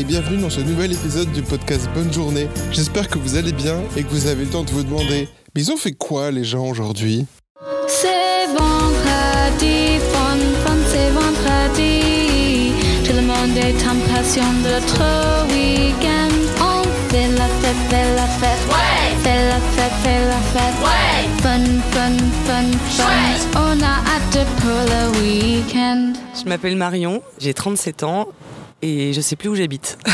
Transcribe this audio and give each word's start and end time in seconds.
Et 0.00 0.04
bienvenue 0.04 0.40
dans 0.40 0.48
ce 0.48 0.62
nouvel 0.62 0.94
épisode 0.94 1.30
du 1.32 1.42
podcast 1.42 1.86
Bonne 1.92 2.10
journée. 2.10 2.48
J'espère 2.72 3.06
que 3.06 3.18
vous 3.18 3.36
allez 3.36 3.52
bien 3.52 3.82
et 3.98 4.02
que 4.02 4.08
vous 4.08 4.28
avez 4.28 4.46
le 4.46 4.50
temps 4.50 4.64
de 4.64 4.70
vous 4.70 4.82
demander 4.82 5.28
Mais 5.54 5.60
ils 5.60 5.70
ont 5.70 5.76
fait 5.76 5.92
quoi 5.92 6.30
les 6.30 6.42
gens 6.42 6.66
aujourd'hui? 6.70 7.26
C'est 7.86 8.46
vendredi, 8.46 9.98
fun, 10.10 10.38
fun, 10.64 10.76
c'est 10.88 11.10
vendredi. 11.10 12.72
Tout 13.04 13.12
le 13.12 13.20
monde 13.20 13.54
est 13.58 13.76
impatient 13.84 14.50
de 14.64 14.70
notre 14.70 15.52
week-end. 15.52 16.32
On 16.62 16.82
fait 17.10 17.28
la 17.36 17.48
fête, 17.60 17.76
fait 17.90 18.14
la 18.16 18.26
fête. 18.26 18.68
Ouais! 18.70 19.22
Fait 19.22 19.48
la 19.50 19.60
fête, 19.60 19.92
fait 20.02 20.24
la 20.24 20.40
fête. 20.54 20.76
Ouais! 20.82 21.28
Fun, 21.42 21.66
fun, 21.90 22.16
fun, 22.46 22.70
fun. 22.88 23.10
On 23.54 23.82
a 23.82 23.96
hâte 24.08 24.46
pour 24.60 24.70
le 24.70 25.20
week-end. 25.20 26.14
Je 26.42 26.48
m'appelle 26.48 26.76
Marion, 26.76 27.20
j'ai 27.38 27.52
37 27.52 28.02
ans 28.04 28.28
et 28.82 29.12
je 29.12 29.20
sais 29.20 29.36
plus 29.36 29.48
où 29.48 29.54
j'habite. 29.54 29.98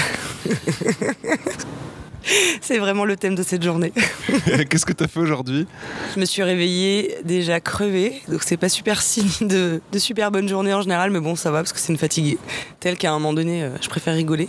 C'est 2.60 2.78
vraiment 2.78 3.04
le 3.04 3.16
thème 3.16 3.34
de 3.34 3.42
cette 3.42 3.62
journée. 3.62 3.92
Qu'est-ce 4.68 4.84
que 4.84 4.92
t'as 4.92 5.06
fait 5.06 5.20
aujourd'hui? 5.20 5.66
Je 6.14 6.20
me 6.20 6.24
suis 6.24 6.42
réveillée 6.42 7.18
déjà 7.24 7.60
crevée, 7.60 8.20
donc 8.28 8.42
c'est 8.42 8.56
pas 8.56 8.68
super 8.68 9.00
signe 9.00 9.28
de, 9.46 9.80
de 9.92 9.98
super 9.98 10.32
bonne 10.32 10.48
journée 10.48 10.74
en 10.74 10.82
général, 10.82 11.10
mais 11.10 11.20
bon 11.20 11.36
ça 11.36 11.50
va 11.50 11.58
parce 11.58 11.72
que 11.72 11.78
c'est 11.78 11.92
une 11.92 11.98
fatiguée. 11.98 12.38
Telle 12.80 12.96
qu'à 12.96 13.10
un 13.10 13.14
moment 13.14 13.32
donné, 13.32 13.62
euh, 13.62 13.70
je 13.80 13.88
préfère 13.88 14.14
rigoler. 14.14 14.48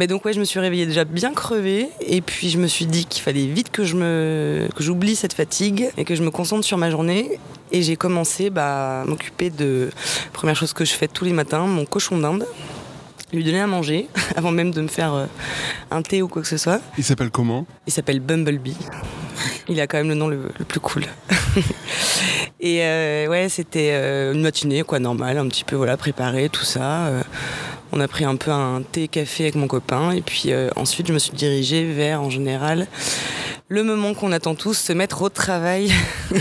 Mais 0.00 0.06
donc 0.06 0.24
ouais, 0.24 0.32
je 0.32 0.40
me 0.40 0.44
suis 0.44 0.58
réveillée 0.58 0.86
déjà 0.86 1.04
bien 1.04 1.32
crevée 1.32 1.88
et 2.00 2.20
puis 2.20 2.50
je 2.50 2.58
me 2.58 2.66
suis 2.66 2.86
dit 2.86 3.06
qu'il 3.06 3.22
fallait 3.22 3.46
vite 3.46 3.70
que 3.70 3.84
je 3.84 3.94
me 3.94 4.68
que 4.74 4.82
j'oublie 4.82 5.14
cette 5.14 5.34
fatigue 5.34 5.90
et 5.96 6.04
que 6.04 6.16
je 6.16 6.22
me 6.22 6.30
concentre 6.30 6.64
sur 6.64 6.78
ma 6.78 6.90
journée. 6.90 7.38
Et 7.70 7.82
j'ai 7.82 7.96
commencé 7.96 8.50
bah, 8.50 9.02
à 9.02 9.04
m'occuper 9.04 9.50
de 9.50 9.90
première 10.32 10.54
chose 10.54 10.72
que 10.72 10.84
je 10.84 10.92
fais 10.92 11.08
tous 11.08 11.24
les 11.24 11.32
matins, 11.32 11.66
mon 11.66 11.84
cochon 11.84 12.18
d'Inde 12.18 12.46
lui 13.34 13.44
donner 13.44 13.60
à 13.60 13.66
manger 13.66 14.08
avant 14.36 14.50
même 14.50 14.70
de 14.70 14.80
me 14.80 14.88
faire 14.88 15.14
euh, 15.14 15.26
un 15.90 16.02
thé 16.02 16.22
ou 16.22 16.28
quoi 16.28 16.42
que 16.42 16.48
ce 16.48 16.56
soit. 16.56 16.80
Il 16.98 17.04
s'appelle 17.04 17.30
comment? 17.30 17.66
Il 17.86 17.92
s'appelle 17.92 18.20
Bumblebee. 18.20 18.76
Il 19.68 19.80
a 19.80 19.86
quand 19.86 19.98
même 19.98 20.08
le 20.08 20.14
nom 20.14 20.28
le, 20.28 20.50
le 20.58 20.64
plus 20.64 20.80
cool. 20.80 21.04
Et 22.60 22.82
euh, 22.82 23.26
ouais, 23.28 23.48
c'était 23.48 23.90
euh, 23.92 24.32
une 24.32 24.42
matinée 24.42 24.82
quoi 24.82 24.98
normale, 24.98 25.38
un 25.38 25.48
petit 25.48 25.64
peu 25.64 25.76
voilà 25.76 25.96
préparée, 25.96 26.48
tout 26.48 26.64
ça. 26.64 27.10
On 27.96 28.00
a 28.00 28.08
pris 28.08 28.24
un 28.24 28.34
peu 28.34 28.50
un 28.50 28.82
thé 28.82 29.06
café 29.06 29.44
avec 29.44 29.54
mon 29.54 29.68
copain 29.68 30.10
et 30.10 30.20
puis 30.20 30.46
euh, 30.46 30.68
ensuite 30.74 31.06
je 31.06 31.12
me 31.12 31.20
suis 31.20 31.30
dirigée 31.32 31.84
vers 31.84 32.22
en 32.22 32.28
général 32.28 32.88
le 33.68 33.84
moment 33.84 34.14
qu'on 34.14 34.32
attend 34.32 34.56
tous, 34.56 34.76
se 34.76 34.92
mettre 34.92 35.22
au 35.22 35.28
travail. 35.28 35.92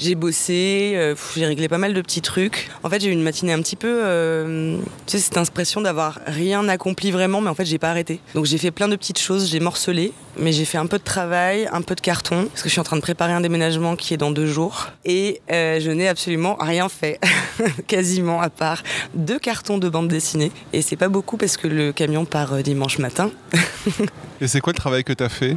j'ai 0.00 0.14
bossé, 0.14 0.92
euh, 0.94 1.14
j'ai 1.36 1.46
réglé 1.46 1.68
pas 1.68 1.78
mal 1.78 1.92
de 1.92 2.00
petits 2.00 2.22
trucs. 2.22 2.70
En 2.82 2.88
fait, 2.88 3.00
j'ai 3.00 3.08
eu 3.08 3.12
une 3.12 3.22
matinée 3.22 3.52
un 3.52 3.60
petit 3.60 3.76
peu, 3.76 4.00
euh, 4.02 4.78
tu 5.06 5.12
sais, 5.12 5.18
cette 5.18 5.36
impression 5.36 5.82
d'avoir 5.82 6.18
rien 6.26 6.66
accompli 6.68 7.10
vraiment, 7.10 7.40
mais 7.40 7.50
en 7.50 7.54
fait, 7.54 7.66
j'ai 7.66 7.78
pas 7.78 7.90
arrêté. 7.90 8.20
Donc, 8.34 8.46
j'ai 8.46 8.58
fait 8.58 8.70
plein 8.70 8.88
de 8.88 8.96
petites 8.96 9.18
choses, 9.18 9.50
j'ai 9.50 9.60
morcelé, 9.60 10.12
mais 10.38 10.52
j'ai 10.52 10.64
fait 10.64 10.78
un 10.78 10.86
peu 10.86 10.98
de 10.98 11.04
travail, 11.04 11.68
un 11.70 11.82
peu 11.82 11.94
de 11.94 12.00
carton, 12.00 12.46
parce 12.46 12.62
que 12.62 12.68
je 12.68 12.72
suis 12.72 12.80
en 12.80 12.84
train 12.84 12.96
de 12.96 13.02
préparer 13.02 13.32
un 13.32 13.42
déménagement 13.42 13.94
qui 13.94 14.14
est 14.14 14.16
dans 14.16 14.30
deux 14.30 14.46
jours, 14.46 14.88
et 15.04 15.42
euh, 15.52 15.78
je 15.80 15.90
n'ai 15.90 16.08
absolument 16.08 16.56
rien 16.58 16.88
fait, 16.88 17.20
quasiment, 17.86 18.40
à 18.40 18.48
part 18.48 18.82
deux 19.14 19.38
cartons 19.38 19.76
de 19.76 19.88
bande 19.88 20.08
dessinée. 20.08 20.50
Et 20.72 20.80
c'est 20.80 20.96
pas 20.96 21.08
beaucoup 21.08 21.36
parce 21.36 21.58
que 21.58 21.68
le 21.68 21.92
camion 21.92 22.24
part 22.24 22.62
dimanche 22.62 22.98
matin. 22.98 23.30
Et 24.40 24.48
c'est 24.48 24.60
quoi 24.60 24.72
le 24.72 24.78
travail 24.78 25.04
que 25.04 25.12
t'as 25.12 25.28
fait? 25.28 25.56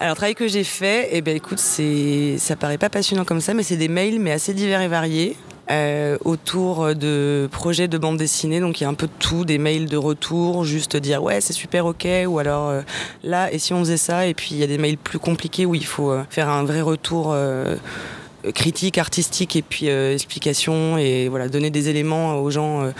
Alors, 0.00 0.12
le 0.12 0.16
travail 0.16 0.34
que 0.34 0.48
j'ai 0.48 0.64
fait, 0.64 1.08
eh 1.12 1.20
ben, 1.20 1.36
écoute, 1.36 1.58
ça 1.58 2.56
paraît 2.56 2.78
pas 2.78 2.88
passionnant 2.88 3.24
comme 3.24 3.40
ça, 3.40 3.54
mais 3.54 3.62
c'est 3.62 3.76
des 3.76 3.88
mails, 3.88 4.18
mais 4.20 4.32
assez 4.32 4.54
divers 4.54 4.80
et 4.80 4.88
variés. 4.88 5.36
euh, 5.70 6.18
autour 6.24 6.94
de 6.94 7.48
projets 7.50 7.88
de 7.88 7.96
bande 7.96 8.16
dessinée, 8.16 8.60
donc 8.60 8.80
il 8.80 8.84
y 8.84 8.86
a 8.86 8.90
un 8.90 8.94
peu 8.94 9.06
de 9.06 9.12
tout, 9.18 9.44
des 9.44 9.58
mails 9.58 9.86
de 9.86 9.96
retour, 9.96 10.64
juste 10.64 10.96
dire 10.96 11.22
ouais 11.22 11.40
c'est 11.40 11.52
super 11.52 11.86
ok, 11.86 12.06
ou 12.26 12.38
alors 12.38 12.68
euh, 12.70 12.82
là 13.22 13.52
et 13.52 13.58
si 13.58 13.72
on 13.72 13.80
faisait 13.80 13.96
ça, 13.96 14.26
et 14.26 14.34
puis 14.34 14.48
il 14.52 14.58
y 14.58 14.62
a 14.62 14.66
des 14.66 14.78
mails 14.78 14.98
plus 14.98 15.18
compliqués 15.18 15.66
où 15.66 15.74
il 15.74 15.86
faut 15.86 16.10
euh, 16.10 16.24
faire 16.28 16.48
un 16.48 16.64
vrai 16.64 16.80
retour 16.80 17.34
critique, 18.54 18.98
artistique 18.98 19.56
et 19.56 19.62
puis 19.62 19.88
euh, 19.88 20.14
explication 20.14 20.98
et 20.98 21.28
voilà 21.28 21.48
donner 21.48 21.70
des 21.70 21.88
éléments 21.88 22.40
aux 22.40 22.50
gens 22.50 22.82
euh, 22.82 22.90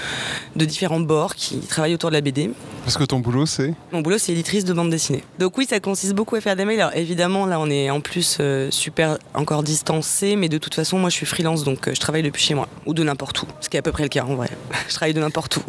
de 0.57 0.65
différents 0.65 1.01
bords 1.01 1.35
qui 1.35 1.61
travaillent 1.61 1.95
autour 1.95 2.11
de 2.11 2.15
la 2.15 2.21
BD. 2.21 2.51
Parce 2.85 2.97
que 2.97 3.05
ton 3.05 3.21
boulot 3.21 3.47
c'est 3.47 3.75
Mon 3.93 4.01
boulot, 4.01 4.19
c'est 4.19 4.33
éditrice 4.33 4.65
de 4.65 4.73
bande 4.73 4.91
dessinée. 4.91 5.23
Donc 5.39 5.57
oui, 5.59 5.67
ça 5.69 5.81
consiste 5.81 6.15
beaucoup 6.15 6.37
à 6.37 6.41
faire 6.41 6.57
des 6.57 6.65
mails. 6.65 6.81
Alors 6.81 6.97
évidemment, 6.97 7.47
là, 7.47 7.61
on 7.61 7.71
est 7.71 7.91
en 7.91 8.01
plus 8.01 8.39
euh, 8.41 8.71
super 8.71 9.19
encore 9.35 9.63
distancé, 9.63 10.37
mais 10.37 10.49
de 10.49 10.59
toute 10.59 10.75
façon, 10.75 10.99
moi, 10.99 11.11
je 11.11 11.15
suis 11.15 11.27
freelance, 11.27 11.65
donc 11.65 11.89
euh, 11.89 11.95
je 11.95 12.01
travaille 12.01 12.23
depuis 12.23 12.43
chez 12.43 12.55
moi 12.55 12.69
ou 12.87 12.95
de 12.95 13.03
n'importe 13.03 13.43
où, 13.43 13.47
ce 13.61 13.69
qui 13.69 13.77
est 13.77 13.81
à 13.81 13.83
peu 13.83 13.93
près 13.93 14.05
le 14.05 14.09
cas 14.09 14.25
en 14.25 14.35
vrai. 14.35 14.51
je 14.89 14.95
travaille 14.95 15.15
de 15.15 15.21
n'importe 15.21 15.59
où. 15.59 15.63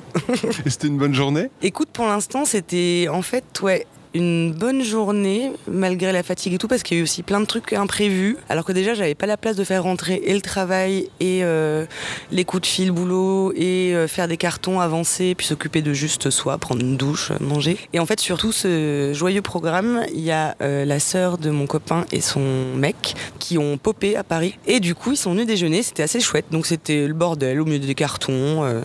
Et 0.65 0.69
c'était 0.69 0.87
une 0.87 0.97
bonne 0.97 1.13
journée? 1.13 1.49
Écoute, 1.61 1.89
pour 1.91 2.05
l'instant, 2.05 2.45
c'était 2.45 3.07
en 3.11 3.21
fait, 3.21 3.45
ouais. 3.61 3.85
Une 4.13 4.51
bonne 4.51 4.83
journée, 4.83 5.53
malgré 5.69 6.11
la 6.11 6.21
fatigue 6.21 6.53
et 6.53 6.57
tout, 6.57 6.67
parce 6.67 6.83
qu'il 6.83 6.97
y 6.97 6.99
a 6.99 7.01
eu 7.01 7.03
aussi 7.03 7.23
plein 7.23 7.39
de 7.39 7.45
trucs 7.45 7.71
imprévus. 7.71 8.35
Alors 8.49 8.65
que 8.65 8.73
déjà, 8.73 8.93
j'avais 8.93 9.15
pas 9.15 9.25
la 9.25 9.37
place 9.37 9.55
de 9.55 9.63
faire 9.63 9.83
rentrer 9.83 10.21
et 10.25 10.33
le 10.33 10.41
travail, 10.41 11.07
et 11.21 11.45
euh, 11.45 11.85
les 12.29 12.43
coups 12.43 12.63
de 12.63 12.67
fil, 12.67 12.91
boulot, 12.91 13.53
et 13.55 13.95
euh, 13.95 14.09
faire 14.09 14.27
des 14.27 14.35
cartons, 14.35 14.81
avancer, 14.81 15.33
puis 15.33 15.47
s'occuper 15.47 15.81
de 15.81 15.93
juste 15.93 16.29
soi, 16.29 16.57
prendre 16.57 16.81
une 16.81 16.97
douche, 16.97 17.31
manger. 17.39 17.77
Et 17.93 17.99
en 17.99 18.05
fait, 18.05 18.19
sur 18.19 18.37
tout 18.37 18.51
ce 18.51 19.13
joyeux 19.13 19.41
programme, 19.41 20.03
il 20.13 20.19
y 20.19 20.31
a 20.31 20.57
euh, 20.61 20.83
la 20.83 20.99
sœur 20.99 21.37
de 21.37 21.49
mon 21.49 21.65
copain 21.65 22.05
et 22.11 22.19
son 22.19 22.75
mec 22.75 23.15
qui 23.39 23.57
ont 23.57 23.77
popé 23.77 24.17
à 24.17 24.25
Paris. 24.25 24.57
Et 24.67 24.81
du 24.81 24.93
coup, 24.93 25.13
ils 25.13 25.17
sont 25.17 25.31
venus 25.31 25.47
déjeuner, 25.47 25.83
c'était 25.83 26.03
assez 26.03 26.19
chouette. 26.19 26.47
Donc 26.51 26.65
c'était 26.65 27.07
le 27.07 27.13
bordel 27.13 27.61
au 27.61 27.65
milieu 27.65 27.79
des 27.79 27.95
cartons. 27.95 28.83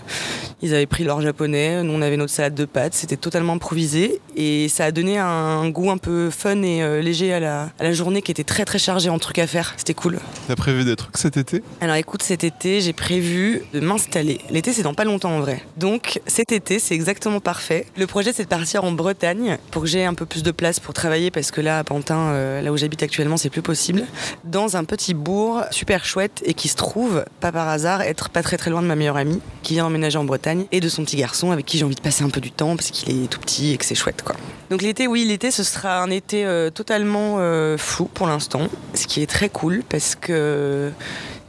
ils 0.62 0.72
avaient 0.72 0.86
pris 0.86 1.02
leur 1.02 1.20
japonais, 1.20 1.82
nous 1.82 1.92
on 1.92 2.02
avait 2.02 2.16
notre 2.16 2.32
salade 2.32 2.54
de 2.54 2.64
pâtes, 2.64 2.94
c'était 2.94 3.16
totalement 3.16 3.54
improvisé. 3.54 4.20
Et 4.36 4.68
ça 4.68 4.84
a 4.84 4.92
donné 4.92 5.15
un 5.18 5.68
goût 5.70 5.90
un 5.90 5.98
peu 5.98 6.30
fun 6.30 6.62
et 6.62 6.82
euh, 6.82 7.00
léger 7.00 7.32
à 7.32 7.40
la, 7.40 7.70
à 7.78 7.84
la 7.84 7.92
journée 7.92 8.22
qui 8.22 8.30
était 8.30 8.44
très 8.44 8.64
très 8.64 8.78
chargée 8.78 9.10
en 9.10 9.18
trucs 9.18 9.38
à 9.38 9.46
faire. 9.46 9.74
C'était 9.76 9.94
cool. 9.94 10.18
T'as 10.48 10.56
prévu 10.56 10.84
des 10.84 10.96
trucs 10.96 11.16
cet 11.16 11.36
été? 11.36 11.62
Alors 11.80 11.96
écoute, 11.96 12.22
cet 12.22 12.44
été, 12.44 12.80
j'ai 12.80 12.92
prévu 12.92 13.62
de 13.72 13.80
m'installer. 13.80 14.40
L'été, 14.50 14.72
c'est 14.72 14.82
dans 14.82 14.94
pas 14.94 15.04
longtemps 15.04 15.36
en 15.36 15.40
vrai. 15.40 15.62
Donc 15.76 16.20
cet 16.26 16.52
été, 16.52 16.78
c'est 16.78 16.94
exactement 16.94 17.40
parfait. 17.40 17.86
Le 17.96 18.06
projet, 18.06 18.32
c'est 18.32 18.44
de 18.44 18.48
partir 18.48 18.84
en 18.84 18.92
Bretagne 18.92 19.58
pour 19.70 19.82
que 19.82 19.88
j'ai 19.88 20.04
un 20.04 20.14
peu 20.14 20.26
plus 20.26 20.42
de 20.42 20.50
place 20.50 20.80
pour 20.80 20.94
travailler 20.94 21.30
parce 21.30 21.50
que 21.50 21.60
là, 21.60 21.78
à 21.78 21.84
Pantin, 21.84 22.18
euh, 22.18 22.62
là 22.62 22.72
où 22.72 22.76
j'habite 22.76 23.02
actuellement, 23.02 23.36
c'est 23.36 23.50
plus 23.50 23.62
possible. 23.62 24.04
Dans 24.44 24.76
un 24.76 24.84
petit 24.84 25.14
bourg 25.14 25.62
super 25.70 26.04
chouette 26.04 26.42
et 26.44 26.54
qui 26.54 26.68
se 26.68 26.76
trouve, 26.76 27.24
pas 27.40 27.52
par 27.52 27.68
hasard, 27.68 28.02
être 28.02 28.28
pas 28.28 28.42
très 28.42 28.56
très 28.56 28.70
loin 28.70 28.82
de 28.82 28.86
ma 28.86 28.96
meilleure 28.96 29.16
amie 29.16 29.40
qui 29.62 29.74
vient 29.74 29.86
emménager 29.86 30.18
en 30.18 30.24
Bretagne 30.24 30.66
et 30.72 30.80
de 30.80 30.88
son 30.88 31.04
petit 31.04 31.16
garçon 31.16 31.50
avec 31.50 31.66
qui 31.66 31.78
j'ai 31.78 31.84
envie 31.84 31.94
de 31.94 32.00
passer 32.00 32.24
un 32.24 32.30
peu 32.30 32.40
du 32.40 32.50
temps 32.50 32.76
parce 32.76 32.90
qu'il 32.90 33.24
est 33.24 33.26
tout 33.28 33.40
petit 33.40 33.72
et 33.72 33.76
que 33.76 33.84
c'est 33.84 33.94
chouette 33.94 34.22
quoi. 34.22 34.36
Donc 34.70 34.82
l'été, 34.82 35.06
oui, 35.06 35.24
l'été, 35.24 35.50
ce 35.50 35.62
sera 35.62 36.02
un 36.02 36.10
été 36.10 36.44
euh, 36.44 36.70
totalement 36.70 37.36
euh, 37.38 37.76
flou 37.78 38.06
pour 38.06 38.26
l'instant, 38.26 38.62
ce 38.94 39.06
qui 39.06 39.22
est 39.22 39.26
très 39.26 39.48
cool 39.48 39.84
parce 39.88 40.16
que 40.16 40.90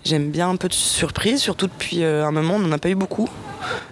j'aime 0.04 0.30
bien 0.30 0.50
un 0.50 0.56
peu 0.56 0.68
de 0.68 0.74
surprise, 0.74 1.42
surtout 1.42 1.68
depuis 1.68 2.04
euh, 2.04 2.26
un 2.26 2.32
moment, 2.32 2.56
on 2.56 2.60
n'en 2.60 2.72
a 2.72 2.78
pas 2.78 2.90
eu 2.90 2.96
beaucoup. 2.96 3.28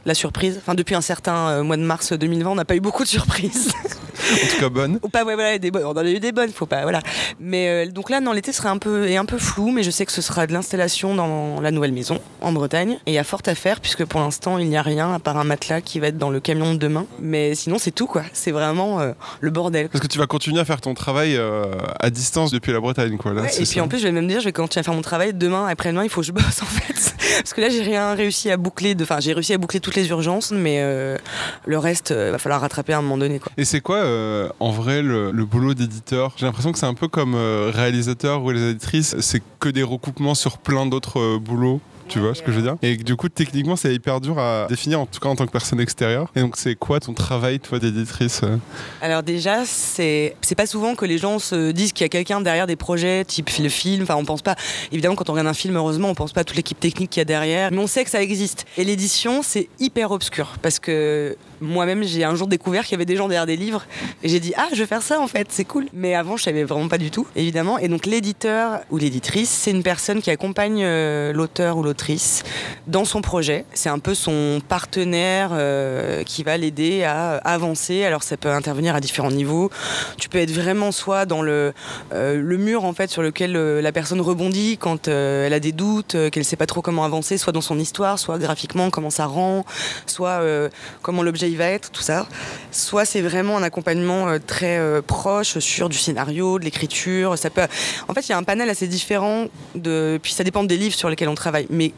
La 0.05 0.13
surprise, 0.13 0.57
enfin 0.57 0.75
depuis 0.75 0.95
un 0.95 1.01
certain 1.01 1.49
euh, 1.49 1.63
mois 1.63 1.77
de 1.77 1.83
mars 1.83 2.13
2020, 2.13 2.49
on 2.49 2.55
n'a 2.55 2.65
pas 2.65 2.75
eu 2.75 2.81
beaucoup 2.81 3.03
de 3.03 3.09
surprises. 3.09 3.71
En 4.25 4.47
tout 4.47 4.59
cas 4.59 4.69
bonne. 4.69 4.99
Ou 5.03 5.09
pas, 5.09 5.23
ouais, 5.23 5.35
voilà, 5.35 5.57
des 5.57 5.71
bonnes. 5.71 5.85
On 5.85 5.91
en 5.91 5.97
a 5.97 6.09
eu 6.09 6.19
des 6.19 6.31
bonnes, 6.31 6.49
faut 6.49 6.65
pas, 6.65 6.83
voilà. 6.83 7.01
Mais 7.39 7.85
euh, 7.85 7.91
donc 7.91 8.09
là, 8.09 8.21
non, 8.21 8.31
l'été 8.31 8.51
sera 8.51 8.69
un 8.69 8.77
peu, 8.77 9.07
est 9.07 9.17
un 9.17 9.25
peu 9.25 9.37
flou, 9.37 9.71
mais 9.71 9.83
je 9.83 9.91
sais 9.91 10.05
que 10.05 10.11
ce 10.11 10.21
sera 10.21 10.47
de 10.47 10.53
l'installation 10.53 11.15
dans 11.15 11.59
la 11.61 11.71
nouvelle 11.71 11.91
maison 11.91 12.19
en 12.41 12.51
Bretagne. 12.51 12.97
Et 13.05 13.11
il 13.11 13.13
y 13.13 13.17
a 13.17 13.23
fort 13.23 13.41
à 13.45 13.55
faire, 13.55 13.79
puisque 13.81 14.05
pour 14.05 14.19
l'instant, 14.19 14.57
il 14.57 14.67
n'y 14.67 14.77
a 14.77 14.81
rien 14.81 15.13
à 15.13 15.19
part 15.19 15.37
un 15.37 15.43
matelas 15.43 15.81
qui 15.81 15.99
va 15.99 16.07
être 16.07 16.17
dans 16.17 16.29
le 16.29 16.39
camion 16.39 16.73
de 16.73 16.79
demain. 16.79 17.05
Mais 17.19 17.55
sinon, 17.55 17.77
c'est 17.77 17.91
tout, 17.91 18.07
quoi. 18.07 18.23
C'est 18.33 18.51
vraiment 18.51 18.99
euh, 18.99 19.11
le 19.41 19.51
bordel. 19.51 19.89
Parce 19.89 20.01
que 20.01 20.07
tu 20.07 20.17
vas 20.17 20.27
continuer 20.27 20.59
à 20.59 20.65
faire 20.65 20.81
ton 20.81 20.93
travail 20.93 21.35
euh, 21.35 21.65
à 21.99 22.09
distance 22.09 22.51
depuis 22.51 22.71
la 22.71 22.79
Bretagne 22.79 23.17
quoi 23.17 23.33
là. 23.33 23.41
Ouais, 23.41 23.53
et 23.53 23.57
puis 23.57 23.65
ça 23.65 23.83
en 23.83 23.87
plus, 23.87 23.99
je 23.99 24.03
vais 24.03 24.11
même 24.11 24.27
dire, 24.27 24.39
je 24.39 24.45
vais 24.45 24.53
continuer 24.53 24.81
à 24.81 24.83
faire 24.83 24.93
mon 24.93 25.01
travail 25.01 25.33
demain, 25.33 25.67
après-demain, 25.67 26.03
il 26.03 26.09
faut 26.09 26.21
que 26.21 26.27
je 26.27 26.31
bosse 26.31 26.43
en 26.61 26.65
fait. 26.65 27.15
Parce 27.37 27.53
que 27.53 27.61
là, 27.61 27.69
j'ai 27.69 27.81
rien 27.81 28.13
réussi 28.13 28.49
à 28.49 28.57
boucler. 28.57 28.95
Enfin, 29.01 29.19
j'ai 29.19 29.33
réussi 29.33 29.53
à 29.53 29.54
boucler 29.57 29.79
toutes 29.79 29.95
les 29.95 30.09
urgences, 30.09 30.51
mais 30.51 30.77
euh, 30.79 31.17
le 31.65 31.77
reste, 31.77 32.11
euh, 32.11 32.31
va 32.31 32.37
falloir 32.37 32.61
rattraper 32.61 32.93
à 32.93 32.99
un 32.99 33.01
moment 33.01 33.17
donné, 33.17 33.39
quoi. 33.39 33.51
Et 33.57 33.65
c'est 33.65 33.81
quoi 33.81 33.97
euh, 33.97 34.49
en 34.59 34.71
vrai 34.71 35.01
le, 35.01 35.31
boulot 35.45 35.73
d'éditeur? 35.73 36.33
J'ai 36.37 36.45
l'impression 36.45 36.71
que 36.71 36.79
c'est 36.79 36.85
un 36.85 36.93
peu 36.93 37.07
comme 37.07 37.35
réalisateur 37.35 38.43
ou 38.43 38.47
réalisatrice, 38.47 39.15
c'est 39.19 39.41
que 39.59 39.69
des 39.69 39.83
recoupements 39.83 40.35
sur 40.35 40.57
plein 40.57 40.85
d'autres 40.85 41.37
boulots. 41.37 41.81
Tu 42.07 42.19
vois 42.19 42.35
ce 42.35 42.43
que 42.43 42.51
je 42.51 42.57
veux 42.57 42.63
dire 42.63 42.75
Et 42.81 42.97
du 42.97 43.15
coup, 43.15 43.29
techniquement, 43.29 43.75
c'est 43.75 43.93
hyper 43.93 44.21
dur 44.21 44.37
à 44.37 44.67
définir, 44.69 44.99
en 44.99 45.05
tout 45.05 45.19
cas 45.19 45.29
en 45.29 45.35
tant 45.35 45.45
que 45.45 45.51
personne 45.51 45.79
extérieure. 45.79 46.31
Et 46.35 46.41
donc, 46.41 46.55
c'est 46.57 46.75
quoi 46.75 46.99
ton 46.99 47.13
travail, 47.13 47.59
toi, 47.59 47.79
d'éditrice 47.79 48.41
euh 48.43 48.57
Alors 49.01 49.23
déjà, 49.23 49.65
c'est 49.65 50.35
c'est 50.41 50.55
pas 50.55 50.67
souvent 50.67 50.95
que 50.95 51.05
les 51.05 51.17
gens 51.17 51.39
se 51.39 51.71
disent 51.71 51.93
qu'il 51.93 52.03
y 52.03 52.05
a 52.05 52.09
quelqu'un 52.09 52.41
derrière 52.41 52.67
des 52.67 52.75
projets 52.75 53.25
type 53.25 53.49
le 53.59 53.69
film. 53.69 54.03
Enfin, 54.03 54.15
on 54.15 54.25
pense 54.25 54.41
pas. 54.41 54.55
Évidemment, 54.91 55.15
quand 55.15 55.29
on 55.29 55.33
regarde 55.33 55.47
un 55.47 55.53
film, 55.53 55.75
heureusement, 55.75 56.09
on 56.09 56.15
pense 56.15 56.33
pas 56.33 56.41
à 56.41 56.43
toute 56.43 56.57
l'équipe 56.57 56.79
technique 56.79 57.09
qu'il 57.09 57.21
y 57.21 57.21
a 57.21 57.25
derrière, 57.25 57.71
mais 57.71 57.79
on 57.79 57.87
sait 57.87 58.03
que 58.03 58.09
ça 58.09 58.21
existe. 58.21 58.65
Et 58.77 58.83
l'édition, 58.83 59.41
c'est 59.41 59.69
hyper 59.79 60.11
obscur 60.11 60.55
parce 60.61 60.79
que 60.79 61.37
moi-même, 61.61 62.03
j'ai 62.03 62.23
un 62.23 62.35
jour 62.35 62.47
découvert 62.47 62.83
qu'il 62.83 62.93
y 62.93 62.95
avait 62.95 63.05
des 63.05 63.15
gens 63.15 63.27
derrière 63.27 63.45
des 63.45 63.55
livres 63.55 63.85
et 64.23 64.29
j'ai 64.29 64.39
dit 64.39 64.53
ah, 64.57 64.67
je 64.71 64.77
vais 64.77 64.85
faire 64.85 65.01
ça 65.01 65.19
en 65.19 65.27
fait, 65.27 65.47
c'est 65.49 65.65
cool. 65.65 65.87
Mais 65.93 66.15
avant, 66.15 66.37
je 66.37 66.43
savais 66.43 66.63
vraiment 66.63 66.87
pas 66.87 66.97
du 66.97 67.11
tout, 67.11 67.27
évidemment. 67.35 67.77
Et 67.77 67.87
donc 67.87 68.05
l'éditeur 68.05 68.81
ou 68.91 68.97
l'éditrice, 68.97 69.49
c'est 69.49 69.71
une 69.71 69.83
personne 69.83 70.21
qui 70.21 70.31
accompagne 70.31 70.81
euh, 70.83 71.33
l'auteur 71.33 71.77
ou 71.77 71.83
l'autrice 71.83 72.43
dans 72.87 73.05
son 73.05 73.21
projet. 73.21 73.65
C'est 73.73 73.89
un 73.89 73.99
peu 73.99 74.13
son 74.13 74.61
partenaire 74.67 75.49
euh, 75.53 76.23
qui 76.23 76.43
va 76.43 76.57
l'aider 76.57 77.03
à 77.03 77.35
avancer. 77.37 78.03
Alors 78.03 78.23
ça 78.23 78.37
peut 78.37 78.49
intervenir 78.49 78.95
à 78.95 78.99
différents 78.99 79.31
niveaux. 79.31 79.69
Tu 80.17 80.29
peux 80.29 80.39
être 80.39 80.51
vraiment 80.51 80.91
soit 80.91 81.25
dans 81.25 81.41
le, 81.41 81.73
euh, 82.13 82.41
le 82.41 82.57
mur 82.57 82.85
en 82.85 82.93
fait 82.93 83.09
sur 83.09 83.21
lequel 83.21 83.55
euh, 83.55 83.81
la 83.81 83.91
personne 83.91 84.21
rebondit 84.21 84.77
quand 84.77 85.07
euh, 85.07 85.45
elle 85.45 85.53
a 85.53 85.59
des 85.59 85.71
doutes, 85.71 86.15
euh, 86.15 86.29
qu'elle 86.29 86.45
sait 86.45 86.55
pas 86.55 86.65
trop 86.65 86.81
comment 86.81 87.03
avancer, 87.03 87.37
soit 87.37 87.53
dans 87.53 87.61
son 87.61 87.79
histoire, 87.79 88.19
soit 88.19 88.37
graphiquement 88.37 88.89
comment 88.89 89.09
ça 89.09 89.25
rend, 89.25 89.65
soit 90.05 90.41
euh, 90.41 90.69
comment 91.01 91.23
l'objet 91.23 91.44
il 91.45 91.57
va 91.57 91.65
être, 91.65 91.91
tout 91.91 92.01
ça. 92.01 92.27
Soit 92.71 93.05
c'est 93.05 93.21
vraiment 93.21 93.57
un 93.57 93.63
accompagnement 93.63 94.27
euh, 94.27 94.39
très 94.45 94.77
euh, 94.77 95.01
proche 95.01 95.59
sur 95.59 95.89
du 95.89 95.97
scénario, 95.97 96.59
de 96.59 96.65
l'écriture. 96.65 97.37
Ça 97.37 97.49
peut. 97.49 97.61
En 98.07 98.13
fait, 98.13 98.27
il 98.27 98.29
y 98.29 98.33
a 98.33 98.37
un 98.37 98.43
panel 98.43 98.69
assez 98.69 98.87
différent. 98.87 99.47
Puis 99.73 100.33
ça 100.33 100.43
dépend 100.43 100.63
des 100.63 100.77
livres 100.77 100.95
sur 100.95 101.09
lesquels 101.09 101.29
on 101.29 101.35
travaille. 101.35 101.67
Mais 101.69 101.91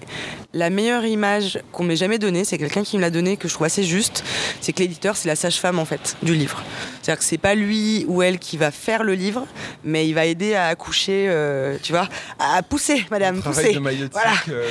la 0.53 0.69
meilleure 0.69 1.05
image 1.05 1.59
qu'on 1.71 1.83
m'ait 1.83 1.95
jamais 1.95 2.19
donnée, 2.19 2.45
c'est 2.45 2.57
quelqu'un 2.57 2.83
qui 2.83 2.97
me 2.97 3.01
l'a 3.01 3.09
donnée 3.09 3.37
que 3.37 3.47
je 3.47 3.53
trouve 3.53 3.65
assez 3.65 3.83
juste. 3.83 4.23
C'est 4.61 4.73
que 4.73 4.79
l'éditeur, 4.79 5.15
c'est 5.17 5.27
la 5.27 5.35
sage-femme 5.35 5.79
en 5.79 5.85
fait 5.85 6.17
du 6.23 6.33
livre. 6.33 6.63
C'est-à-dire 7.07 7.19
que 7.19 7.25
c'est 7.25 7.37
pas 7.37 7.55
lui 7.55 8.03
ou 8.09 8.21
elle 8.21 8.37
qui 8.37 8.57
va 8.57 8.69
faire 8.69 9.05
le 9.05 9.13
livre, 9.13 9.45
mais 9.85 10.09
il 10.09 10.13
va 10.13 10.25
aider 10.25 10.55
à 10.55 10.67
accoucher, 10.67 11.27
euh, 11.29 11.77
tu 11.81 11.93
vois, 11.93 12.09
à 12.37 12.61
pousser, 12.63 13.05
madame, 13.09 13.41
pousser. 13.41 13.61
de 13.75 13.79
Voilà. 14.11 14.31
euh, 14.49 14.67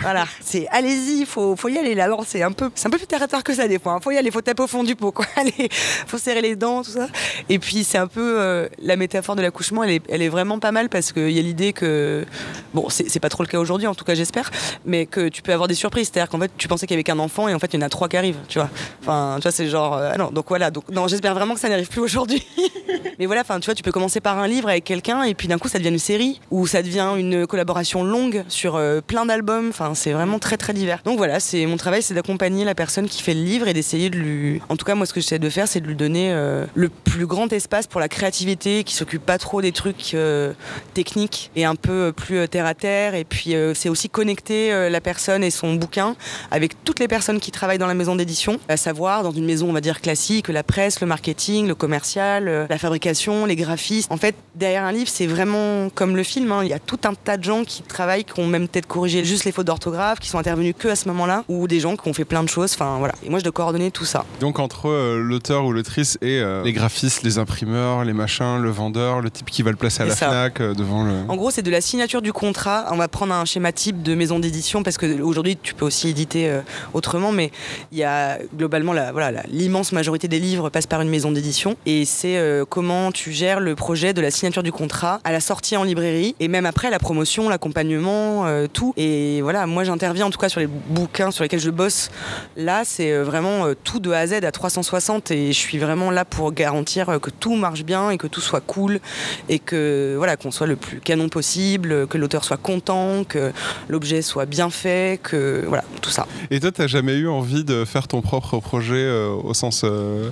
Voilà, 0.00 0.24
c'est 0.40 0.66
allez-y, 0.70 1.26
faut, 1.26 1.56
faut 1.56 1.68
y 1.68 1.76
aller. 1.76 1.94
Là, 1.94 2.04
alors 2.04 2.24
c'est 2.26 2.42
un 2.42 2.52
peu, 2.52 2.70
c'est 2.74 2.86
un 2.86 2.90
peu 2.90 2.96
plus 2.96 3.06
terre 3.06 3.22
à 3.22 3.28
terre 3.28 3.44
que 3.44 3.52
ça 3.52 3.68
des 3.68 3.78
fois. 3.78 3.92
hein. 3.92 4.00
Faut 4.02 4.10
y 4.12 4.16
aller, 4.16 4.30
faut 4.30 4.40
taper 4.40 4.62
au 4.62 4.66
fond 4.66 4.82
du 4.82 4.96
pot, 4.96 5.12
quoi. 5.12 5.26
Allez, 5.36 5.68
faut 6.06 6.16
serrer 6.16 6.40
les 6.40 6.56
dents, 6.56 6.82
tout 6.82 6.92
ça. 6.92 7.06
Et 7.50 7.58
puis 7.58 7.84
c'est 7.84 7.98
un 7.98 8.06
peu 8.06 8.40
euh, 8.40 8.66
la 8.82 8.96
métaphore 8.96 9.36
de 9.36 9.42
l'accouchement. 9.42 9.84
Elle 9.84 9.90
est, 9.90 10.02
elle 10.08 10.22
est 10.22 10.30
vraiment 10.30 10.58
pas 10.60 10.72
mal 10.72 10.88
parce 10.88 11.12
qu'il 11.12 11.32
y 11.32 11.38
a 11.38 11.42
l'idée 11.42 11.74
que, 11.74 12.24
bon, 12.72 12.88
c'est 12.88 13.10
c'est 13.10 13.20
pas 13.20 13.28
trop 13.28 13.42
le 13.42 13.48
cas 13.48 13.58
aujourd'hui, 13.58 13.88
en 13.88 13.94
tout 13.94 14.06
cas 14.06 14.14
j'espère, 14.14 14.50
mais 14.86 15.04
que 15.04 15.28
tu 15.28 15.42
peux 15.42 15.52
avoir 15.52 15.68
des 15.68 15.74
surprises. 15.74 16.08
C'est-à-dire 16.10 16.30
qu'en 16.30 16.40
fait, 16.40 16.50
tu 16.56 16.66
pensais 16.66 16.86
qu'il 16.86 16.94
y 16.94 16.96
avait 16.96 17.04
qu'un 17.04 17.18
enfant 17.18 17.46
et 17.46 17.52
en 17.54 17.58
fait 17.58 17.74
il 17.74 17.78
y 17.78 17.82
en 17.82 17.86
a 17.86 17.90
trois 17.90 18.08
qui 18.08 18.16
arrivent, 18.16 18.38
tu 18.48 18.58
vois. 18.58 18.70
Enfin, 19.02 19.34
tu 19.36 19.42
vois, 19.42 19.52
c'est 19.52 19.68
genre, 19.68 19.98
euh, 19.98 20.12
ah 20.14 20.16
non, 20.16 20.30
donc 20.30 20.46
voilà. 20.48 20.70
Donc 20.70 20.88
non, 20.88 21.08
j'espère 21.08 21.34
vraiment 21.34 21.52
que 21.52 21.60
ça 21.60 21.73
n'arrive 21.74 21.88
plus 21.88 22.00
aujourd'hui. 22.00 22.46
Mais 23.18 23.26
voilà, 23.26 23.42
enfin, 23.42 23.60
tu 23.60 23.66
vois, 23.66 23.74
tu 23.74 23.82
peux 23.82 23.92
commencer 23.92 24.20
par 24.20 24.38
un 24.38 24.48
livre 24.48 24.68
avec 24.68 24.84
quelqu'un 24.84 25.22
et 25.22 25.34
puis 25.34 25.48
d'un 25.48 25.58
coup, 25.58 25.68
ça 25.68 25.78
devient 25.78 25.90
une 25.90 25.98
série 25.98 26.40
ou 26.50 26.66
ça 26.66 26.82
devient 26.82 27.12
une 27.16 27.46
collaboration 27.46 28.04
longue 28.04 28.44
sur 28.48 28.76
euh, 28.76 29.00
plein 29.00 29.26
d'albums. 29.26 29.68
Enfin, 29.68 29.94
c'est 29.94 30.12
vraiment 30.12 30.38
très 30.38 30.56
très 30.56 30.72
divers. 30.72 31.00
Donc 31.04 31.18
voilà, 31.18 31.40
c'est 31.40 31.66
mon 31.66 31.76
travail, 31.76 32.02
c'est 32.02 32.14
d'accompagner 32.14 32.64
la 32.64 32.74
personne 32.74 33.08
qui 33.08 33.22
fait 33.22 33.34
le 33.34 33.42
livre 33.42 33.68
et 33.68 33.74
d'essayer 33.74 34.10
de 34.10 34.16
lui. 34.16 34.60
En 34.68 34.76
tout 34.76 34.84
cas, 34.84 34.94
moi, 34.94 35.06
ce 35.06 35.12
que 35.12 35.20
j'essaie 35.20 35.38
de 35.38 35.50
faire, 35.50 35.68
c'est 35.68 35.80
de 35.80 35.86
lui 35.86 35.96
donner 35.96 36.32
euh, 36.32 36.66
le 36.74 36.88
plus 36.88 37.26
grand 37.26 37.52
espace 37.52 37.86
pour 37.86 38.00
la 38.00 38.08
créativité, 38.08 38.84
qui 38.84 38.94
s'occupe 38.94 39.24
pas 39.24 39.38
trop 39.38 39.62
des 39.62 39.72
trucs 39.72 40.14
euh, 40.14 40.52
techniques 40.94 41.50
et 41.56 41.64
un 41.64 41.76
peu 41.76 42.12
plus 42.14 42.48
terre 42.48 42.66
à 42.66 42.74
terre. 42.74 43.14
Et 43.14 43.24
puis, 43.24 43.54
c'est 43.74 43.88
aussi 43.88 44.08
connecter 44.08 44.88
la 44.90 45.00
personne 45.00 45.44
et 45.44 45.50
son 45.50 45.74
bouquin 45.74 46.16
avec 46.50 46.82
toutes 46.84 47.00
les 47.00 47.08
personnes 47.08 47.40
qui 47.40 47.50
travaillent 47.50 47.78
dans 47.78 47.86
la 47.86 47.94
maison 47.94 48.16
d'édition, 48.16 48.58
à 48.68 48.76
savoir 48.76 49.22
dans 49.22 49.32
une 49.32 49.44
maison, 49.44 49.68
on 49.68 49.72
va 49.72 49.80
dire 49.80 50.00
classique, 50.00 50.48
la 50.48 50.62
presse, 50.62 51.00
le 51.00 51.06
marketing, 51.06 51.68
le 51.68 51.74
commercial, 51.74 52.66
la 52.68 52.78
fabrication, 52.78 53.03
les 53.46 53.56
graphistes. 53.56 54.10
En 54.10 54.16
fait, 54.16 54.34
derrière 54.54 54.84
un 54.84 54.92
livre, 54.92 55.08
c'est 55.12 55.26
vraiment 55.26 55.88
comme 55.94 56.16
le 56.16 56.22
film. 56.22 56.50
hein. 56.52 56.60
Il 56.62 56.68
y 56.68 56.72
a 56.72 56.78
tout 56.78 56.98
un 57.04 57.14
tas 57.14 57.36
de 57.36 57.44
gens 57.44 57.64
qui 57.64 57.82
travaillent, 57.82 58.24
qui 58.24 58.38
ont 58.40 58.46
même 58.46 58.66
peut-être 58.68 58.86
corrigé 58.86 59.24
juste 59.24 59.44
les 59.44 59.52
fautes 59.52 59.66
d'orthographe, 59.66 60.18
qui 60.20 60.28
sont 60.28 60.38
intervenus 60.38 60.74
que 60.78 60.88
à 60.88 60.96
ce 60.96 61.08
moment-là, 61.08 61.44
ou 61.48 61.68
des 61.68 61.80
gens 61.80 61.96
qui 61.96 62.08
ont 62.08 62.14
fait 62.14 62.24
plein 62.24 62.42
de 62.42 62.48
choses. 62.48 62.72
Enfin 62.74 62.96
voilà. 62.98 63.14
Et 63.24 63.30
moi, 63.30 63.38
je 63.38 63.44
dois 63.44 63.52
coordonner 63.52 63.90
tout 63.90 64.04
ça. 64.04 64.24
Donc 64.40 64.58
entre 64.58 64.88
euh, 64.88 65.18
l'auteur 65.20 65.64
ou 65.64 65.72
l'autrice 65.72 66.16
et 66.22 66.38
euh, 66.40 66.62
les 66.64 66.72
graphistes, 66.72 67.22
les 67.22 67.38
imprimeurs, 67.38 68.04
les 68.04 68.12
machins, 68.14 68.58
le 68.60 68.70
vendeur, 68.70 69.20
le 69.20 69.30
type 69.30 69.50
qui 69.50 69.62
va 69.62 69.70
le 69.70 69.76
placer 69.76 70.02
à 70.02 70.06
la 70.06 70.14
ça. 70.16 70.28
Fnac 70.28 70.60
euh, 70.60 70.74
devant 70.74 71.04
le. 71.04 71.12
En 71.28 71.36
gros, 71.36 71.50
c'est 71.50 71.62
de 71.62 71.70
la 71.70 71.80
signature 71.80 72.22
du 72.22 72.32
contrat. 72.32 72.86
On 72.90 72.96
va 72.96 73.08
prendre 73.08 73.34
un 73.34 73.44
schéma 73.44 73.72
type 73.72 74.02
de 74.02 74.14
maison 74.14 74.38
d'édition 74.38 74.82
parce 74.82 74.96
que 74.96 75.20
aujourd'hui, 75.20 75.58
tu 75.62 75.74
peux 75.74 75.84
aussi 75.84 76.08
éditer 76.08 76.60
autrement, 76.92 77.32
mais 77.32 77.50
il 77.92 77.98
y 77.98 78.04
a 78.04 78.38
globalement 78.56 78.92
la- 78.92 79.12
voilà, 79.12 79.30
la- 79.30 79.42
l'immense 79.48 79.92
majorité 79.92 80.28
des 80.28 80.38
livres 80.40 80.68
passent 80.70 80.86
par 80.86 81.00
une 81.00 81.08
maison 81.08 81.30
d'édition 81.32 81.76
et 81.86 82.04
c'est 82.04 82.36
euh, 82.38 82.64
tu 83.12 83.32
gères 83.32 83.60
le 83.60 83.74
projet 83.74 84.12
de 84.12 84.20
la 84.20 84.30
signature 84.30 84.62
du 84.62 84.72
contrat 84.72 85.20
à 85.24 85.32
la 85.32 85.40
sortie 85.40 85.76
en 85.76 85.84
librairie 85.84 86.34
et 86.40 86.48
même 86.48 86.66
après 86.66 86.90
la 86.90 86.98
promotion, 86.98 87.48
l'accompagnement, 87.48 88.46
euh, 88.46 88.66
tout. 88.72 88.92
Et 88.96 89.40
voilà, 89.42 89.66
moi 89.66 89.84
j'interviens 89.84 90.26
en 90.26 90.30
tout 90.30 90.38
cas 90.38 90.48
sur 90.48 90.60
les 90.60 90.66
bouquins 90.66 91.30
sur 91.30 91.42
lesquels 91.42 91.60
je 91.60 91.70
bosse. 91.70 92.10
Là, 92.56 92.82
c'est 92.84 93.12
euh, 93.12 93.24
vraiment 93.24 93.66
euh, 93.66 93.74
tout 93.84 94.00
de 94.00 94.10
A 94.10 94.18
à 94.18 94.26
Z 94.26 94.32
à 94.44 94.52
360 94.52 95.30
et 95.30 95.48
je 95.48 95.58
suis 95.58 95.78
vraiment 95.78 96.10
là 96.10 96.24
pour 96.24 96.52
garantir 96.52 97.18
que 97.20 97.30
tout 97.30 97.54
marche 97.54 97.84
bien 97.84 98.10
et 98.10 98.18
que 98.18 98.26
tout 98.26 98.40
soit 98.40 98.60
cool 98.60 99.00
et 99.48 99.58
que 99.58 100.14
voilà 100.16 100.36
qu'on 100.36 100.50
soit 100.50 100.66
le 100.66 100.76
plus 100.76 101.00
canon 101.00 101.28
possible, 101.28 102.06
que 102.06 102.18
l'auteur 102.18 102.44
soit 102.44 102.56
content, 102.56 103.24
que 103.24 103.52
l'objet 103.88 104.22
soit 104.22 104.46
bien 104.46 104.70
fait, 104.70 105.20
que 105.22 105.64
voilà 105.66 105.84
tout 106.00 106.10
ça. 106.10 106.26
Et 106.50 106.60
toi, 106.60 106.72
t'as 106.72 106.86
jamais 106.86 107.14
eu 107.14 107.28
envie 107.28 107.64
de 107.64 107.84
faire 107.84 108.08
ton 108.08 108.20
propre 108.20 108.58
projet 108.60 109.10
au 109.10 109.54
sens 109.54 109.84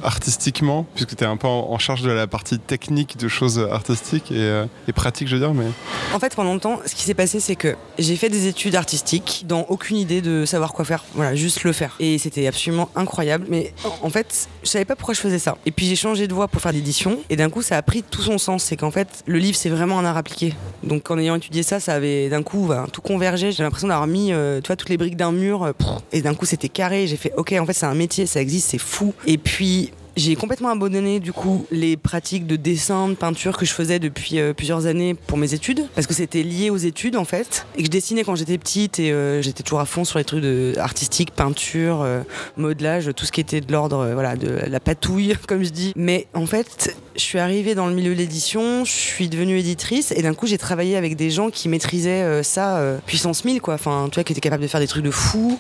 artistiquement, 0.03 0.87
puisque 0.95 1.17
t'es 1.17 1.25
un 1.25 1.37
peu 1.37 1.47
en 1.47 1.79
charge 1.79 2.03
de 2.03 2.11
la 2.11 2.27
partie 2.27 2.52
technique 2.59 3.17
de 3.17 3.29
choses 3.29 3.59
artistiques 3.71 4.31
et, 4.31 4.37
euh, 4.39 4.65
et 4.89 4.93
pratiques, 4.93 5.29
je 5.29 5.37
veux 5.37 5.41
dire, 5.41 5.55
mais. 5.55 5.67
En 6.15 6.19
fait, 6.19 6.35
pendant 6.35 6.53
longtemps, 6.53 6.81
ce 6.87 6.95
qui 6.95 7.03
s'est 7.03 7.15
passé, 7.15 7.41
c'est 7.41 7.57
que 7.57 7.77
j'ai 7.99 8.17
fait 8.17 8.29
des 8.29 8.47
études 8.47 8.77
artistiques 8.77 9.45
dans 9.47 9.63
aucune 9.69 9.97
idée 9.97 10.21
de 10.21 10.45
savoir 10.45 10.73
quoi 10.73 10.85
faire. 10.85 11.05
Voilà, 11.15 11.35
juste 11.35 11.65
le 11.65 11.73
faire. 11.73 11.97
Et 12.01 12.19
c'était 12.19 12.47
absolument 12.47 12.89
incroyable. 12.95 13.47
Mais 13.49 13.73
en 14.03 14.11
fait, 14.11 14.49
je 14.63 14.69
savais 14.69 14.85
pas 14.85 14.97
pourquoi 14.97 15.15
je 15.15 15.21
faisais 15.21 15.39
ça. 15.39 15.57
Et 15.67 15.71
puis 15.71 15.87
j'ai 15.87 15.97
changé 15.97 16.29
de 16.29 16.35
voie 16.35 16.49
pour 16.49 16.61
faire 16.61 16.73
l'édition. 16.73 17.19
Et 17.31 17.37
d'un 17.37 17.51
coup, 17.51 17.63
ça 17.63 17.77
a 17.77 17.83
pris 17.83 18.03
tout 18.03 18.23
son 18.23 18.39
sens. 18.39 18.65
C'est 18.65 18.77
qu'en 18.77 18.91
fait, 18.91 19.23
le 19.27 19.39
livre, 19.39 19.57
c'est 19.57 19.71
vraiment 19.71 19.99
un 19.99 20.05
art 20.05 20.17
appliqué. 20.17 20.55
Donc 20.83 21.11
en 21.11 21.19
ayant 21.19 21.37
étudié 21.37 21.63
ça, 21.63 21.81
ça 21.81 21.95
avait 21.95 22.29
d'un 22.29 22.43
coup 22.43 22.67
ben, 22.67 22.87
tout 22.93 23.01
convergé. 23.01 23.53
J'ai 23.53 23.63
l'impression 23.63 23.89
d'avoir 23.89 24.07
mis, 24.07 24.33
euh, 24.33 24.61
tu 24.61 24.69
vois, 24.69 24.77
toutes 24.77 24.91
les 24.91 24.97
briques 24.97 25.17
d'un 25.17 25.33
mur. 25.33 25.65
euh, 25.65 25.73
et 26.13 26.23
d'un 26.23 26.35
coup, 26.35 26.47
c'était 26.47 26.69
carré. 26.69 27.07
J'ai 27.07 27.17
fait, 27.17 27.33
ok, 27.37 27.55
en 27.59 27.67
fait, 27.67 27.73
c'est 27.73 27.87
un 27.87 27.95
métier, 27.95 28.27
ça 28.27 28.41
existe, 28.41 28.71
c'est 28.71 28.79
fou. 28.79 29.15
Et 29.27 29.39
puis 29.39 29.93
j'ai 30.17 30.37
complètement 30.37 30.69
abandonné 30.71 31.21
du 31.21 31.33
coup 31.33 31.67
les 31.71 31.97
pratiques 31.97 32.47
de 32.47 32.57
dessin, 32.57 33.09
de 33.09 33.15
peinture 33.15 33.57
que 33.57 33.65
je 33.65 33.73
faisais 33.73 33.99
depuis 33.99 34.39
euh, 34.39 34.53
plusieurs 34.53 34.87
années 34.87 35.15
pour 35.15 35.39
mes 35.39 35.55
études, 35.55 35.87
parce 35.95 36.07
que 36.07 36.15
c'était 36.15 36.43
lié 36.43 36.71
aux 36.71 36.77
études 36.77 37.17
en 37.17 37.25
fait, 37.25 37.67
et 37.77 37.79
que 37.79 37.87
je 37.87 37.91
dessinais 37.91 38.25
quand 38.25 38.35
j'étais 38.35 38.59
petite 38.59 38.99
et 38.99 39.13
euh, 39.13 39.41
j'étais 39.43 39.63
toujours 39.63 39.81
à 39.81 39.87
fond 39.87 40.05
sur 40.05 40.19
les 40.19 40.25
trucs 40.25 40.43
de, 40.43 40.75
artistiques, 40.79 41.31
peinture, 41.33 42.03
euh, 42.03 42.23
modelage, 42.57 43.11
tout 43.17 43.25
ce 43.25 43.33
qui 43.33 43.41
était 43.41 43.61
de 43.61 43.73
l'ordre 43.73 44.11
voilà 44.13 44.37
de 44.37 44.61
la 44.67 44.81
patouille 44.81 45.35
comme 45.49 45.65
je 45.65 45.71
dis. 45.71 45.93
Mais 45.97 46.27
en 46.35 46.47
fait, 46.47 46.97
je 47.17 47.21
suis 47.21 47.39
arrivée 47.39 47.75
dans 47.75 47.87
le 47.87 47.95
milieu 47.95 48.15
de 48.15 48.19
l'édition, 48.19 48.85
je 48.85 48.93
suis 48.93 49.29
devenue 49.29 49.59
éditrice 49.59 50.13
et 50.13 50.23
d'un 50.23 50.35
coup 50.35 50.47
j'ai 50.47 50.59
travaillé 50.59 50.97
avec 50.97 51.17
des 51.17 51.31
gens 51.31 51.51
qui 51.51 51.69
maîtrisaient 51.69 52.43
ça 52.43 52.81
puissance 53.07 53.45
1000 53.45 53.61
quoi, 53.61 53.75
enfin 53.75 54.09
tu 54.11 54.17
vois 54.17 54.25
qui 54.25 54.33
étaient 54.33 54.41
capables 54.41 54.63
de 54.63 54.69
faire 54.69 54.81
des 54.81 54.87
trucs 54.87 55.05
de 55.05 55.11
fou, 55.11 55.59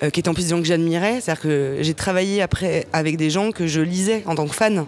qui 0.00 0.20
étaient 0.20 0.28
en 0.28 0.34
plus 0.34 0.44
des 0.44 0.50
gens 0.50 0.60
que 0.60 0.66
j'admirais, 0.66 1.20
c'est-à-dire 1.20 1.42
que 1.42 1.78
j'ai 1.80 1.94
travaillé 1.94 2.42
après 2.42 2.86
avec 2.92 3.16
des 3.16 3.30
gens 3.30 3.50
que 3.50 3.66
je 3.66 3.80
en 4.26 4.34
tant 4.34 4.46
que 4.46 4.54
fan. 4.54 4.86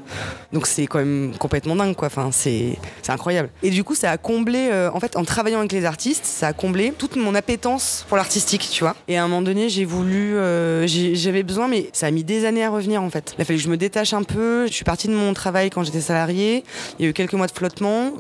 Donc 0.53 0.67
c'est 0.67 0.87
quand 0.87 0.99
même 0.99 1.33
complètement 1.39 1.77
dingue 1.77 1.95
quoi, 1.95 2.07
enfin 2.07 2.31
c'est 2.33 2.79
incroyable. 3.09 3.51
Et 3.63 3.71
du 3.71 3.85
coup 3.85 3.95
ça 3.95 4.11
a 4.11 4.17
comblé 4.17 4.69
euh, 4.71 4.91
en 4.93 5.01
fait 5.01 5.17
en 5.17 5.25
travaillant 5.25 5.59
avec 5.59 5.73
les 5.73 5.85
artistes, 5.85 6.25
ça 6.25 6.49
a 6.49 6.53
comblé 6.53 6.93
toute 6.97 7.17
mon 7.17 7.35
appétence 7.35 8.05
pour 8.09 8.17
l'artistique, 8.17 8.69
tu 8.71 8.85
vois. 8.85 8.97
Et 9.09 9.17
à 9.17 9.25
un 9.25 9.29
moment 9.29 9.43
donné, 9.43 9.69
j'ai 9.69 9.85
voulu 9.85 10.37
euh, 10.37 10.87
j'avais 10.87 11.43
besoin 11.43 11.69
mais 11.69 11.91
ça 11.93 12.07
a 12.07 12.11
mis 12.11 12.25
des 12.25 12.45
années 12.45 12.65
à 12.65 12.71
revenir 12.71 13.03
en 13.03 13.11
fait. 13.11 13.35
Il 13.39 13.43
a 13.43 13.45
fallu 13.45 13.59
que 13.59 13.65
je 13.65 13.71
me 13.71 13.77
détache 13.77 14.13
un 14.13 14.23
peu, 14.23 14.67
je 14.67 14.73
suis 14.73 14.85
partie 14.85 15.09
de 15.09 15.15
mon 15.15 15.35
travail 15.35 15.71
quand 15.71 15.83
j'étais 15.83 16.01
salariée, 16.01 16.65
il 16.99 17.05
y 17.05 17.07
a 17.07 17.11
eu 17.11 17.13
quelques 17.13 17.35
mois 17.35 17.47
de 17.47 17.53
flottement. 17.53 18.13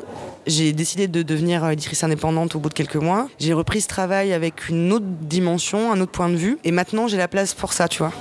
J'ai 0.46 0.72
décidé 0.72 1.08
de 1.08 1.24
devenir 1.24 1.64
euh, 1.64 1.70
éditrice 1.70 2.04
indépendante 2.04 2.54
au 2.54 2.60
bout 2.60 2.68
de 2.68 2.74
quelques 2.74 2.96
mois. 2.96 3.28
J'ai 3.40 3.52
repris 3.52 3.80
ce 3.80 3.88
travail 3.88 4.32
avec 4.32 4.68
une 4.68 4.92
autre 4.92 5.06
dimension, 5.20 5.90
un 5.90 6.00
autre 6.00 6.12
point 6.12 6.28
de 6.28 6.36
vue. 6.36 6.58
Et 6.62 6.70
maintenant, 6.70 7.08
j'ai 7.08 7.16
la 7.16 7.26
place 7.26 7.52
pour 7.52 7.72
ça, 7.72 7.88
tu 7.88 7.98
vois. 7.98 8.12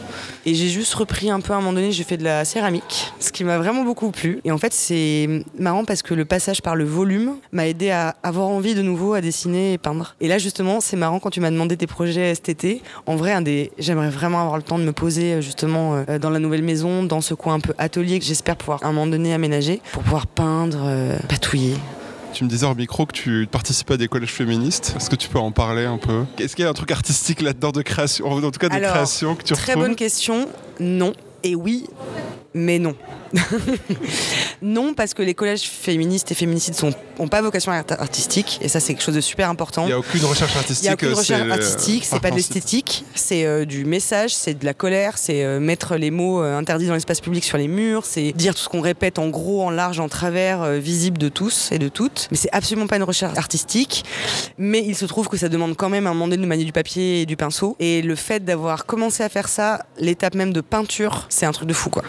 Et 0.48 0.56
j'ai 0.56 0.70
juste 0.70 0.96
repris 0.96 1.30
un 1.30 1.40
peu 1.40 1.54
à 1.54 1.58
un 1.58 1.60
moment 1.60 1.74
donné, 1.74 1.92
j'ai 1.92 2.04
fait 2.04 2.18
de 2.18 2.24
la 2.24 2.44
céramique, 2.44 3.14
ce 3.20 3.32
qui 3.32 3.44
m'a 3.44 3.60
vraiment 3.60 3.84
beaucoup 3.84 4.10
plu. 4.10 4.40
Et 4.44 4.52
en 4.52 4.58
fait, 4.58 4.74
c'est 4.74 5.44
marrant 5.60 5.86
parce 5.86 6.02
que 6.02 6.16
le 6.16 6.26
passage 6.26 6.64
par 6.64 6.76
le 6.76 6.84
volume 6.84 7.36
m'a 7.52 7.68
aidé 7.68 7.92
à 7.92 8.16
avoir 8.24 8.48
envie 8.48 8.74
de 8.74 8.82
nouveau 8.82 9.14
à 9.14 9.22
dessiner 9.22 9.74
et 9.74 9.78
peindre. 9.78 10.16
Et 10.20 10.28
là, 10.28 10.40
justement, 10.40 10.82
c'est 10.82 10.98
marrant 10.98 11.20
quand 11.20 11.30
tu 11.30 11.42
m'as 11.42 11.52
demandé 11.52 11.78
tes 11.78 11.88
projets 11.88 12.34
cet 12.34 12.50
été. 12.50 12.82
En 13.06 13.16
vrai, 13.18 13.40
des, 13.44 13.72
j'aimerais 13.78 14.10
vraiment 14.10 14.42
avoir 14.42 14.58
le 14.58 14.64
temps 14.64 14.80
de 14.80 14.84
me 14.84 14.94
poser 14.94 15.34
euh, 15.34 15.42
justement 15.42 16.04
euh, 16.10 16.18
dans 16.18 16.32
la 16.32 16.40
nouvelle 16.40 16.64
maison, 16.64 17.04
dans 17.04 17.22
ce 17.22 17.36
coin 17.36 17.56
un 17.56 17.60
peu 17.60 17.76
atelier 17.78 18.18
que 18.18 18.26
j'espère 18.26 18.56
pouvoir 18.56 18.84
à 18.84 18.88
un 18.88 18.94
moment 18.94 19.08
donné 19.08 19.34
aménager 19.34 19.80
pour 19.92 20.02
pouvoir 20.02 20.26
peindre, 20.26 20.90
patouiller. 21.28 21.76
Tu 22.36 22.44
me 22.44 22.50
disais 22.50 22.66
hors 22.66 22.76
micro 22.76 23.06
que 23.06 23.14
tu 23.14 23.48
participes 23.50 23.92
à 23.92 23.96
des 23.96 24.10
collèges 24.10 24.34
féministes. 24.34 24.94
Est-ce 24.98 25.10
que 25.10 25.16
tu 25.16 25.30
peux 25.30 25.40
en 25.40 25.52
parler 25.52 25.86
un 25.86 25.98
peu? 25.98 26.26
Est-ce 26.38 26.54
qu'il 26.54 26.66
y 26.66 26.68
a 26.68 26.70
un 26.70 26.74
truc 26.74 26.92
artistique 26.92 27.42
là-dedans 27.42 27.72
de 27.72 27.82
création 27.82 28.28
En 28.28 28.42
tout 28.42 28.60
cas, 28.60 28.68
de 28.68 28.74
Alors, 28.74 28.92
création 28.92 29.36
que 29.36 29.44
tu 29.44 29.54
Très 29.54 29.72
retrouves? 29.72 29.88
bonne 29.88 29.96
question. 29.96 30.50
Non. 30.82 31.14
Et 31.44 31.56
oui, 31.56 31.86
mais 32.56 32.80
non. 32.80 32.96
Non, 34.62 34.94
parce 34.94 35.14
que 35.14 35.22
les 35.22 35.34
collèges 35.34 35.64
féministes 35.64 36.32
et 36.32 36.36
féminicides 36.36 36.76
sont 36.76 36.92
ont 37.20 37.28
pas 37.28 37.42
vocation 37.42 37.72
art- 37.72 37.84
artistique, 38.00 38.58
et 38.62 38.68
ça 38.68 38.80
c'est 38.80 38.94
quelque 38.94 39.04
chose 39.04 39.16
de 39.16 39.22
super 39.22 39.50
important. 39.50 39.84
Il 39.84 39.88
n'y 39.88 39.94
a 39.94 40.00
aucune 40.00 40.24
recherche 40.26 40.52
Il 40.54 40.58
artistique. 40.58 40.84
n'y 40.84 40.90
a 40.90 40.94
aucune 40.94 41.10
euh, 41.10 41.16
recherche 41.16 41.42
euh, 41.48 41.52
artistique, 41.52 42.06
c'est 42.06 42.20
pas 42.20 42.32
de 42.32 42.36
l'esthétique, 42.36 43.06
c'est 43.14 43.46
euh, 43.46 43.64
du 43.66 43.86
message, 43.86 44.34
c'est 44.34 44.54
de 44.58 44.66
la 44.66 44.74
colère, 44.74 45.18
c'est 45.18 45.44
euh, 45.44 45.60
mettre 45.60 45.96
les 45.98 46.12
mots 46.12 46.42
euh, 46.42 46.58
interdits 46.58 46.88
dans 46.88 46.94
l'espace 46.94 47.22
public 47.22 47.44
sur 47.44 47.58
les 47.58 47.68
murs, 47.68 48.06
c'est 48.06 48.32
dire 48.34 48.54
tout 48.56 48.62
ce 48.62 48.70
qu'on 48.70 48.82
répète 48.82 49.20
en 49.20 49.28
gros, 49.28 49.62
en 49.64 49.70
large, 49.70 50.00
en 50.00 50.10
travers, 50.10 50.64
visible 50.74 51.18
de 51.18 51.30
tous 51.30 51.70
et 51.72 51.80
de 51.80 51.88
toutes. 51.90 52.28
Mais 52.32 52.38
c'est 52.38 52.50
absolument 52.54 52.88
pas 52.88 52.96
une 52.98 53.04
recherche 53.04 53.38
artistique. 53.38 54.04
Mais 54.58 54.84
il 54.86 54.96
se 54.96 55.06
trouve 55.06 55.28
que 55.30 55.38
ça 55.38 55.48
demande 55.50 55.76
quand 55.76 55.90
même 55.90 56.08
un 56.08 56.14
moment 56.14 56.28
donné 56.28 56.42
de 56.42 56.48
manier 56.48 56.66
du 56.66 56.72
papier 56.74 57.22
et 57.22 57.26
du 57.26 57.36
pinceau. 57.38 57.76
Et 57.80 58.02
le 58.02 58.16
fait 58.16 58.44
d'avoir 58.44 58.86
commencé 58.86 59.24
à 59.24 59.30
faire 59.30 59.48
ça, 59.50 59.86
l'étape 60.00 60.36
même 60.36 60.54
de 60.54 60.62
peinture, 60.62 61.28
c'est 61.30 61.46
un 61.46 61.52
truc 61.52 61.68
de 61.68 61.74
fou 61.74 61.90
quoi. 61.90 62.04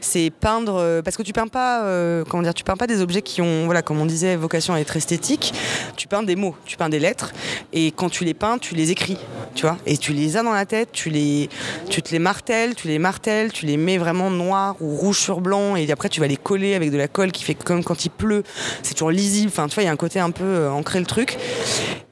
C'est 0.00 0.30
peindre 0.30 0.76
euh, 0.76 1.02
parce 1.02 1.16
que 1.16 1.22
tu 1.22 1.32
peins 1.32 1.48
pas, 1.48 1.84
euh, 1.84 2.24
comment 2.28 2.42
dire, 2.42 2.54
tu 2.54 2.64
peins 2.64 2.76
pas 2.76 2.86
des 2.86 3.00
objets 3.00 3.22
qui 3.22 3.42
ont, 3.42 3.64
voilà, 3.64 3.82
comme 3.82 4.00
on 4.00 4.06
disait, 4.06 4.36
vocation 4.36 4.74
à 4.74 4.80
être 4.80 4.96
esthétique. 4.96 5.54
Tu 5.96 6.08
peins 6.08 6.22
des 6.22 6.36
mots, 6.36 6.56
tu 6.64 6.76
peins 6.76 6.88
des 6.88 6.98
lettres. 6.98 7.32
Et 7.72 7.92
quand 7.92 8.08
tu 8.08 8.24
les 8.24 8.34
peins, 8.34 8.58
tu 8.58 8.74
les 8.74 8.90
écris, 8.90 9.18
tu 9.54 9.62
vois. 9.62 9.78
Et 9.86 9.96
tu 9.96 10.12
les 10.12 10.36
as 10.36 10.42
dans 10.42 10.52
la 10.52 10.66
tête, 10.66 10.90
tu 10.92 11.10
les, 11.10 11.48
tu 11.90 12.02
te 12.02 12.10
les 12.12 12.18
martèles, 12.18 12.74
tu 12.74 12.88
les 12.88 12.98
martèles, 12.98 13.52
tu 13.52 13.66
les 13.66 13.76
mets 13.76 13.98
vraiment 13.98 14.30
noir 14.30 14.76
ou 14.80 14.96
rouge 14.96 15.18
sur 15.18 15.40
blanc. 15.40 15.76
Et 15.76 15.90
après, 15.90 16.08
tu 16.08 16.20
vas 16.20 16.26
les 16.26 16.36
coller 16.36 16.74
avec 16.74 16.90
de 16.90 16.96
la 16.96 17.08
colle 17.08 17.32
qui 17.32 17.44
fait 17.44 17.54
comme 17.54 17.82
quand 17.84 18.04
il 18.04 18.10
pleut, 18.10 18.42
c'est 18.82 18.94
toujours 18.94 19.10
lisible. 19.10 19.48
Enfin, 19.48 19.68
tu 19.68 19.74
vois, 19.74 19.82
il 19.82 19.86
y 19.86 19.88
a 19.88 19.92
un 19.92 19.96
côté 19.96 20.20
un 20.20 20.30
peu 20.30 20.44
euh, 20.44 20.70
ancré 20.70 21.00
le 21.00 21.06
truc. 21.06 21.36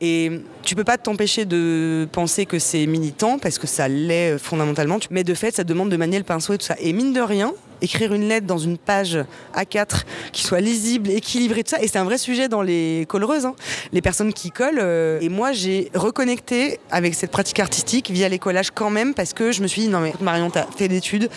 Et 0.05 0.33
tu 0.65 0.75
peux 0.75 0.83
pas 0.83 0.99
t'empêcher 0.99 1.45
de 1.45 2.09
penser 2.11 2.45
que 2.45 2.59
c'est 2.59 2.87
militant 2.87 3.39
parce 3.39 3.57
que 3.57 3.69
ça 3.69 3.87
l'est 3.87 4.37
fondamentalement. 4.37 4.99
Mais 5.11 5.23
de 5.23 5.33
fait, 5.33 5.55
ça 5.55 5.63
demande 5.63 5.91
de 5.91 5.97
manier 5.97 6.19
le 6.19 6.25
pinceau 6.25 6.55
et 6.55 6.59
tout 6.59 6.65
ça. 6.65 6.75
Et 6.81 6.93
mine 6.93 7.13
de 7.13 7.21
rien, 7.21 7.55
écrire 7.83 8.15
une 8.15 8.29
lettre 8.29 8.47
dans 8.47 8.59
une 8.59 8.79
page 8.79 9.19
A4 9.55 10.05
qui 10.33 10.43
soit 10.43 10.61
lisible, 10.61 11.11
équilibrée, 11.11 11.65
tout 11.65 11.71
ça. 11.71 11.83
Et 11.83 11.89
c'est 11.89 11.99
un 11.99 12.05
vrai 12.05 12.19
sujet 12.19 12.49
dans 12.49 12.63
les 12.63 13.05
colleuses, 13.09 13.45
hein. 13.45 13.55
les 13.93 14.01
personnes 14.01 14.33
qui 14.33 14.51
collent. 14.51 14.79
euh, 14.81 15.21
et 15.21 15.29
moi, 15.29 15.53
j'ai 15.53 15.91
reconnecté 15.95 16.79
avec 16.91 17.15
cette 17.15 17.31
pratique 17.31 17.61
artistique 17.61 18.11
via 18.11 18.29
les 18.29 18.39
collages 18.39 18.71
quand 18.71 18.91
même 18.91 19.15
parce 19.15 19.33
que 19.33 19.53
je 19.53 19.63
me 19.63 19.67
suis 19.67 19.83
dit, 19.83 19.89
non 19.89 20.01
mais 20.01 20.15
Marion, 20.21 20.51
t'as 20.51 20.67
fait 20.77 20.89
d'études 20.89 21.29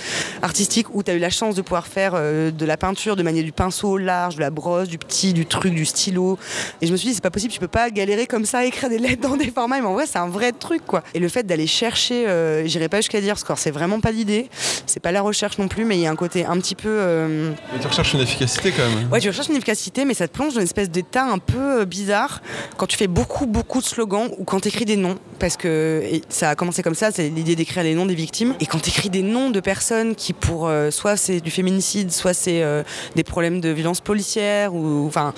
artistiques 0.42 0.88
où 0.94 1.04
t'as 1.04 1.14
eu 1.14 1.20
la 1.20 1.30
chance 1.30 1.56
de 1.56 1.62
pouvoir 1.62 1.88
faire 1.88 2.14
euh, 2.16 2.52
de 2.52 2.66
la 2.66 2.78
peinture, 2.78 3.16
de 3.16 3.24
manier 3.24 3.44
du 3.44 3.52
pinceau 3.52 3.92
au 3.92 3.98
large, 3.98 4.36
de 4.36 4.42
la 4.42 4.50
brosse, 4.50 4.88
du 4.88 4.98
petit, 4.98 5.34
du 5.34 5.46
truc, 5.46 5.74
du 5.74 5.86
stylo. 5.86 6.38
Et 6.82 6.88
je 6.88 6.92
me 6.92 6.98
suis 6.98 7.10
dit, 7.10 7.16
c'est 7.16 7.24
pas 7.24 7.32
possible, 7.32 7.52
tu 7.52 7.60
peux 7.60 7.68
pas 7.68 7.90
galérer 7.90 8.28
comme 8.28 8.46
ça, 8.46 8.66
écrire 8.66 8.90
des 8.90 9.00
lettres 9.00 9.28
dans 9.28 9.38
des 9.38 9.52
formats. 9.52 9.80
Mais 9.80 9.88
en 9.88 9.94
vrai, 9.94 10.06
c'est 10.06 10.20
un 10.20 10.28
vrai 10.30 10.52
truc, 10.52 10.86
quoi. 10.86 11.04
Et 11.14 11.20
le 11.20 11.30
fait 11.30 11.44
d'aller 11.44 11.68
chercher, 11.68 12.28
euh, 12.28 12.66
j'irai 12.66 12.90
pas 12.90 12.98
jusqu'à 12.98 13.22
dire 13.22 13.38
score, 13.38 13.58
c'est 13.58 13.72
vraiment 13.72 14.00
pas 14.00 14.12
l'idée, 14.12 14.50
c'est 14.86 15.00
pas 15.00 15.12
la 15.12 15.22
recherche 15.22 15.58
non 15.58 15.68
plus, 15.68 15.86
mais 15.86 15.98
il 15.98 16.02
y 16.02 16.08
a 16.08 16.12
un 16.12 16.16
côté 16.16 16.35
un 16.44 16.58
petit 16.58 16.76
peu. 16.76 16.90
euh, 16.90 17.52
Mais 17.74 17.80
tu 17.80 17.88
recherches 17.88 18.14
une 18.14 18.20
efficacité 18.20 18.72
quand 18.72 18.90
même. 18.90 19.10
Ouais, 19.12 19.20
tu 19.20 19.30
recherches 19.30 19.48
une 19.48 19.56
efficacité, 19.56 20.04
mais 20.04 20.14
ça 20.14 20.28
te 20.28 20.34
plonge 20.34 20.54
dans 20.56 20.60
une 20.60 20.66
espèce 20.66 20.90
d'état 20.90 21.24
un 21.24 21.38
peu 21.38 21.82
euh, 21.82 21.86
bizarre 21.86 22.42
quand 22.78 22.88
tu 22.88 22.98
fais 22.98 23.08
beaucoup, 23.08 23.46
beaucoup 23.46 23.80
de 23.80 23.86
slogans 23.86 24.30
ou 24.38 24.44
quand 24.44 24.60
tu 24.60 24.68
écris 24.68 24.86
des 24.86 24.98
noms. 24.98 25.16
Parce 25.40 25.56
que 25.56 26.04
ça 26.30 26.50
a 26.50 26.56
commencé 26.56 26.82
comme 26.82 26.96
ça, 26.96 27.12
c'est 27.12 27.30
l'idée 27.30 27.56
d'écrire 27.56 27.84
les 27.84 27.94
noms 27.94 28.06
des 28.06 28.16
victimes. 28.16 28.56
Et 28.60 28.66
quand 28.66 28.80
tu 28.80 28.90
écris 28.90 29.10
des 29.10 29.22
noms 29.22 29.52
de 29.52 29.60
personnes 29.60 30.16
qui, 30.16 30.34
pour 30.34 30.68
euh, 30.68 30.92
soit 30.92 31.16
c'est 31.18 31.40
du 31.40 31.52
féminicide, 31.52 32.12
soit 32.12 32.34
c'est 32.34 32.64
euh, 32.64 32.84
des 33.16 33.24
problèmes 33.24 33.62
de 33.62 33.70
violence 33.70 34.02
policière, 34.02 34.74
ou 34.74 35.06
enfin, 35.06 35.34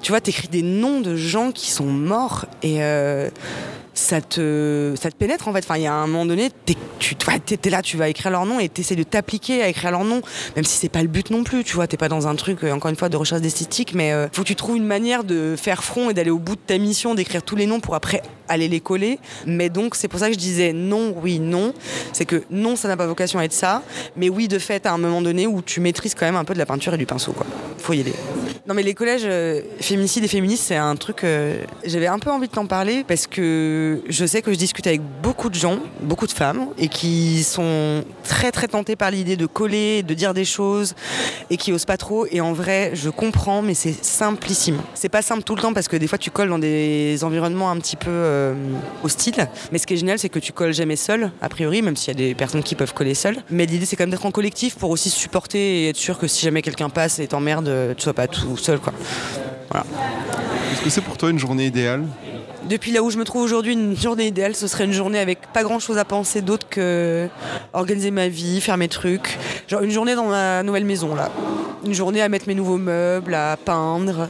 tu 0.00 0.10
vois, 0.10 0.20
tu 0.20 0.30
écris 0.30 0.48
des 0.48 0.62
noms 0.62 1.00
de 1.00 1.14
gens 1.16 1.52
qui 1.52 1.70
sont 1.70 1.86
morts 1.86 2.46
et. 2.62 2.80
Ça 3.94 4.20
te, 4.20 4.94
ça 5.00 5.10
pénètre 5.10 5.48
en 5.48 5.52
fait. 5.52 5.60
Enfin, 5.60 5.76
il 5.76 5.82
y 5.82 5.86
a 5.86 5.94
un 5.94 6.06
moment 6.06 6.26
donné, 6.26 6.50
t'es, 6.64 6.76
tu 6.98 7.14
es 7.14 7.70
là, 7.70 7.82
tu 7.82 7.96
vas 7.96 8.08
écrire 8.08 8.30
leur 8.30 8.46
nom 8.46 8.58
et 8.60 8.68
t'essaies 8.68 8.96
de 8.96 9.02
t'appliquer 9.02 9.62
à 9.62 9.68
écrire 9.68 9.90
leur 9.90 10.04
nom, 10.04 10.22
même 10.56 10.64
si 10.64 10.78
c'est 10.78 10.88
pas 10.88 11.02
le 11.02 11.08
but 11.08 11.30
non 11.30 11.44
plus, 11.44 11.64
tu 11.64 11.74
vois. 11.74 11.86
T'es 11.86 11.96
pas 11.96 12.08
dans 12.08 12.26
un 12.26 12.34
truc, 12.34 12.64
euh, 12.64 12.72
encore 12.72 12.90
une 12.90 12.96
fois, 12.96 13.08
de 13.08 13.16
recherche 13.16 13.42
d'esthétique, 13.42 13.94
mais 13.94 14.12
euh, 14.12 14.28
faut 14.32 14.42
que 14.42 14.48
tu 14.48 14.56
trouves 14.56 14.76
une 14.76 14.86
manière 14.86 15.24
de 15.24 15.54
faire 15.56 15.84
front 15.84 16.10
et 16.10 16.14
d'aller 16.14 16.30
au 16.30 16.38
bout 16.38 16.56
de 16.56 16.60
ta 16.60 16.78
mission, 16.78 17.14
d'écrire 17.14 17.42
tous 17.42 17.56
les 17.56 17.66
noms 17.66 17.80
pour 17.80 17.94
après 17.94 18.22
aller 18.52 18.68
les 18.68 18.80
coller. 18.80 19.18
Mais 19.46 19.68
donc, 19.68 19.94
c'est 19.94 20.08
pour 20.08 20.20
ça 20.20 20.28
que 20.28 20.34
je 20.34 20.38
disais 20.38 20.72
non, 20.72 21.14
oui, 21.22 21.38
non. 21.38 21.72
C'est 22.12 22.24
que 22.24 22.42
non, 22.50 22.76
ça 22.76 22.88
n'a 22.88 22.96
pas 22.96 23.06
vocation 23.06 23.38
à 23.38 23.44
être 23.44 23.52
ça, 23.52 23.82
mais 24.16 24.28
oui, 24.28 24.48
de 24.48 24.58
fait, 24.58 24.86
à 24.86 24.92
un 24.92 24.98
moment 24.98 25.22
donné 25.22 25.46
où 25.46 25.62
tu 25.62 25.80
maîtrises 25.80 26.14
quand 26.14 26.26
même 26.26 26.36
un 26.36 26.44
peu 26.44 26.54
de 26.54 26.58
la 26.58 26.66
peinture 26.66 26.94
et 26.94 26.98
du 26.98 27.06
pinceau, 27.06 27.32
quoi. 27.32 27.46
Faut 27.78 27.92
y 27.92 28.00
aller. 28.00 28.14
Non 28.64 28.74
mais 28.74 28.84
les 28.84 28.94
collèges 28.94 29.22
euh, 29.24 29.60
féminicides 29.80 30.22
et 30.22 30.28
féministes 30.28 30.66
c'est 30.68 30.76
un 30.76 30.94
truc 30.94 31.24
euh, 31.24 31.64
j'avais 31.84 32.06
un 32.06 32.20
peu 32.20 32.30
envie 32.30 32.46
de 32.46 32.52
t'en 32.52 32.66
parler 32.66 33.02
parce 33.02 33.26
que 33.26 34.00
je 34.08 34.24
sais 34.24 34.40
que 34.40 34.52
je 34.52 34.56
discute 34.56 34.86
avec 34.86 35.00
beaucoup 35.20 35.50
de 35.50 35.56
gens, 35.56 35.80
beaucoup 36.00 36.28
de 36.28 36.32
femmes 36.32 36.68
et 36.78 36.86
qui 36.86 37.42
sont 37.42 38.04
très 38.22 38.52
très 38.52 38.68
tentées 38.68 38.94
par 38.94 39.10
l'idée 39.10 39.36
de 39.36 39.46
coller, 39.46 40.04
de 40.04 40.14
dire 40.14 40.32
des 40.32 40.44
choses 40.44 40.94
et 41.50 41.56
qui 41.56 41.72
osent 41.72 41.86
pas 41.86 41.96
trop 41.96 42.24
et 42.30 42.40
en 42.40 42.52
vrai 42.52 42.92
je 42.94 43.10
comprends 43.10 43.62
mais 43.62 43.74
c'est 43.74 43.96
simplissime. 44.04 44.78
C'est 44.94 45.08
pas 45.08 45.22
simple 45.22 45.42
tout 45.42 45.56
le 45.56 45.62
temps 45.62 45.72
parce 45.72 45.88
que 45.88 45.96
des 45.96 46.06
fois 46.06 46.18
tu 46.18 46.30
colles 46.30 46.48
dans 46.48 46.60
des 46.60 47.24
environnements 47.24 47.68
un 47.68 47.78
petit 47.78 47.96
peu 47.96 48.10
euh, 48.10 48.41
hostiles 49.02 49.48
mais 49.70 49.78
ce 49.78 49.86
qui 49.86 49.94
est 49.94 49.96
génial 49.96 50.18
c'est 50.18 50.28
que 50.28 50.38
tu 50.38 50.52
colles 50.52 50.72
jamais 50.72 50.96
seul 50.96 51.30
a 51.40 51.48
priori 51.48 51.82
même 51.82 51.96
s'il 51.96 52.08
y 52.08 52.16
a 52.16 52.28
des 52.28 52.34
personnes 52.34 52.62
qui 52.62 52.74
peuvent 52.74 52.94
coller 52.94 53.14
seules 53.14 53.38
mais 53.50 53.66
l'idée 53.66 53.86
c'est 53.86 53.96
quand 53.96 54.04
même 54.04 54.10
d'être 54.10 54.26
en 54.26 54.30
collectif 54.30 54.76
pour 54.76 54.90
aussi 54.90 55.10
supporter 55.10 55.84
et 55.84 55.88
être 55.90 55.96
sûr 55.96 56.18
que 56.18 56.26
si 56.26 56.44
jamais 56.44 56.62
quelqu'un 56.62 56.88
passe 56.88 57.18
et 57.18 57.26
t'emmerde 57.26 57.68
euh, 57.68 57.94
tu 57.94 58.02
sois 58.02 58.14
pas 58.14 58.28
tout 58.28 58.56
seul 58.56 58.78
quoi. 58.78 58.92
Est-ce 60.72 60.82
que 60.82 60.90
c'est 60.90 61.00
pour 61.00 61.16
toi 61.16 61.30
une 61.30 61.38
journée 61.38 61.66
idéale? 61.66 62.04
Depuis 62.68 62.92
là 62.92 63.02
où 63.02 63.10
je 63.10 63.18
me 63.18 63.24
trouve 63.24 63.42
aujourd'hui, 63.42 63.72
une 63.72 63.96
journée 63.96 64.26
idéale, 64.28 64.54
ce 64.54 64.68
serait 64.68 64.84
une 64.84 64.92
journée 64.92 65.18
avec 65.18 65.40
pas 65.52 65.64
grand 65.64 65.80
chose 65.80 65.98
à 65.98 66.04
penser 66.04 66.42
d'autre 66.42 66.68
que 66.68 67.28
organiser 67.72 68.10
ma 68.10 68.28
vie, 68.28 68.60
faire 68.60 68.76
mes 68.76 68.88
trucs. 68.88 69.38
Genre 69.68 69.82
une 69.82 69.90
journée 69.90 70.14
dans 70.14 70.26
ma 70.26 70.62
nouvelle 70.62 70.84
maison 70.84 71.14
là. 71.14 71.30
Une 71.84 71.94
journée 71.94 72.22
à 72.22 72.28
mettre 72.28 72.46
mes 72.46 72.54
nouveaux 72.54 72.78
meubles, 72.78 73.34
à 73.34 73.56
peindre, 73.56 74.28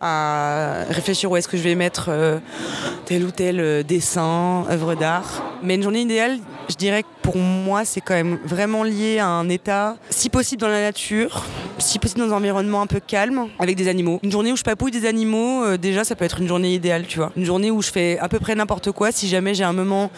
à 0.00 0.84
réfléchir 0.88 1.30
où 1.30 1.36
est-ce 1.36 1.48
que 1.48 1.56
je 1.58 1.62
vais 1.62 1.74
mettre 1.74 2.06
euh, 2.08 2.38
tel 3.04 3.24
ou 3.24 3.30
tel 3.30 3.60
euh, 3.60 3.82
dessin, 3.82 4.64
œuvre 4.70 4.94
d'art. 4.94 5.42
Mais 5.62 5.74
une 5.74 5.82
journée 5.82 6.00
idéale, 6.00 6.38
je 6.68 6.74
dirais 6.74 7.02
que 7.02 7.08
pour 7.22 7.38
moi, 7.38 7.84
c'est 7.84 8.00
quand 8.00 8.14
même 8.14 8.38
vraiment 8.44 8.82
lié 8.82 9.18
à 9.18 9.26
un 9.26 9.48
état, 9.48 9.96
si 10.10 10.30
possible 10.30 10.60
dans 10.60 10.68
la 10.68 10.80
nature, 10.80 11.44
si 11.78 11.98
possible 11.98 12.20
dans 12.20 12.32
un 12.32 12.36
environnement 12.36 12.82
un 12.82 12.86
peu 12.86 13.00
calme, 13.00 13.48
avec 13.58 13.76
des 13.76 13.88
animaux. 13.88 14.20
Une 14.22 14.30
journée 14.30 14.52
où 14.52 14.56
je 14.56 14.62
papouille 14.62 14.90
des 14.90 15.06
animaux, 15.06 15.64
euh, 15.64 15.76
déjà, 15.76 16.04
ça 16.04 16.14
peut 16.14 16.24
être 16.24 16.40
une 16.40 16.48
journée 16.48 16.74
idéale, 16.74 17.04
tu 17.06 17.18
vois. 17.18 17.32
Une 17.36 17.44
journée 17.44 17.70
où 17.70 17.82
je 17.82 17.90
fais 17.90 18.18
à 18.20 18.28
peu 18.28 18.38
près 18.38 18.54
n'importe 18.54 18.92
quoi, 18.92 19.12
si 19.12 19.28
jamais 19.28 19.54
j'ai 19.54 19.64
un 19.64 19.72
moment 19.72 20.10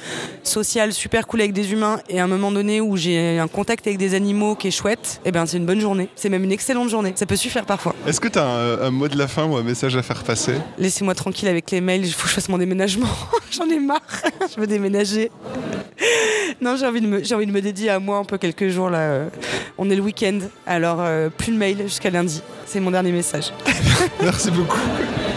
social 0.43 0.93
super 0.93 1.27
cool 1.27 1.41
avec 1.41 1.53
des 1.53 1.73
humains 1.73 2.01
et 2.09 2.21
un 2.21 2.27
moment 2.27 2.53
donné 2.53 2.81
où 2.81 2.97
j'ai 2.97 3.39
un 3.39 3.49
contact 3.49 3.87
avec 3.87 3.99
des 3.99 4.15
animaux 4.15 4.55
qui 4.55 4.69
est 4.69 4.73
chouette, 4.73 5.21
eh 5.25 5.33
ben 5.33 5.47
c'est 5.47 5.57
une 5.57 5.67
bonne 5.67 5.81
journée. 5.81 6.09
C'est 6.15 6.29
même 6.29 6.45
une 6.45 6.53
journée. 6.89 7.13
Ça 7.17 7.27
peut 7.27 7.37
suffire 7.37 7.65
parfois. 7.65 7.95
Est-ce 8.07 8.21
que 8.21 8.29
tu 8.29 8.39
as 8.39 8.45
un, 8.47 8.81
un 8.83 8.91
mot 8.91 9.09
de 9.09 9.17
la 9.17 9.29
fin 9.29 9.45
ou 9.45 9.57
un 9.57 9.63
message 9.63 9.97
à 9.97 10.03
faire 10.03 10.23
passer 10.23 10.55
Laissez-moi 10.79 11.15
tranquille 11.15 11.49
avec 11.49 11.71
les 11.71 11.81
mails, 11.81 12.05
il 12.05 12.13
faut 12.13 12.25
que 12.25 12.29
je 12.29 12.35
fasse 12.35 12.49
mon 12.49 12.59
déménagement. 12.59 13.09
J'en 13.51 13.69
ai 13.69 13.79
marre, 13.79 14.01
je 14.55 14.61
veux 14.61 14.67
déménager. 14.67 15.31
Non, 16.61 16.77
j'ai 16.77 16.87
envie, 16.87 17.01
de 17.01 17.07
me, 17.07 17.23
j'ai 17.25 17.35
envie 17.35 17.47
de 17.47 17.53
me 17.53 17.61
dédier 17.61 17.91
à 17.91 17.99
moi 17.99 18.19
un 18.19 18.25
peu 18.25 18.37
quelques 18.39 18.69
jours 18.69 18.91
là. 18.91 18.99
euh, 18.99 19.29
On 19.79 19.89
est 19.91 19.97
le 19.97 20.03
week-end, 20.03 20.39
alors 20.67 20.99
euh, 21.01 21.29
plus 21.29 21.53
de 21.53 21.57
mails 21.57 21.83
jusqu'à 21.83 22.11
lundi. 22.11 22.43
C'est 22.67 22.81
mon 22.81 22.91
dernier 22.91 23.13
message. 23.13 23.53
Merci 24.23 24.51
beaucoup.「 24.51 25.28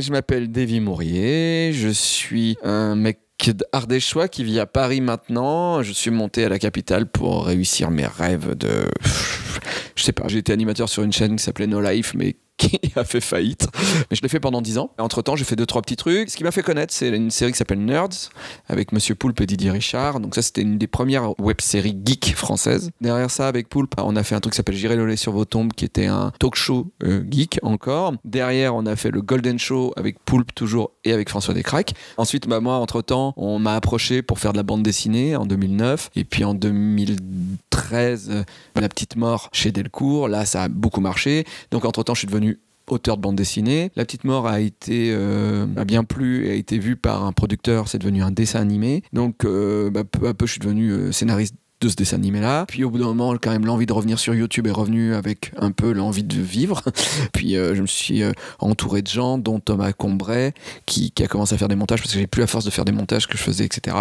Je 0.00 0.12
m'appelle 0.12 0.50
Davy 0.50 0.80
Mourier, 0.80 1.72
je 1.74 1.90
suis 1.90 2.56
un 2.62 2.96
mec 2.96 3.18
ardéchois 3.72 4.28
qui 4.28 4.44
vit 4.44 4.58
à 4.58 4.64
Paris 4.64 5.02
maintenant. 5.02 5.82
Je 5.82 5.92
suis 5.92 6.10
monté 6.10 6.44
à 6.44 6.48
la 6.48 6.58
capitale 6.58 7.06
pour 7.06 7.44
réussir 7.44 7.90
mes 7.90 8.06
rêves 8.06 8.54
de... 8.54 8.86
Je 9.94 10.02
sais 10.02 10.12
pas, 10.12 10.26
j'ai 10.28 10.38
été 10.38 10.54
animateur 10.54 10.88
sur 10.88 11.02
une 11.02 11.12
chaîne 11.12 11.36
qui 11.36 11.44
s'appelait 11.44 11.66
No 11.66 11.82
Life, 11.82 12.14
mais 12.14 12.36
qui 12.60 12.80
a 12.96 13.04
fait 13.04 13.20
faillite. 13.20 13.66
Mais 14.10 14.16
je 14.16 14.22
l'ai 14.22 14.28
fait 14.28 14.40
pendant 14.40 14.60
10 14.60 14.78
ans. 14.78 14.90
Entre 14.98 15.22
temps, 15.22 15.36
j'ai 15.36 15.44
fait 15.44 15.56
deux, 15.56 15.66
trois 15.66 15.82
petits 15.82 15.96
trucs. 15.96 16.30
Ce 16.30 16.36
qui 16.36 16.44
m'a 16.44 16.50
fait 16.50 16.62
connaître, 16.62 16.92
c'est 16.92 17.08
une 17.08 17.30
série 17.30 17.52
qui 17.52 17.58
s'appelle 17.58 17.84
Nerds, 17.84 18.30
avec 18.68 18.92
Monsieur 18.92 19.14
Poulpe 19.14 19.40
et 19.40 19.46
Didier 19.46 19.70
Richard. 19.70 20.20
Donc 20.20 20.34
ça, 20.34 20.42
c'était 20.42 20.62
une 20.62 20.78
des 20.78 20.86
premières 20.86 21.38
web-séries 21.40 21.96
geek 22.04 22.34
françaises. 22.36 22.90
Derrière 23.00 23.30
ça, 23.30 23.48
avec 23.48 23.68
Poulpe, 23.68 23.94
on 23.98 24.16
a 24.16 24.22
fait 24.22 24.34
un 24.34 24.40
truc 24.40 24.52
qui 24.52 24.56
s'appelle 24.56 24.76
J'irai 24.76 24.96
le 24.96 25.06
lait 25.06 25.16
sur 25.16 25.32
vos 25.32 25.44
tombes, 25.44 25.72
qui 25.72 25.84
était 25.84 26.06
un 26.06 26.32
talk 26.38 26.54
show 26.54 26.92
euh, 27.02 27.24
geek 27.28 27.58
encore. 27.62 28.14
Derrière, 28.24 28.74
on 28.74 28.86
a 28.86 28.96
fait 28.96 29.10
le 29.10 29.22
Golden 29.22 29.58
Show 29.58 29.92
avec 29.96 30.18
Poulpe 30.24 30.54
toujours 30.54 30.92
et 31.04 31.12
avec 31.12 31.28
François 31.28 31.54
Descraques. 31.54 31.94
Ensuite, 32.16 32.46
bah, 32.46 32.60
moi, 32.60 32.76
entre-temps, 32.76 33.34
on 33.36 33.58
m'a 33.58 33.74
approché 33.74 34.22
pour 34.22 34.38
faire 34.38 34.52
de 34.52 34.58
la 34.58 34.62
bande 34.62 34.82
dessinée 34.82 35.36
en 35.36 35.46
2009. 35.46 36.10
Et 36.16 36.24
puis 36.24 36.44
en 36.44 36.54
2013, 37.80 38.30
euh, 38.30 38.42
La 38.80 38.88
Petite 38.88 39.16
Mort 39.16 39.48
chez 39.52 39.72
Delcourt. 39.72 40.28
Là, 40.28 40.44
ça 40.44 40.64
a 40.64 40.68
beaucoup 40.68 41.00
marché. 41.00 41.44
Donc 41.70 41.84
entre-temps, 41.84 42.14
je 42.14 42.20
suis 42.20 42.26
devenu 42.26 42.60
auteur 42.88 43.16
de 43.16 43.22
bande 43.22 43.36
dessinée. 43.36 43.90
La 43.96 44.04
Petite 44.04 44.24
Mort 44.24 44.46
a 44.46 44.60
été 44.60 45.12
euh, 45.12 45.66
a 45.76 45.84
bien 45.84 46.02
plu 46.02 46.46
et 46.46 46.50
a 46.50 46.54
été 46.54 46.78
vue 46.78 46.96
par 46.96 47.24
un 47.24 47.32
producteur. 47.32 47.88
C'est 47.88 47.98
devenu 47.98 48.22
un 48.22 48.30
dessin 48.30 48.60
animé. 48.60 49.02
Donc 49.12 49.44
euh, 49.44 49.90
bah, 49.90 50.04
peu 50.04 50.28
à 50.28 50.34
peu, 50.34 50.46
je 50.46 50.52
suis 50.52 50.60
devenu 50.60 51.12
scénariste 51.12 51.54
de 51.80 51.88
ce 51.88 51.96
dessin 51.96 52.16
animé 52.16 52.40
là 52.40 52.66
puis 52.66 52.84
au 52.84 52.90
bout 52.90 52.98
d'un 52.98 53.06
moment 53.06 53.34
quand 53.40 53.50
même 53.50 53.64
l'envie 53.64 53.86
de 53.86 53.92
revenir 53.92 54.18
sur 54.18 54.34
YouTube 54.34 54.66
est 54.66 54.72
revenue 54.72 55.14
avec 55.14 55.52
un 55.56 55.70
peu 55.70 55.92
l'envie 55.92 56.24
de 56.24 56.40
vivre. 56.40 56.82
Puis 57.32 57.56
euh, 57.56 57.74
je 57.74 57.82
me 57.82 57.86
suis 57.86 58.22
euh, 58.22 58.32
entouré 58.58 59.02
de 59.02 59.08
gens 59.08 59.38
dont 59.38 59.60
Thomas 59.60 59.92
Combray 59.92 60.52
qui, 60.86 61.12
a 61.20 61.26
commencé 61.26 61.54
à 61.54 61.58
faire 61.58 61.68
des 61.68 61.76
montages 61.76 62.00
parce 62.00 62.12
que 62.12 62.18
j'ai 62.18 62.26
plus 62.26 62.40
la 62.40 62.46
force 62.46 62.64
de 62.64 62.70
faire 62.70 62.84
des 62.84 62.92
montages 62.92 63.26
que 63.26 63.36
je 63.36 63.42
faisais 63.42 63.64
etc 63.64 63.96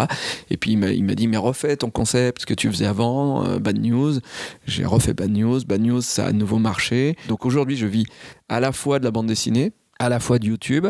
et 0.49 0.57
puis 0.57 0.71
il 0.71 0.77
m'a 0.77 0.89
il 0.89 1.03
m'a 1.03 1.15
dit 1.15 1.27
mais 1.27 1.37
refais 1.37 1.75
ton 1.77 1.89
concept 1.89 2.41
ce 2.41 2.45
que 2.45 2.53
tu 2.53 2.69
faisais 2.69 2.85
avant 2.85 3.45
euh, 3.45 3.59
Bad 3.59 3.79
News. 3.79 4.19
J'ai 4.65 4.85
refait 4.85 5.13
Bad 5.13 5.31
News. 5.31 5.61
Bad 5.65 5.81
News 5.81 6.01
ça 6.01 6.25
a 6.25 6.29
à 6.29 6.31
nouveau 6.31 6.57
marché. 6.57 7.15
Donc 7.27 7.45
aujourd'hui 7.45 7.77
je 7.77 7.85
vis 7.85 8.05
à 8.49 8.59
la 8.59 8.71
fois 8.71 8.99
de 8.99 9.05
la 9.05 9.11
bande 9.11 9.27
dessinée 9.27 9.71
à 9.99 10.09
la 10.09 10.19
fois 10.19 10.39
de 10.39 10.45
YouTube 10.45 10.87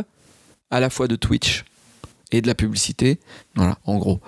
à 0.72 0.80
la 0.80 0.90
fois 0.90 1.08
de 1.08 1.16
Twitch 1.16 1.66
et 2.32 2.42
de 2.42 2.48
la 2.48 2.56
publicité. 2.56 3.20
Voilà 3.56 3.78
en 3.86 3.98
gros 3.98 4.20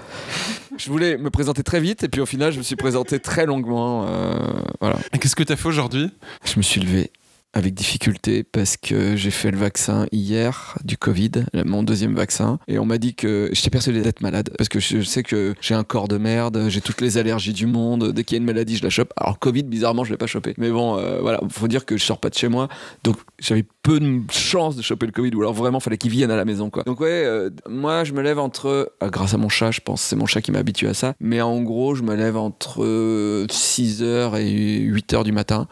je 0.82 0.90
voulais 0.90 1.18
me 1.18 1.30
présenter 1.30 1.64
très 1.64 1.80
vite 1.80 2.04
et 2.04 2.10
puis 2.10 2.22
au 2.22 2.26
final 2.26 2.52
je 2.52 2.58
me 2.58 2.64
suis 2.64 2.76
présenté 2.76 3.20
très 3.20 3.46
longuement 3.46 4.06
euh, 4.08 4.34
voilà. 4.80 4.98
Et 5.14 5.20
qu'est-ce 5.20 5.36
que 5.36 5.44
t'as 5.44 5.56
fait 5.56 5.68
aujourd'hui? 5.68 6.10
Je 6.44 6.58
me 6.58 6.62
suis 6.62 6.82
levé 6.82 7.12
avec 7.54 7.74
difficulté 7.74 8.44
parce 8.44 8.78
que 8.78 9.16
j'ai 9.16 9.32
fait 9.32 9.52
le 9.52 9.58
vaccin 9.58 10.06
hier 10.12 10.78
du 10.84 10.98
Covid, 10.98 11.32
mon 11.66 11.84
deuxième 11.84 12.16
vaccin, 12.16 12.60
et 12.68 12.80
on 12.80 12.86
m'a 12.86 12.98
dit 12.98 13.14
que 13.14 13.50
j'étais 13.52 13.70
persuadé 13.70 14.02
d'être 14.02 14.22
malade 14.22 14.50
parce 14.58 14.70
que 14.70 14.80
je 14.80 15.02
sais 15.02 15.24
que 15.24 15.54
j'ai 15.60 15.76
un 15.76 15.84
corps 15.84 16.08
de 16.08 16.18
merde, 16.18 16.66
j'ai 16.70 16.82
toutes 16.82 17.02
les 17.02 17.18
allergies 17.18 17.54
du 17.54 17.66
monde, 17.66 18.12
dès 18.14 18.24
qu'il 18.24 18.36
y 18.36 18.40
a 18.40 18.42
une 18.42 18.46
maladie 18.46 18.78
je 18.78 18.84
la 18.84 18.90
chope. 18.90 19.14
Alors 19.18 19.38
Covid 19.40 19.64
bizarrement 19.64 20.04
je 20.04 20.12
l'ai 20.12 20.18
pas 20.18 20.28
chopé, 20.28 20.54
mais 20.58 20.70
bon 20.70 20.98
euh, 20.98 21.20
voilà, 21.22 21.42
faut 21.50 21.68
dire 21.68 21.86
que 21.86 21.98
je 21.98 22.04
sors 22.04 22.20
pas 22.20 22.30
de 22.30 22.36
chez 22.36 22.48
moi, 22.48 22.70
donc 23.04 23.18
j'avais 23.40 23.66
peu 23.84 24.00
de 24.00 24.22
chance 24.32 24.76
de 24.76 24.82
choper 24.82 25.06
le 25.06 25.12
Covid 25.12 25.32
ou 25.36 25.42
alors 25.42 25.54
vraiment 25.54 25.80
fallait 25.80 25.98
qu'il 25.98 26.12
vienne 26.12 26.32
à 26.32 26.38
la 26.38 26.46
maison 26.46 26.70
quoi. 26.70 26.84
Donc 26.84 27.02
ouais, 27.02 27.24
euh, 27.26 27.50
moi 27.68 28.06
je 28.06 28.14
me 28.14 28.22
lève 28.22 28.40
entre, 28.40 28.68
euh, 29.04 29.10
grâce 29.10 29.34
à 29.34 29.38
mon 29.38 29.50
chat 29.50 29.72
je 29.72 29.82
pense, 29.82 30.02
c'est 30.02 30.16
mon 30.16 30.26
chat 30.26 30.42
qui 30.42 30.52
m'a 30.52 30.60
habitué 30.60 30.88
à 30.88 30.94
ça, 30.94 31.16
mais 31.20 31.42
en 31.42 31.62
gros 31.62 31.96
je 31.96 32.04
me 32.04 32.16
lève 32.16 32.38
entre 32.38 33.46
6h 33.48 34.40
et 34.40 34.80
8h 34.80 35.26
du 35.26 35.34
matin 35.34 35.68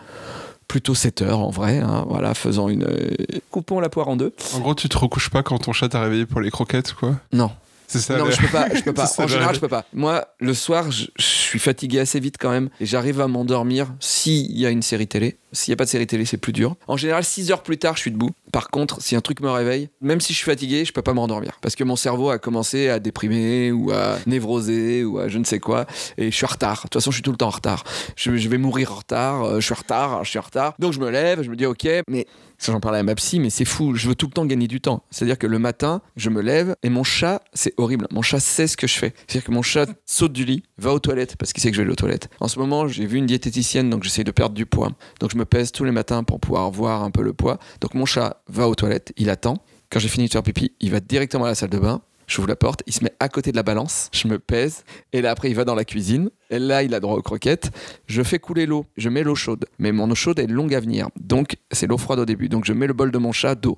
plutôt 0.70 0.96
7 0.96 1.24
heures 1.24 1.40
en 1.40 1.50
vrai, 1.50 1.80
hein, 1.80 2.06
voilà, 2.08 2.34
faisant 2.34 2.70
une. 2.70 2.84
euh, 2.84 3.10
coupons 3.52 3.82
la 3.82 3.90
poire 3.90 4.08
en 4.08 4.16
deux. 4.16 4.34
En 4.56 4.60
gros, 4.60 4.76
tu 4.76 4.88
te 4.88 4.98
recouches 4.98 5.30
pas 5.30 5.44
quand 5.44 5.58
ton 5.60 5.74
chat 5.74 5.90
t'a 5.90 6.00
réveillé 6.02 6.26
pour 6.26 6.40
les 6.40 6.52
croquettes, 6.52 6.94
quoi? 6.94 7.16
Non, 7.34 7.52
C'est 7.88 8.00
ça 8.00 8.18
non, 8.18 8.30
je 8.30 8.38
peux 8.40 8.48
pas, 8.48 8.68
je 8.74 8.82
peux 8.84 8.94
pas. 8.94 9.08
Ça 9.08 9.24
En 9.24 9.28
général, 9.28 9.56
je 9.56 9.60
peux 9.60 9.68
pas. 9.68 9.84
Moi, 9.94 10.26
le 10.40 10.54
soir, 10.54 10.92
je, 10.92 11.08
je 11.18 11.26
suis 11.26 11.60
fatigué 11.60 12.00
assez 12.00 12.20
vite 12.20 12.36
quand 12.40 12.52
même, 12.52 12.70
et 12.80 12.86
j'arrive 12.86 13.20
à 13.20 13.28
m'endormir 13.28 13.88
s'il 14.00 14.58
y 14.58 14.66
a 14.66 14.70
une 14.70 14.84
série 14.84 15.08
télé. 15.08 15.38
S'il 15.52 15.72
y 15.72 15.74
a 15.74 15.76
pas 15.78 15.86
de 15.86 15.90
série 15.90 16.08
télé, 16.08 16.26
c'est 16.26 16.38
plus 16.38 16.54
dur. 16.54 16.76
En 16.88 16.98
général, 16.98 17.24
6 17.24 17.52
heures 17.52 17.64
plus 17.64 17.78
tard, 17.78 17.96
je 17.96 18.02
suis 18.02 18.12
debout. 18.12 18.30
Par 18.52 18.70
contre, 18.70 19.02
si 19.02 19.16
un 19.16 19.22
truc 19.22 19.42
me 19.42 19.50
réveille, 19.50 19.90
même 20.02 20.22
si 20.22 20.34
je 20.34 20.38
suis 20.38 20.46
fatigué, 20.46 20.86
je 20.86 20.92
peux 20.94 21.02
pas 21.02 21.14
m'endormir 21.14 21.58
parce 21.62 21.76
que 21.76 21.84
mon 21.84 21.96
cerveau 21.96 22.30
a 22.30 22.40
commencé 22.40 22.90
à 22.90 23.00
déprimer 23.00 23.72
ou 23.72 23.92
à 23.92 24.18
névroser 24.26 25.04
ou 25.04 25.20
à 25.20 25.28
je 25.28 25.38
ne 25.38 25.44
sais 25.44 25.60
quoi, 25.60 25.86
et 26.18 26.32
je 26.32 26.36
suis 26.36 26.46
en 26.46 26.50
retard. 26.50 26.78
De 26.78 26.82
toute 26.84 26.94
façon, 26.96 27.12
je 27.12 27.16
suis 27.18 27.24
tout 27.24 27.32
le 27.32 27.38
temps 27.38 27.48
en 27.48 27.52
retard. 27.52 27.84
Je, 28.16 28.32
vais 28.32 28.58
mourir 28.58 28.92
en 28.92 28.96
retard. 28.96 29.44
euh, 29.44 29.60
Je 29.60 29.66
suis 29.66 29.74
en 29.74 29.78
retard. 29.78 30.24
Je 30.24 30.30
suis 30.30 30.40
en 30.40 30.44
retard. 30.44 30.74
Donc 30.80 30.94
je 30.94 31.00
me 31.00 31.10
lève, 31.10 31.42
je 31.44 31.50
me 31.50 31.56
dis 31.56 31.66
ok, 31.66 31.88
mais 32.08 32.26
ça, 32.58 32.74
j'en 32.74 32.82
parlais 32.82 33.00
à 33.00 33.04
ma 33.04 33.16
psy, 33.16 33.40
mais 33.40 33.50
c'est 33.50 33.64
fou. 33.64 33.96
Je 33.96 34.10
veux 34.10 34.16
tout 34.16 34.26
le 34.26 34.34
temps 34.34 34.46
gagner 34.46 34.68
du 34.68 34.82
temps. 34.82 35.04
C'est-à-dire 35.12 35.38
que 35.38 35.48
le 35.48 35.60
matin, 35.60 36.02
je 36.18 36.30
me 36.30 36.42
lève 36.42 36.76
et 36.84 36.90
mon 36.90 37.04
chat, 37.06 37.42
c'est 37.54 37.74
horrible. 37.78 38.06
Mon 38.12 38.22
chat 38.22 38.42
sait 38.42 38.68
ce 38.68 38.76
que 38.76 38.86
je 38.86 38.96
fais. 38.98 39.14
C'est-à-dire 39.28 39.46
que 39.46 39.52
mon 39.52 39.62
chat 39.62 39.88
saute 40.06 40.34
du 40.34 40.44
lit, 40.44 40.64
va 40.78 40.94
aux 40.94 41.00
toilettes 41.00 41.38
parce 41.38 41.54
qu'il 41.54 41.62
sait 41.64 41.70
que 41.70 41.76
je 41.76 41.82
vais 41.82 41.86
aller 41.86 41.94
aux 41.94 41.96
toilettes. 41.96 42.30
En 42.42 42.50
ce 42.50 42.60
moment, 42.60 42.88
j'ai 42.90 43.06
vu 43.06 43.18
une 43.18 43.28
diététicienne, 43.28 43.90
donc 43.90 44.04
j'essaie 44.04 44.26
de 44.26 44.32
perdre 44.32 44.56
du 44.56 44.66
poids. 44.66 44.92
Donc 45.22 45.36
me 45.40 45.46
pèse 45.46 45.72
tous 45.72 45.84
les 45.84 45.92
matins 45.92 46.24
pour 46.24 46.40
pouvoir 46.40 46.70
voir 46.70 47.04
un 47.04 47.12
peu 47.12 47.24
le 47.24 47.34
poids. 47.34 47.58
Donc 47.82 47.94
mon 47.94 48.06
chat 48.06 48.42
va 48.48 48.68
aux 48.68 48.76
toilettes, 48.76 49.14
il 49.18 49.30
attend. 49.30 49.58
Quand 49.90 50.00
j'ai 50.00 50.10
fini 50.10 50.28
de 50.28 50.32
faire 50.32 50.44
pipi, 50.44 50.74
il 50.80 50.92
va 50.92 51.00
directement 51.00 51.46
à 51.46 51.50
la 51.50 51.56
salle 51.56 51.70
de 51.70 51.80
bain. 51.80 52.02
J'ouvre 52.28 52.48
la 52.48 52.56
porte, 52.56 52.84
il 52.86 52.94
se 52.94 53.04
met 53.04 53.12
à 53.20 53.28
côté 53.28 53.50
de 53.50 53.56
la 53.56 53.64
balance, 53.64 54.10
je 54.14 54.28
me 54.28 54.38
pèse, 54.38 54.84
et 55.14 55.22
là 55.24 55.32
après 55.32 55.50
il 55.50 55.56
va 55.56 55.66
dans 55.66 55.74
la 55.74 55.84
cuisine, 55.84 56.30
et 56.52 56.60
là 56.60 56.84
il 56.84 56.94
a 56.94 57.00
droit 57.00 57.16
aux 57.16 57.24
croquettes, 57.24 57.72
je 58.06 58.22
fais 58.22 58.38
couler 58.38 58.68
l'eau, 58.68 58.86
je 58.98 59.10
mets 59.10 59.24
l'eau 59.24 59.34
chaude, 59.34 59.66
mais 59.80 59.92
mon 59.92 60.08
eau 60.12 60.14
chaude 60.14 60.38
est 60.38 60.46
longue 60.46 60.76
à 60.76 60.80
venir, 60.80 61.10
donc 61.20 61.58
c'est 61.72 61.88
l'eau 61.88 61.98
froide 61.98 62.20
au 62.20 62.26
début, 62.26 62.48
donc 62.48 62.66
je 62.66 62.74
mets 62.74 62.86
le 62.86 62.94
bol 62.94 63.10
de 63.10 63.18
mon 63.18 63.32
chat 63.32 63.56
d'eau. 63.56 63.78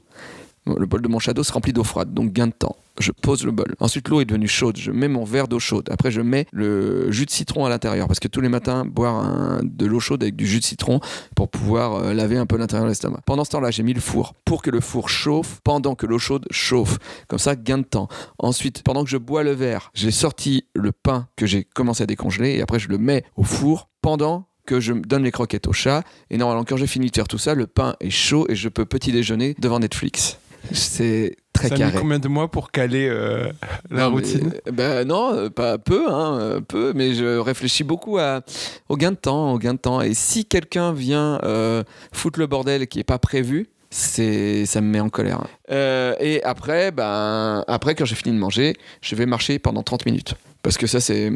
Le 0.67 0.86
bol 0.86 1.02
de 1.02 1.08
mon 1.08 1.17
d'eau 1.17 1.43
se 1.43 1.52
remplit 1.52 1.74
d'eau 1.74 1.84
froide, 1.84 2.13
donc 2.13 2.34
gain 2.34 2.47
de 2.47 2.54
temps. 2.54 2.76
Je 3.00 3.12
pose 3.12 3.45
le 3.45 3.52
bol. 3.52 3.74
Ensuite, 3.80 4.10
l'eau 4.10 4.21
est 4.21 4.26
devenue 4.26 4.47
chaude. 4.47 4.78
Je 4.78 4.91
mets 4.91 5.08
mon 5.08 5.24
verre 5.24 5.47
d'eau 5.47 5.60
chaude. 5.60 5.89
Après, 5.89 6.12
je 6.12 6.21
mets 6.21 6.45
le 6.52 7.12
jus 7.12 7.26
de 7.26 7.32
citron 7.32 7.65
à 7.65 7.69
l'intérieur 7.69 8.08
parce 8.08 8.19
que 8.19 8.28
tous 8.28 8.41
les 8.41 8.50
matins, 8.50 8.86
boire 8.86 9.60
de 9.63 9.86
l'eau 9.88 10.00
chaude 10.00 10.21
avec 10.21 10.36
du 10.36 10.45
jus 10.45 10.60
de 10.60 10.65
citron 10.65 11.00
pour 11.36 11.50
pouvoir 11.50 11.95
euh, 11.95 12.13
laver 12.13 12.38
un 12.38 12.45
peu 12.45 12.58
l'intérieur 12.58 12.86
de 12.86 12.89
l'estomac. 12.89 13.21
Pendant 13.26 13.43
ce 13.43 13.52
temps-là, 13.52 13.71
j'ai 13.71 13.82
mis 13.82 13.93
le 13.93 14.02
four 14.02 14.36
pour 14.45 14.62
que 14.62 14.69
le 14.69 14.82
four 14.82 15.10
chauffe 15.10 15.62
pendant 15.63 15.95
que 15.95 16.06
l'eau 16.06 16.19
chaude 16.19 16.45
chauffe. 16.52 17.00
Comme 17.28 17.39
ça, 17.39 17.56
gain 17.56 17.80
de 17.80 17.84
temps. 17.84 18.08
Ensuite, 18.38 18.84
pendant 18.84 19.04
que 19.04 19.10
je 19.10 19.17
bois 19.17 19.43
le 19.43 19.52
verre, 19.52 19.89
j'ai 19.95 20.12
sorti 20.12 20.65
le 20.76 20.91
pain 20.91 21.28
que 21.38 21.47
j'ai 21.47 21.63
commencé 21.63 22.04
à 22.04 22.06
décongeler 22.06 22.52
et 22.52 22.62
après, 22.62 22.78
je 22.78 22.89
le 22.89 23.00
mets 23.00 23.24
au 23.36 23.43
four 23.43 23.89
pendant 24.02 24.47
que 24.65 24.80
je 24.80 24.93
donne 24.93 25.24
les 25.24 25.32
croquettes 25.32 25.67
au 25.67 25.74
chat. 25.74 26.04
Et 26.30 26.38
normalement, 26.38 26.65
quand 26.65 26.78
j'ai 26.78 26.88
fini 26.88 27.10
de 27.10 27.15
faire 27.15 27.28
tout 27.28 27.39
ça, 27.39 27.56
le 27.56 27.67
pain 27.67 27.95
est 28.00 28.12
chaud 28.12 28.45
et 28.47 28.56
je 28.56 28.69
peux 28.69 28.86
petit 28.86 29.12
déjeuner 29.12 29.56
devant 29.60 29.80
Netflix. 29.80 30.38
C'est 30.71 31.36
très 31.54 31.67
Ça 31.69 31.76
a 31.76 31.78
mis 31.78 31.84
carré. 31.84 31.97
combien 32.00 32.19
de 32.19 32.28
mois 32.28 32.50
pour 32.50 32.71
caler 32.71 33.08
euh, 33.10 33.52
la 33.89 34.04
Non, 34.06 34.12
routine 34.12 34.54
euh, 34.67 34.71
ben 34.71 35.08
non, 35.08 35.34
euh, 35.34 35.50
pas 35.50 35.78
peu, 35.78 36.06
hein, 36.10 36.62
peu, 36.67 36.93
mais 36.95 37.13
je 37.13 37.38
réfléchis 37.38 37.84
beaucoup 37.84 38.17
à, 38.17 38.41
au 38.89 38.95
gain 38.97 39.12
de 39.12 39.17
temps, 39.17 39.54
au 39.54 39.58
gain 39.60 39.74
de 39.74 39.80
temps. 39.80 40.02
Et 40.02 40.13
si 40.13 40.45
quelqu'un 40.45 40.93
vient 40.93 41.39
euh, 41.43 41.84
foutre 42.12 42.39
le 42.39 42.47
bordel 42.47 42.88
qui 42.88 43.00
est 43.00 43.04
pas 43.04 43.19
prévu, 43.19 43.67
c'est, 43.91 44.65
ça 44.65 44.82
me 44.82 44.88
met 44.88 44.99
en 44.99 45.10
colère. 45.10 45.45
Euh, 45.69 46.15
et 46.19 46.41
après, 46.43 46.91
ben, 46.91 47.63
après 47.67 47.93
quand 47.93 48.06
j'ai 48.06 48.15
fini 48.15 48.34
de 48.34 48.39
manger, 48.39 48.73
je 49.01 49.15
vais 49.15 49.25
marcher 49.25 49.60
pendant 49.60 49.84
30 49.84 50.06
minutes. 50.06 50.34
Parce 50.63 50.77
que 50.77 50.86
ça, 50.86 50.99
c'est, 50.99 51.32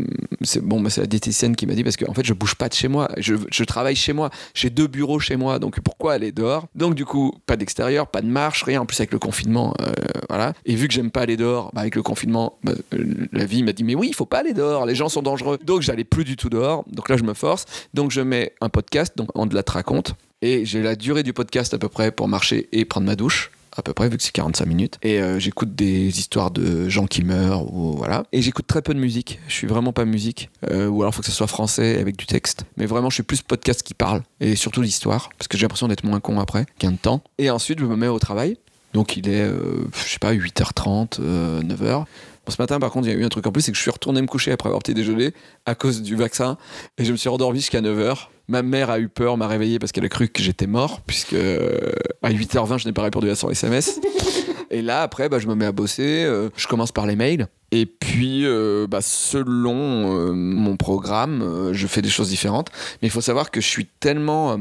bon, 0.62 0.88
c'est 0.90 1.02
la 1.02 1.08
diététicienne 1.08 1.56
qui 1.56 1.66
m'a 1.66 1.74
dit 1.74 1.84
parce 1.84 1.98
qu'en 1.98 2.12
en 2.12 2.14
fait, 2.14 2.26
je 2.26 2.34
bouge 2.34 2.56
pas 2.56 2.70
de 2.70 2.74
chez 2.74 2.88
moi. 2.88 3.10
Je, 3.18 3.64
travaille 3.64 3.96
chez 3.96 4.14
moi. 4.14 4.30
J'ai 4.54 4.70
deux 4.70 4.88
bureaux 4.88 5.20
chez 5.20 5.36
moi. 5.36 5.58
Donc 5.58 5.80
pourquoi 5.82 6.14
aller 6.14 6.32
dehors? 6.32 6.68
Donc 6.76 6.94
du 6.94 7.06
coup, 7.06 7.34
pas 7.48 7.58
d'extérieur, 7.58 8.08
pas 8.08 8.22
de 8.22 8.28
marche, 8.28 8.64
rien. 8.64 8.82
En 8.82 8.86
plus 8.86 9.00
avec 9.00 9.12
le 9.12 9.20
confinement, 9.20 9.74
euh, 9.82 9.92
voilà. 10.30 10.54
Et 10.66 10.76
vu 10.76 10.88
que 10.88 10.94
j'aime 10.94 11.10
pas 11.10 11.22
aller 11.22 11.38
dehors, 11.38 11.72
bah, 11.74 11.82
avec 11.82 11.96
le 11.96 12.04
confinement, 12.04 12.60
bah, 12.64 12.74
euh, 12.94 13.28
la 13.32 13.46
vie 13.46 13.64
m'a 13.64 13.74
dit 13.74 13.84
mais 13.84 13.96
oui, 13.96 14.08
il 14.10 14.16
faut 14.16 14.28
pas 14.28 14.40
aller 14.40 14.54
dehors. 14.54 14.86
Les 14.86 14.96
gens 14.96 15.10
sont 15.10 15.24
dangereux. 15.24 15.58
Donc 15.64 15.82
j'allais 15.82 16.04
plus 16.04 16.24
du 16.24 16.36
tout 16.36 16.50
dehors. 16.50 16.86
Donc 16.88 17.10
là, 17.10 17.18
je 17.18 17.24
me 17.24 17.34
force. 17.34 17.66
Donc 17.96 18.12
je 18.12 18.22
mets 18.22 18.54
un 18.62 18.70
podcast. 18.70 19.18
Donc 19.18 19.30
on 19.34 19.48
de 19.48 19.56
la 19.56 19.64
te 19.64 19.72
raconte. 19.72 20.16
Et 20.46 20.64
j'ai 20.64 20.84
la 20.84 20.96
durée 20.96 21.24
du 21.24 21.34
podcast 21.34 21.74
à 21.74 21.80
peu 21.80 21.90
près 21.90 22.12
pour 22.12 22.28
marcher 22.28 22.70
et 22.72 22.86
prendre 22.86 23.08
ma 23.08 23.16
douche 23.16 23.50
à 23.76 23.82
peu 23.82 23.94
près 23.94 24.10
vu 24.10 24.18
que 24.18 24.22
c'est 24.22 24.32
45 24.32 24.68
minutes. 24.68 25.00
Et 25.02 25.20
euh, 25.20 25.40
j'écoute 25.40 25.74
des 25.74 26.20
histoires 26.20 26.52
de 26.52 26.88
gens 26.88 27.08
qui 27.08 27.24
meurent 27.24 27.74
ou 27.74 27.94
voilà. 27.98 28.26
Et 28.32 28.44
j'écoute 28.44 28.68
très 28.68 28.84
peu 28.84 28.94
de 28.94 29.00
musique. 29.00 29.40
Je 29.48 29.54
suis 29.56 29.66
vraiment 29.66 29.92
pas 29.92 30.06
musique. 30.06 30.52
Euh, 30.70 30.88
ou 30.88 31.02
alors 31.02 31.16
faut 31.16 31.22
que 31.22 31.26
ce 31.26 31.32
soit 31.32 31.48
français 31.48 31.98
avec 31.98 32.16
du 32.16 32.28
texte. 32.28 32.66
Mais 32.78 32.86
vraiment 32.86 33.10
je 33.10 33.16
suis 33.16 33.24
plus 33.24 33.42
podcast 33.42 33.82
qui 33.82 33.96
parle 33.96 34.22
et 34.40 34.56
surtout 34.56 34.84
l'histoire 34.84 35.32
parce 35.36 35.48
que 35.48 35.58
j'ai 35.58 35.64
l'impression 35.64 35.88
d'être 35.88 36.04
moins 36.04 36.20
con 36.20 36.40
après 36.40 36.68
de 36.80 36.96
temps. 36.96 37.24
Et 37.40 37.50
ensuite 37.50 37.80
je 37.80 37.86
me 37.86 37.96
mets 37.96 38.08
au 38.08 38.20
travail. 38.20 38.60
Donc 38.94 39.18
il 39.18 39.28
est 39.28 39.42
euh, 39.42 39.88
je 39.96 40.12
sais 40.12 40.20
pas 40.20 40.32
8h30 40.32 41.18
euh, 41.22 41.64
9h 41.64 42.06
Bon, 42.46 42.52
ce 42.52 42.62
matin, 42.62 42.80
par 42.80 42.92
contre, 42.92 43.08
il 43.08 43.12
y 43.12 43.16
a 43.16 43.18
eu 43.18 43.26
un 43.26 43.30
truc 43.30 43.48
en 43.48 43.52
plus, 43.52 43.64
c'est 43.64 43.72
que 43.72 43.78
je 43.78 43.82
suis 43.82 43.90
retourné 43.90 44.22
me 44.22 44.28
coucher 44.28 44.52
après 44.52 44.70
avoir 44.70 44.84
petit 44.84 44.94
déjeuner 44.94 45.34
à 45.66 45.74
cause 45.74 46.04
du 46.04 46.16
vaccin. 46.16 46.60
Et 47.00 47.04
je 47.04 47.12
me 47.12 47.18
suis 47.18 47.28
rendormi 47.28 47.58
jusqu'à 47.58 47.82
9h. 47.82 48.28
Ma 48.48 48.62
mère 48.62 48.90
a 48.90 49.00
eu 49.00 49.10
peur, 49.10 49.38
m'a 49.38 49.48
réveillé 49.48 49.80
parce 49.80 49.92
qu'elle 49.92 50.06
a 50.06 50.10
cru 50.10 50.28
que 50.28 50.42
j'étais 50.42 50.68
mort, 50.68 51.02
puisque 51.02 51.34
euh, 51.34 51.92
à 52.22 52.32
8h20, 52.32 52.80
je 52.80 52.88
n'ai 52.88 52.94
pas 52.94 53.04
répondu 53.04 53.30
à 53.30 53.36
son 53.36 53.50
SMS. 53.50 54.00
Et 54.72 54.82
là, 54.82 55.02
après, 55.02 55.30
bah, 55.30 55.40
je 55.40 55.48
me 55.48 55.56
mets 55.56 55.66
à 55.66 55.72
bosser. 55.72 56.26
euh, 56.26 56.50
je 56.58 56.68
commence 56.68 56.92
par 56.92 57.06
les 57.06 57.16
mails. 57.16 57.48
Et 57.72 57.86
puis, 57.86 58.46
euh, 58.46 58.88
bah, 58.88 59.00
selon 59.02 60.18
euh, 60.18 60.32
mon 60.34 60.78
programme, 60.78 61.72
je 61.72 61.88
fais 61.88 62.02
des 62.02 62.10
choses 62.10 62.30
différentes. 62.30 62.70
Mais 63.02 63.08
il 63.08 63.12
faut 63.12 63.22
savoir 63.22 63.52
que 63.52 63.62
je 63.62 63.68
suis 63.68 63.86
tellement 63.86 64.58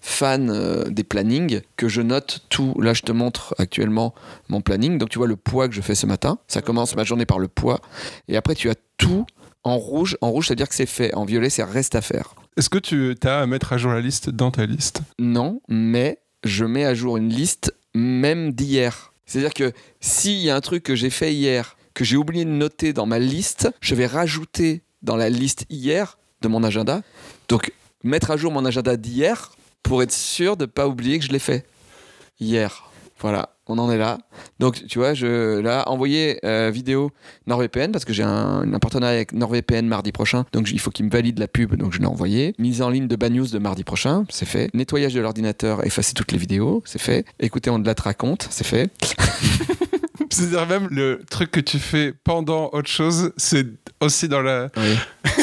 fan 0.00 0.84
des 0.88 1.04
plannings 1.04 1.60
que 1.76 1.88
je 1.88 2.02
note 2.02 2.40
tout. 2.48 2.74
Là, 2.80 2.94
je 2.94 3.02
te 3.02 3.12
montre 3.12 3.54
actuellement 3.58 4.14
mon 4.48 4.60
planning. 4.60 4.98
Donc, 4.98 5.10
tu 5.10 5.18
vois 5.18 5.28
le 5.28 5.36
poids 5.36 5.68
que 5.68 5.74
je 5.74 5.80
fais 5.80 5.94
ce 5.94 6.06
matin. 6.06 6.38
Ça 6.48 6.62
commence 6.62 6.96
ma 6.96 7.04
journée 7.04 7.26
par 7.26 7.38
le 7.38 7.48
poids. 7.48 7.80
Et 8.28 8.36
après, 8.36 8.54
tu 8.54 8.70
as 8.70 8.74
tout 8.96 9.26
en 9.64 9.76
rouge. 9.78 10.16
En 10.20 10.30
rouge, 10.30 10.48
c'est-à-dire 10.48 10.68
que 10.68 10.74
c'est 10.74 10.86
fait. 10.86 11.14
En 11.14 11.24
violet, 11.24 11.50
c'est 11.50 11.64
reste 11.64 11.94
à 11.94 12.00
faire. 12.00 12.34
Est-ce 12.56 12.68
que 12.68 12.78
tu 12.78 13.14
as 13.24 13.40
à 13.40 13.46
mettre 13.46 13.72
à 13.72 13.78
jour 13.78 13.92
la 13.92 14.00
liste 14.00 14.30
dans 14.30 14.50
ta 14.50 14.66
liste? 14.66 15.02
Non, 15.18 15.60
mais 15.68 16.18
je 16.44 16.64
mets 16.64 16.84
à 16.84 16.94
jour 16.94 17.16
une 17.16 17.30
liste 17.30 17.74
même 17.94 18.52
d'hier. 18.52 19.12
C'est-à-dire 19.26 19.54
que 19.54 19.72
s'il 20.00 20.38
y 20.38 20.50
a 20.50 20.56
un 20.56 20.60
truc 20.60 20.82
que 20.82 20.94
j'ai 20.94 21.10
fait 21.10 21.32
hier, 21.32 21.76
que 21.94 22.04
j'ai 22.04 22.16
oublié 22.16 22.44
de 22.44 22.50
noter 22.50 22.92
dans 22.92 23.06
ma 23.06 23.18
liste, 23.18 23.70
je 23.80 23.94
vais 23.94 24.06
rajouter 24.06 24.82
dans 25.02 25.16
la 25.16 25.30
liste 25.30 25.64
hier 25.70 26.18
de 26.40 26.48
mon 26.48 26.62
agenda. 26.64 27.02
Donc, 27.48 27.72
mettre 28.02 28.30
à 28.30 28.36
jour 28.36 28.52
mon 28.52 28.64
agenda 28.64 28.96
d'hier 28.96 29.52
pour 29.82 30.02
être 30.02 30.12
sûr 30.12 30.56
de 30.56 30.64
ne 30.64 30.70
pas 30.70 30.88
oublier 30.88 31.18
que 31.18 31.24
je 31.24 31.32
l'ai 31.32 31.38
fait 31.38 31.64
hier. 32.40 32.90
Voilà, 33.20 33.56
on 33.72 33.78
en 33.78 33.90
est 33.90 33.98
là. 33.98 34.18
Donc, 34.58 34.86
tu 34.86 34.98
vois, 34.98 35.14
je 35.14 35.58
là 35.60 35.88
envoyer 35.88 36.38
euh, 36.44 36.70
vidéo 36.72 37.10
NordVPN 37.46 37.90
parce 37.90 38.04
que 38.04 38.12
j'ai 38.12 38.22
un, 38.22 38.72
un 38.72 38.78
partenariat 38.78 39.16
avec 39.16 39.32
NordVPN 39.32 39.86
mardi 39.86 40.12
prochain. 40.12 40.44
Donc, 40.52 40.70
il 40.70 40.78
faut 40.78 40.90
qu'il 40.90 41.06
me 41.06 41.10
valide 41.10 41.38
la 41.38 41.48
pub. 41.48 41.74
Donc, 41.76 41.92
je 41.92 41.98
l'ai 41.98 42.06
envoyé. 42.06 42.54
Mise 42.58 42.82
en 42.82 42.90
ligne 42.90 43.08
de 43.08 43.16
Bad 43.16 43.32
News 43.32 43.48
de 43.48 43.58
mardi 43.58 43.84
prochain, 43.84 44.24
c'est 44.28 44.46
fait. 44.46 44.72
Nettoyage 44.74 45.14
de 45.14 45.20
l'ordinateur, 45.20 45.84
effacer 45.86 46.14
toutes 46.14 46.32
les 46.32 46.38
vidéos, 46.38 46.82
c'est 46.84 47.00
fait. 47.00 47.24
Écoutez, 47.40 47.70
on 47.70 47.78
de 47.78 47.86
la 47.86 47.94
te 47.94 48.02
raconte, 48.02 48.46
c'est 48.50 48.66
fait. 48.66 48.90
C'est-à-dire 50.30 50.66
même 50.66 50.88
le 50.90 51.22
truc 51.28 51.50
que 51.50 51.60
tu 51.60 51.78
fais 51.78 52.14
pendant 52.24 52.70
autre 52.72 52.88
chose, 52.88 53.32
c'est 53.36 53.66
aussi 54.00 54.28
dans 54.28 54.40
la... 54.40 54.68
Oui. 54.76 54.96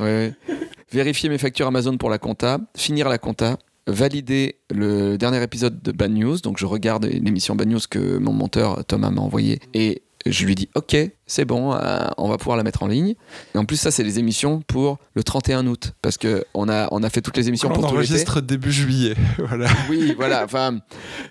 oui, 0.00 0.32
oui. 0.48 0.54
Vérifier 0.92 1.28
mes 1.28 1.38
factures 1.38 1.66
Amazon 1.66 1.96
pour 1.96 2.10
la 2.10 2.18
compta, 2.18 2.58
finir 2.76 3.08
la 3.08 3.18
compta, 3.18 3.56
valider 3.86 4.56
le 4.70 5.16
dernier 5.16 5.42
épisode 5.42 5.82
de 5.82 5.92
Bad 5.92 6.12
News. 6.12 6.38
Donc 6.38 6.58
je 6.58 6.66
regarde 6.66 7.04
l'émission 7.06 7.54
Bad 7.54 7.68
News 7.68 7.80
que 7.88 8.18
mon 8.18 8.32
monteur 8.32 8.84
Thomas 8.84 9.10
m'a 9.10 9.20
envoyé 9.20 9.60
et 9.74 10.02
je 10.30 10.44
lui 10.44 10.54
dis 10.54 10.68
ok, 10.74 10.96
c'est 11.26 11.44
bon, 11.44 11.74
euh, 11.74 12.06
on 12.18 12.28
va 12.28 12.38
pouvoir 12.38 12.56
la 12.56 12.62
mettre 12.62 12.82
en 12.82 12.86
ligne. 12.86 13.14
Et 13.54 13.58
en 13.58 13.64
plus 13.64 13.76
ça 13.76 13.90
c'est 13.90 14.04
les 14.04 14.18
émissions 14.18 14.62
pour 14.66 14.98
le 15.14 15.22
31 15.22 15.66
août 15.66 15.92
parce 16.02 16.18
que 16.18 16.44
on 16.54 16.68
a 16.68 16.88
on 16.92 17.02
a 17.02 17.10
fait 17.10 17.20
toutes 17.20 17.36
les 17.36 17.48
émissions 17.48 17.68
on 17.70 17.74
pour 17.74 17.88
tout 17.88 17.96
l'été. 17.96 18.12
enregistre 18.12 18.40
début 18.40 18.72
juillet. 18.72 19.14
voilà. 19.38 19.68
Oui, 19.88 20.14
voilà, 20.16 20.44
enfin, 20.44 20.78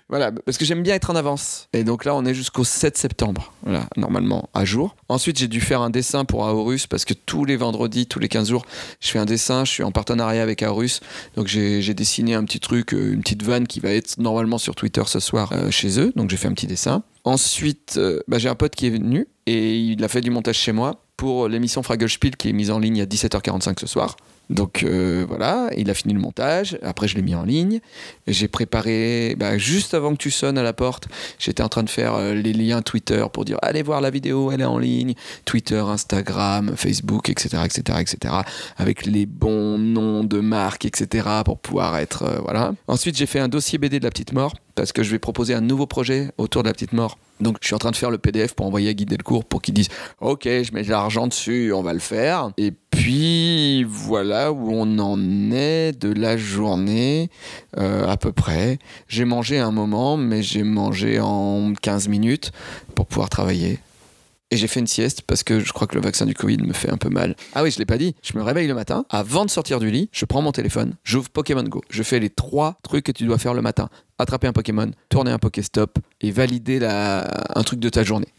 voilà, 0.08 0.32
parce 0.32 0.58
que 0.58 0.64
j'aime 0.64 0.82
bien 0.82 0.94
être 0.94 1.10
en 1.10 1.16
avance. 1.16 1.68
Et 1.72 1.84
donc 1.84 2.04
là, 2.04 2.14
on 2.14 2.24
est 2.24 2.34
jusqu'au 2.34 2.64
7 2.64 2.96
septembre, 2.96 3.52
voilà, 3.62 3.86
normalement, 3.96 4.48
à 4.54 4.64
jour. 4.64 4.96
Ensuite, 5.08 5.38
j'ai 5.38 5.48
dû 5.48 5.60
faire 5.60 5.80
un 5.80 5.90
dessin 5.90 6.24
pour 6.24 6.46
Aorus, 6.46 6.86
parce 6.86 7.04
que 7.04 7.14
tous 7.14 7.44
les 7.44 7.56
vendredis, 7.56 8.06
tous 8.06 8.18
les 8.18 8.28
15 8.28 8.48
jours, 8.48 8.66
je 9.00 9.08
fais 9.08 9.18
un 9.18 9.24
dessin, 9.24 9.64
je 9.64 9.70
suis 9.70 9.82
en 9.82 9.92
partenariat 9.92 10.42
avec 10.42 10.62
Aorus. 10.62 11.00
Donc 11.36 11.46
j'ai 11.46 11.82
j'ai 11.82 11.94
dessiné 11.94 12.34
un 12.34 12.44
petit 12.44 12.60
truc, 12.60 12.94
euh, 12.94 13.12
une 13.12 13.20
petite 13.20 13.42
vanne 13.42 13.66
qui 13.66 13.80
va 13.80 13.90
être 13.90 14.18
normalement 14.18 14.58
sur 14.58 14.74
Twitter 14.74 15.02
ce 15.06 15.20
soir 15.20 15.52
euh, 15.52 15.70
chez 15.70 16.00
eux. 16.00 16.12
Donc 16.16 16.30
j'ai 16.30 16.36
fait 16.36 16.48
un 16.48 16.54
petit 16.54 16.66
dessin. 16.66 17.02
Ensuite, 17.26 17.94
euh, 17.96 18.20
bah, 18.28 18.38
j'ai 18.38 18.48
un 18.48 18.54
pote 18.54 18.76
qui 18.76 18.86
est 18.86 18.90
venu, 18.90 19.26
et 19.46 19.76
il 19.76 20.04
a 20.04 20.08
fait 20.08 20.20
du 20.20 20.30
montage 20.30 20.58
chez 20.58 20.70
moi 20.70 21.02
pour 21.16 21.48
l'émission 21.48 21.82
Fraggle 21.82 22.08
Spiel 22.08 22.36
qui 22.36 22.50
est 22.50 22.52
mise 22.52 22.70
en 22.70 22.78
ligne 22.78 23.02
à 23.02 23.04
17h45 23.04 23.80
ce 23.80 23.88
soir. 23.88 24.16
Donc 24.48 24.84
euh, 24.84 25.24
voilà, 25.26 25.68
il 25.76 25.90
a 25.90 25.94
fini 25.94 26.14
le 26.14 26.20
montage. 26.20 26.78
Après, 26.82 27.08
je 27.08 27.16
l'ai 27.16 27.22
mis 27.22 27.34
en 27.34 27.42
ligne. 27.42 27.80
J'ai 28.26 28.48
préparé, 28.48 29.34
bah, 29.38 29.58
juste 29.58 29.94
avant 29.94 30.12
que 30.12 30.18
tu 30.18 30.30
sonnes 30.30 30.58
à 30.58 30.62
la 30.62 30.72
porte, 30.72 31.08
j'étais 31.38 31.62
en 31.62 31.68
train 31.68 31.82
de 31.82 31.90
faire 31.90 32.14
euh, 32.14 32.34
les 32.34 32.52
liens 32.52 32.82
Twitter 32.82 33.24
pour 33.32 33.44
dire 33.44 33.58
allez 33.62 33.82
voir 33.82 34.00
la 34.00 34.10
vidéo, 34.10 34.52
elle 34.52 34.60
est 34.60 34.64
en 34.64 34.78
ligne. 34.78 35.14
Twitter, 35.44 35.78
Instagram, 35.78 36.74
Facebook, 36.76 37.28
etc., 37.28 37.62
etc., 37.64 37.98
etc. 38.00 38.34
Avec 38.76 39.04
les 39.06 39.26
bons 39.26 39.78
noms 39.78 40.22
de 40.22 40.40
marques, 40.40 40.84
etc. 40.84 41.28
pour 41.44 41.58
pouvoir 41.58 41.96
être 41.98 42.22
euh, 42.22 42.38
voilà. 42.42 42.72
Ensuite, 42.86 43.16
j'ai 43.16 43.26
fait 43.26 43.40
un 43.40 43.48
dossier 43.48 43.78
BD 43.78 43.98
de 43.98 44.04
la 44.04 44.10
petite 44.10 44.32
mort 44.32 44.54
parce 44.76 44.92
que 44.92 45.02
je 45.02 45.10
vais 45.10 45.18
proposer 45.18 45.54
un 45.54 45.60
nouveau 45.60 45.86
projet 45.86 46.30
autour 46.38 46.62
de 46.62 46.68
la 46.68 46.72
petite 46.72 46.92
mort. 46.92 47.18
Donc, 47.40 47.58
je 47.60 47.66
suis 47.66 47.74
en 47.74 47.78
train 47.78 47.90
de 47.90 47.96
faire 47.96 48.10
le 48.10 48.18
PDF 48.18 48.54
pour 48.54 48.66
envoyer 48.66 48.90
à 48.90 48.94
Guy 48.94 49.06
Delcourt 49.06 49.44
pour 49.44 49.60
qu'il 49.60 49.74
dise 49.74 49.88
Ok, 50.20 50.44
je 50.44 50.72
mets 50.72 50.82
de 50.82 50.90
l'argent 50.90 51.26
dessus, 51.26 51.72
on 51.72 51.82
va 51.82 51.92
le 51.92 51.98
faire. 51.98 52.50
Et 52.56 52.72
puis, 53.06 53.84
voilà 53.84 54.50
où 54.50 54.72
on 54.72 54.98
en 54.98 55.52
est 55.52 55.92
de 55.92 56.12
la 56.12 56.36
journée, 56.36 57.30
euh, 57.78 58.04
à 58.04 58.16
peu 58.16 58.32
près. 58.32 58.80
J'ai 59.06 59.24
mangé 59.24 59.60
un 59.60 59.70
moment, 59.70 60.16
mais 60.16 60.42
j'ai 60.42 60.64
mangé 60.64 61.20
en 61.20 61.72
15 61.80 62.08
minutes 62.08 62.50
pour 62.96 63.06
pouvoir 63.06 63.28
travailler. 63.28 63.78
Et 64.50 64.56
j'ai 64.56 64.66
fait 64.66 64.80
une 64.80 64.88
sieste 64.88 65.22
parce 65.22 65.44
que 65.44 65.60
je 65.60 65.72
crois 65.72 65.86
que 65.86 65.94
le 65.94 66.00
vaccin 66.00 66.26
du 66.26 66.34
Covid 66.34 66.56
me 66.56 66.72
fait 66.72 66.90
un 66.90 66.96
peu 66.96 67.08
mal. 67.08 67.36
Ah 67.54 67.62
oui, 67.62 67.70
je 67.70 67.78
l'ai 67.78 67.86
pas 67.86 67.96
dit. 67.96 68.16
Je 68.24 68.36
me 68.36 68.42
réveille 68.42 68.66
le 68.66 68.74
matin. 68.74 69.04
Avant 69.08 69.44
de 69.44 69.50
sortir 69.50 69.78
du 69.78 69.88
lit, 69.88 70.08
je 70.10 70.24
prends 70.24 70.42
mon 70.42 70.50
téléphone, 70.50 70.96
j'ouvre 71.04 71.30
Pokémon 71.30 71.62
Go. 71.62 71.82
Je 71.88 72.02
fais 72.02 72.18
les 72.18 72.30
trois 72.30 72.76
trucs 72.82 73.04
que 73.04 73.12
tu 73.12 73.24
dois 73.24 73.38
faire 73.38 73.54
le 73.54 73.62
matin 73.62 73.88
attraper 74.18 74.48
un 74.48 74.52
Pokémon, 74.52 74.90
tourner 75.10 75.30
un 75.30 75.38
Pokéstop 75.38 76.00
et 76.22 76.32
valider 76.32 76.80
un 76.82 77.62
truc 77.62 77.78
de 77.78 77.88
ta 77.88 78.02
journée. 78.02 78.34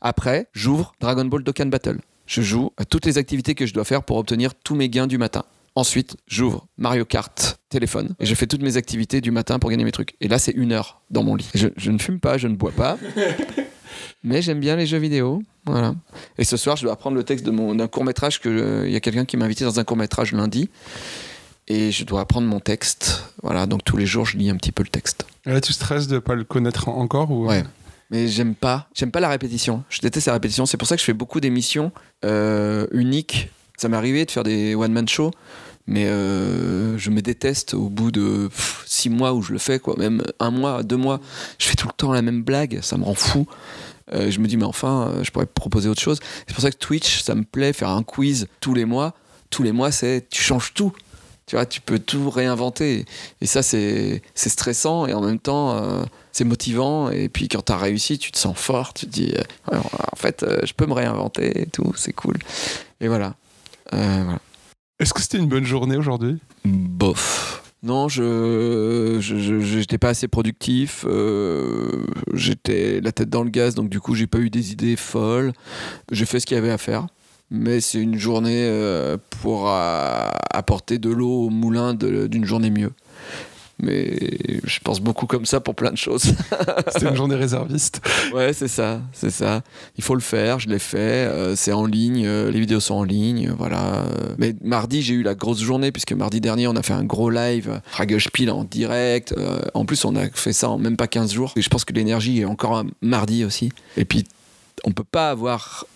Après, 0.00 0.46
j'ouvre 0.54 0.94
Dragon 1.00 1.26
Ball 1.26 1.42
Dokkan 1.42 1.66
Battle. 1.66 1.98
Je 2.30 2.42
joue 2.42 2.70
à 2.76 2.84
toutes 2.84 3.06
les 3.06 3.18
activités 3.18 3.56
que 3.56 3.66
je 3.66 3.74
dois 3.74 3.82
faire 3.84 4.04
pour 4.04 4.16
obtenir 4.16 4.54
tous 4.54 4.76
mes 4.76 4.88
gains 4.88 5.08
du 5.08 5.18
matin. 5.18 5.42
Ensuite, 5.74 6.16
j'ouvre 6.28 6.68
Mario 6.78 7.04
Kart 7.04 7.58
téléphone 7.70 8.14
et 8.20 8.24
je 8.26 8.32
fais 8.36 8.46
toutes 8.46 8.62
mes 8.62 8.76
activités 8.76 9.20
du 9.20 9.32
matin 9.32 9.58
pour 9.58 9.68
gagner 9.68 9.82
mes 9.82 9.90
trucs. 9.90 10.14
Et 10.20 10.28
là, 10.28 10.38
c'est 10.38 10.52
une 10.52 10.70
heure 10.70 11.00
dans 11.10 11.24
mon 11.24 11.34
lit. 11.34 11.48
Je, 11.56 11.66
je 11.76 11.90
ne 11.90 11.98
fume 11.98 12.20
pas, 12.20 12.38
je 12.38 12.46
ne 12.46 12.54
bois 12.54 12.70
pas. 12.70 12.98
Mais 14.22 14.42
j'aime 14.42 14.60
bien 14.60 14.76
les 14.76 14.86
jeux 14.86 14.98
vidéo. 14.98 15.42
Voilà. 15.66 15.96
Et 16.38 16.44
ce 16.44 16.56
soir, 16.56 16.76
je 16.76 16.84
dois 16.84 16.92
apprendre 16.92 17.16
le 17.16 17.24
texte 17.24 17.44
de 17.44 17.50
mon- 17.50 17.74
d'un 17.74 17.88
court 17.88 18.04
métrage 18.04 18.38
que 18.40 18.84
il 18.86 18.92
y 18.92 18.96
a 18.96 19.00
quelqu'un 19.00 19.24
qui 19.24 19.36
m'a 19.36 19.46
invité 19.46 19.64
dans 19.64 19.80
un 19.80 19.84
court 19.84 19.96
métrage 19.96 20.30
lundi. 20.32 20.70
Et 21.66 21.90
je 21.90 22.04
dois 22.04 22.20
apprendre 22.20 22.46
mon 22.46 22.60
texte. 22.60 23.24
Voilà, 23.42 23.66
donc 23.66 23.82
tous 23.84 23.96
les 23.96 24.06
jours, 24.06 24.24
je 24.26 24.36
lis 24.36 24.50
un 24.50 24.56
petit 24.56 24.70
peu 24.72 24.84
le 24.84 24.88
texte. 24.88 25.26
Là, 25.46 25.60
tu 25.60 25.72
stresses 25.72 26.06
de 26.06 26.20
pas 26.20 26.36
le 26.36 26.44
connaître 26.44 26.88
en- 26.88 26.96
encore 26.98 27.30
ou... 27.32 27.46
Ouais. 27.48 27.64
Mais 28.10 28.26
j'aime 28.26 28.54
pas, 28.54 28.88
j'aime 28.94 29.12
pas 29.12 29.20
la 29.20 29.28
répétition. 29.28 29.84
Je 29.88 30.00
déteste 30.00 30.26
la 30.26 30.32
répétition. 30.32 30.66
C'est 30.66 30.76
pour 30.76 30.88
ça 30.88 30.96
que 30.96 31.00
je 31.00 31.04
fais 31.04 31.12
beaucoup 31.12 31.40
d'émissions 31.40 31.92
euh, 32.24 32.86
uniques. 32.92 33.50
Ça 33.76 33.88
m'est 33.88 33.96
arrivé 33.96 34.24
de 34.24 34.30
faire 34.30 34.42
des 34.42 34.74
one-man 34.74 35.08
shows, 35.08 35.30
mais 35.86 36.06
euh, 36.06 36.98
je 36.98 37.10
me 37.10 37.22
déteste 37.22 37.74
au 37.74 37.88
bout 37.88 38.10
de 38.10 38.50
six 38.84 39.08
mois 39.08 39.32
où 39.32 39.42
je 39.42 39.52
le 39.52 39.58
fais, 39.58 39.78
quoi. 39.78 39.94
Même 39.96 40.22
un 40.40 40.50
mois, 40.50 40.82
deux 40.82 40.96
mois. 40.96 41.20
Je 41.58 41.66
fais 41.66 41.76
tout 41.76 41.86
le 41.86 41.92
temps 41.92 42.12
la 42.12 42.20
même 42.20 42.42
blague, 42.42 42.80
ça 42.82 42.98
me 42.98 43.04
rend 43.04 43.14
fou. 43.14 43.46
Euh, 44.12 44.30
je 44.30 44.40
me 44.40 44.48
dis, 44.48 44.56
mais 44.56 44.64
enfin, 44.64 45.14
je 45.22 45.30
pourrais 45.30 45.46
proposer 45.46 45.88
autre 45.88 46.02
chose. 46.02 46.18
C'est 46.46 46.52
pour 46.52 46.62
ça 46.62 46.72
que 46.72 46.76
Twitch, 46.76 47.22
ça 47.22 47.36
me 47.36 47.44
plaît, 47.44 47.72
faire 47.72 47.90
un 47.90 48.02
quiz 48.02 48.48
tous 48.60 48.74
les 48.74 48.84
mois. 48.84 49.14
Tous 49.50 49.62
les 49.62 49.72
mois, 49.72 49.92
c'est 49.92 50.26
tu 50.30 50.42
changes 50.42 50.74
tout. 50.74 50.92
Tu 51.46 51.56
vois, 51.56 51.64
tu 51.64 51.80
peux 51.80 51.98
tout 51.98 52.28
réinventer. 52.28 53.04
Et 53.40 53.46
ça, 53.46 53.62
c'est 53.62 54.22
stressant 54.34 55.06
et 55.06 55.14
en 55.14 55.20
même 55.20 55.38
temps, 55.38 56.04
c'est 56.32 56.44
motivant. 56.44 57.10
Et 57.10 57.28
puis 57.28 57.48
quand 57.48 57.62
tu 57.64 57.72
as 57.72 57.76
réussi, 57.76 58.18
tu 58.18 58.32
te 58.32 58.38
sens 58.38 58.56
fort. 58.56 58.94
Tu 58.94 59.06
te 59.06 59.10
dis, 59.10 59.32
euh, 59.72 59.78
en 60.12 60.16
fait, 60.16 60.42
euh, 60.42 60.60
je 60.64 60.72
peux 60.74 60.86
me 60.86 60.92
réinventer 60.92 61.62
et 61.62 61.66
tout, 61.66 61.92
c'est 61.96 62.12
cool. 62.12 62.36
Et 63.00 63.08
voilà. 63.08 63.34
Euh, 63.94 64.22
voilà. 64.24 64.40
Est-ce 64.98 65.14
que 65.14 65.20
c'était 65.22 65.38
une 65.38 65.48
bonne 65.48 65.64
journée 65.64 65.96
aujourd'hui? 65.96 66.38
Bof. 66.64 67.62
Non, 67.82 68.08
je 68.08 69.16
j'étais 69.20 69.96
pas 69.96 70.10
assez 70.10 70.28
productif. 70.28 71.06
euh, 71.08 72.04
j'étais 72.34 73.00
la 73.00 73.10
tête 73.10 73.30
dans 73.30 73.42
le 73.42 73.48
gaz, 73.48 73.74
donc 73.74 73.88
du 73.88 74.00
coup, 74.00 74.14
j'ai 74.14 74.26
pas 74.26 74.38
eu 74.38 74.50
des 74.50 74.72
idées 74.72 74.96
folles. 74.96 75.54
J'ai 76.12 76.26
fait 76.26 76.40
ce 76.40 76.46
qu'il 76.46 76.56
y 76.56 76.58
avait 76.58 76.70
à 76.70 76.76
faire. 76.78 77.06
Mais 77.50 77.80
c'est 77.80 78.00
une 78.00 78.16
journée 78.18 78.64
euh, 78.66 79.16
pour 79.40 79.68
euh, 79.70 80.28
apporter 80.52 80.98
de 80.98 81.10
l'eau 81.10 81.46
au 81.46 81.50
moulin 81.50 81.94
d'une 81.94 82.44
journée 82.44 82.70
mieux. 82.70 82.92
Mais 83.82 84.60
je 84.64 84.80
pense 84.80 85.00
beaucoup 85.00 85.26
comme 85.26 85.46
ça 85.46 85.60
pour 85.60 85.74
plein 85.74 85.90
de 85.90 85.96
choses. 85.96 86.22
C'était 86.92 87.08
une 87.08 87.16
journée 87.16 87.34
réserviste. 87.36 88.00
Ouais, 88.34 88.52
c'est 88.52 88.68
ça, 88.68 89.00
c'est 89.12 89.30
ça. 89.30 89.62
Il 89.96 90.04
faut 90.04 90.14
le 90.14 90.20
faire, 90.20 90.58
je 90.58 90.68
l'ai 90.68 90.78
fait. 90.78 90.98
euh, 90.98 91.56
c'est 91.56 91.72
en 91.72 91.86
ligne, 91.86 92.24
euh, 92.26 92.50
les 92.50 92.60
vidéos 92.60 92.80
sont 92.80 92.94
en 92.94 93.04
ligne, 93.04 93.52
voilà. 93.56 94.04
Mais 94.38 94.54
mardi, 94.62 95.02
j'ai 95.02 95.14
eu 95.14 95.22
la 95.22 95.34
grosse 95.34 95.60
journée 95.60 95.92
puisque 95.92 96.12
mardi 96.12 96.40
dernier, 96.40 96.66
on 96.68 96.76
a 96.76 96.82
fait 96.82 96.92
un 96.92 97.04
gros 97.04 97.30
live, 97.30 97.80
Fragelspiel 97.86 98.50
en 98.50 98.64
direct. 98.64 99.34
euh, 99.36 99.60
en 99.74 99.84
plus, 99.84 100.04
on 100.04 100.16
a 100.16 100.28
fait 100.30 100.52
ça 100.52 100.68
en 100.70 100.78
même 100.78 100.96
pas 100.96 101.06
15 101.08 101.32
jours. 101.32 101.52
Et 101.56 101.62
je 101.62 101.68
pense 101.68 101.84
que 101.84 101.92
l'énergie 101.92 102.40
est 102.40 102.44
encore 102.44 102.76
un 102.76 102.86
mardi 103.00 103.44
aussi. 103.44 103.70
Et 103.96 104.04
puis, 104.04 104.24
on 104.84 104.92
peut 104.92 105.04
pas 105.04 105.30
avoir 105.30 105.86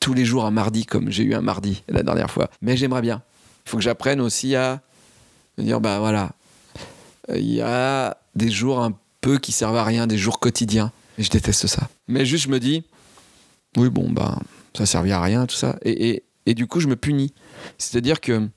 tous 0.00 0.14
les 0.14 0.24
jours 0.24 0.44
un 0.44 0.50
mardi 0.50 0.84
comme 0.84 1.10
j'ai 1.10 1.22
eu 1.22 1.34
un 1.34 1.40
mardi 1.40 1.82
la 1.88 2.02
dernière 2.02 2.30
fois. 2.30 2.50
Mais 2.60 2.76
j'aimerais 2.76 3.02
bien. 3.02 3.22
Il 3.66 3.70
faut 3.70 3.76
que 3.76 3.82
j'apprenne 3.82 4.20
aussi 4.20 4.56
à 4.56 4.80
me 5.58 5.64
dire, 5.64 5.80
bah 5.80 5.98
voilà, 6.00 6.30
il 7.28 7.52
y 7.54 7.60
a 7.60 8.16
des 8.34 8.50
jours 8.50 8.80
un 8.82 8.92
peu 9.20 9.38
qui 9.38 9.52
servent 9.52 9.76
à 9.76 9.84
rien, 9.84 10.06
des 10.06 10.18
jours 10.18 10.40
quotidiens. 10.40 10.92
Et 11.18 11.22
je 11.22 11.30
déteste 11.30 11.66
ça. 11.66 11.88
Mais 12.08 12.24
juste, 12.26 12.44
je 12.44 12.48
me 12.48 12.58
dis, 12.58 12.84
oui, 13.76 13.88
bon, 13.90 14.10
ben, 14.10 14.38
ça 14.76 14.86
servit 14.86 15.12
à 15.12 15.20
rien, 15.20 15.46
tout 15.46 15.54
ça. 15.56 15.76
Et, 15.82 16.10
et, 16.10 16.22
et 16.46 16.54
du 16.54 16.66
coup, 16.66 16.80
je 16.80 16.88
me 16.88 16.96
punis. 16.96 17.32
C'est-à-dire 17.78 18.20
que 18.20 18.48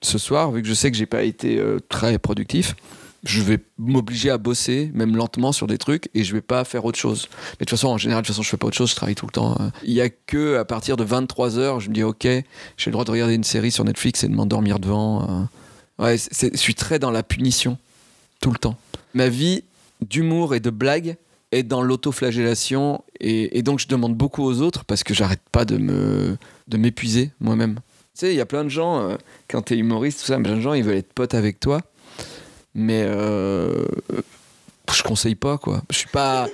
ce 0.00 0.18
soir, 0.18 0.50
vu 0.50 0.62
que 0.62 0.68
je 0.68 0.74
sais 0.74 0.90
que 0.90 0.96
j'ai 0.96 1.06
pas 1.06 1.22
été 1.22 1.58
euh, 1.58 1.78
très 1.88 2.18
productif, 2.18 2.74
je 3.24 3.40
vais 3.40 3.58
m'obliger 3.78 4.30
à 4.30 4.38
bosser, 4.38 4.90
même 4.94 5.14
lentement, 5.14 5.52
sur 5.52 5.68
des 5.68 5.78
trucs, 5.78 6.08
et 6.14 6.24
je 6.24 6.32
vais 6.32 6.40
pas 6.40 6.64
faire 6.64 6.84
autre 6.84 6.98
chose. 6.98 7.28
Mais 7.30 7.50
de 7.52 7.64
toute 7.66 7.70
façon, 7.70 7.86
en 7.88 7.98
général, 7.98 8.22
de 8.22 8.26
toute 8.26 8.34
façon, 8.34 8.42
je 8.42 8.48
fais 8.48 8.56
pas 8.56 8.66
autre 8.66 8.76
chose, 8.76 8.90
je 8.90 8.96
travaille 8.96 9.14
tout 9.14 9.26
le 9.26 9.30
temps. 9.32 9.54
hein. 9.60 9.70
Il 9.84 9.92
y 9.92 10.00
a 10.00 10.08
que 10.10 10.56
à 10.56 10.64
partir 10.64 10.96
de 10.96 11.04
23h, 11.04 11.78
je 11.78 11.88
me 11.88 11.94
dis, 11.94 12.02
ok, 12.02 12.24
j'ai 12.24 12.44
le 12.86 12.90
droit 12.90 13.04
de 13.04 13.10
regarder 13.12 13.34
une 13.34 13.44
série 13.44 13.70
sur 13.70 13.84
Netflix 13.84 14.24
et 14.24 14.28
de 14.28 14.34
m'endormir 14.34 14.80
devant. 14.80 15.22
euh. 15.30 15.44
Ouais, 16.04 16.16
je 16.18 16.56
suis 16.56 16.74
très 16.74 16.98
dans 16.98 17.12
la 17.12 17.22
punition, 17.22 17.78
tout 18.42 18.50
le 18.50 18.58
temps. 18.58 18.76
Ma 19.14 19.30
vie 19.30 19.64
d'humour 20.02 20.54
et 20.54 20.60
de 20.60 20.68
blague 20.68 21.16
est 21.52 21.62
dans 21.62 21.80
l'autoflagellation, 21.80 23.02
et, 23.20 23.58
et 23.58 23.62
donc 23.62 23.78
je 23.78 23.88
demande 23.88 24.14
beaucoup 24.14 24.42
aux 24.42 24.60
autres 24.60 24.84
parce 24.84 25.04
que 25.04 25.14
j'arrête 25.14 25.40
pas 25.50 25.64
de 25.64 25.78
me 25.78 26.36
de 26.68 26.76
m'épuiser 26.76 27.30
moi-même. 27.40 27.76
Tu 28.14 28.26
sais, 28.26 28.34
il 28.34 28.36
y 28.36 28.40
a 28.40 28.46
plein 28.46 28.64
de 28.64 28.68
gens, 28.68 29.00
euh, 29.00 29.16
quand 29.48 29.62
t'es 29.62 29.76
humoriste, 29.76 30.20
tout 30.20 30.26
ça, 30.26 30.38
plein 30.38 30.56
de 30.56 30.60
gens, 30.60 30.74
ils 30.74 30.84
veulent 30.84 30.96
être 30.96 31.12
potes 31.14 31.34
avec 31.34 31.60
toi. 31.60 31.80
Mais 32.74 33.04
euh, 33.06 33.86
je 34.92 35.02
conseille 35.02 35.34
pas, 35.34 35.56
quoi. 35.58 35.82
Je 35.90 35.96
suis 35.96 36.08
pas. 36.08 36.48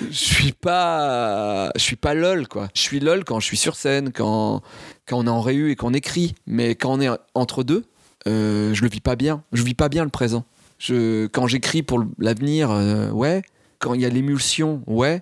Je 0.00 0.16
suis 0.16 0.52
pas. 0.52 1.70
Je 1.74 1.80
suis 1.80 1.96
pas 1.96 2.14
lol, 2.14 2.48
quoi. 2.48 2.68
Je 2.74 2.80
suis 2.80 3.00
lol 3.00 3.24
quand 3.24 3.40
je 3.40 3.46
suis 3.46 3.56
sur 3.56 3.76
scène, 3.76 4.12
quand, 4.12 4.62
quand 5.06 5.18
on 5.18 5.26
est 5.26 5.30
en 5.30 5.40
réu 5.40 5.70
et 5.70 5.76
qu'on 5.76 5.94
écrit. 5.94 6.34
Mais 6.46 6.74
quand 6.74 6.92
on 6.92 7.00
est 7.00 7.08
entre 7.34 7.64
deux, 7.64 7.84
euh, 8.26 8.72
je 8.74 8.82
le 8.82 8.88
vis 8.88 9.00
pas 9.00 9.16
bien. 9.16 9.42
Je 9.52 9.62
vis 9.62 9.74
pas 9.74 9.88
bien 9.88 10.04
le 10.04 10.10
présent. 10.10 10.44
Quand 10.88 11.46
j'écris 11.46 11.82
pour 11.82 12.04
l'avenir, 12.18 12.70
euh, 12.70 13.10
ouais. 13.10 13.42
Quand 13.78 13.94
il 13.94 14.00
y 14.00 14.04
a 14.04 14.08
l'émulsion, 14.08 14.82
ouais. 14.86 15.20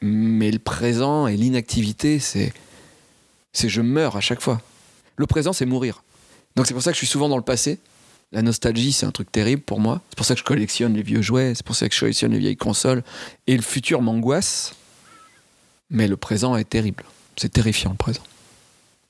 Mais 0.00 0.50
le 0.50 0.58
présent 0.58 1.26
et 1.26 1.36
l'inactivité, 1.36 2.18
c'est. 2.18 2.52
C'est 3.52 3.68
je 3.68 3.82
meurs 3.82 4.16
à 4.16 4.20
chaque 4.20 4.40
fois. 4.40 4.62
Le 5.16 5.26
présent, 5.26 5.52
c'est 5.52 5.66
mourir. 5.66 6.02
Donc 6.56 6.66
c'est 6.66 6.72
pour 6.74 6.82
ça 6.82 6.90
que 6.90 6.94
je 6.94 6.98
suis 6.98 7.06
souvent 7.06 7.28
dans 7.28 7.36
le 7.36 7.42
passé. 7.42 7.78
La 8.32 8.40
nostalgie, 8.40 8.92
c'est 8.92 9.04
un 9.04 9.10
truc 9.10 9.30
terrible 9.30 9.60
pour 9.60 9.78
moi. 9.78 10.00
C'est 10.08 10.16
pour 10.16 10.24
ça 10.24 10.32
que 10.34 10.40
je 10.40 10.44
collectionne 10.44 10.94
les 10.94 11.02
vieux 11.02 11.20
jouets, 11.20 11.54
c'est 11.54 11.64
pour 11.64 11.76
ça 11.76 11.86
que 11.86 11.94
je 11.94 12.00
collectionne 12.00 12.32
les 12.32 12.38
vieilles 12.38 12.56
consoles. 12.56 13.02
Et 13.46 13.54
le 13.54 13.62
futur 13.62 14.00
m'angoisse, 14.00 14.74
mais 15.90 16.08
le 16.08 16.16
présent 16.16 16.56
est 16.56 16.64
terrible. 16.64 17.04
C'est 17.36 17.52
terrifiant 17.52 17.90
le 17.90 17.96
présent. 17.96 18.22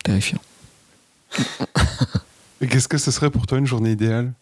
Terrifiant. 0.02 0.40
Et 2.60 2.66
qu'est-ce 2.66 2.88
que 2.88 2.98
ce 2.98 3.12
serait 3.12 3.30
pour 3.30 3.46
toi 3.46 3.58
une 3.58 3.66
journée 3.66 3.92
idéale? 3.92 4.32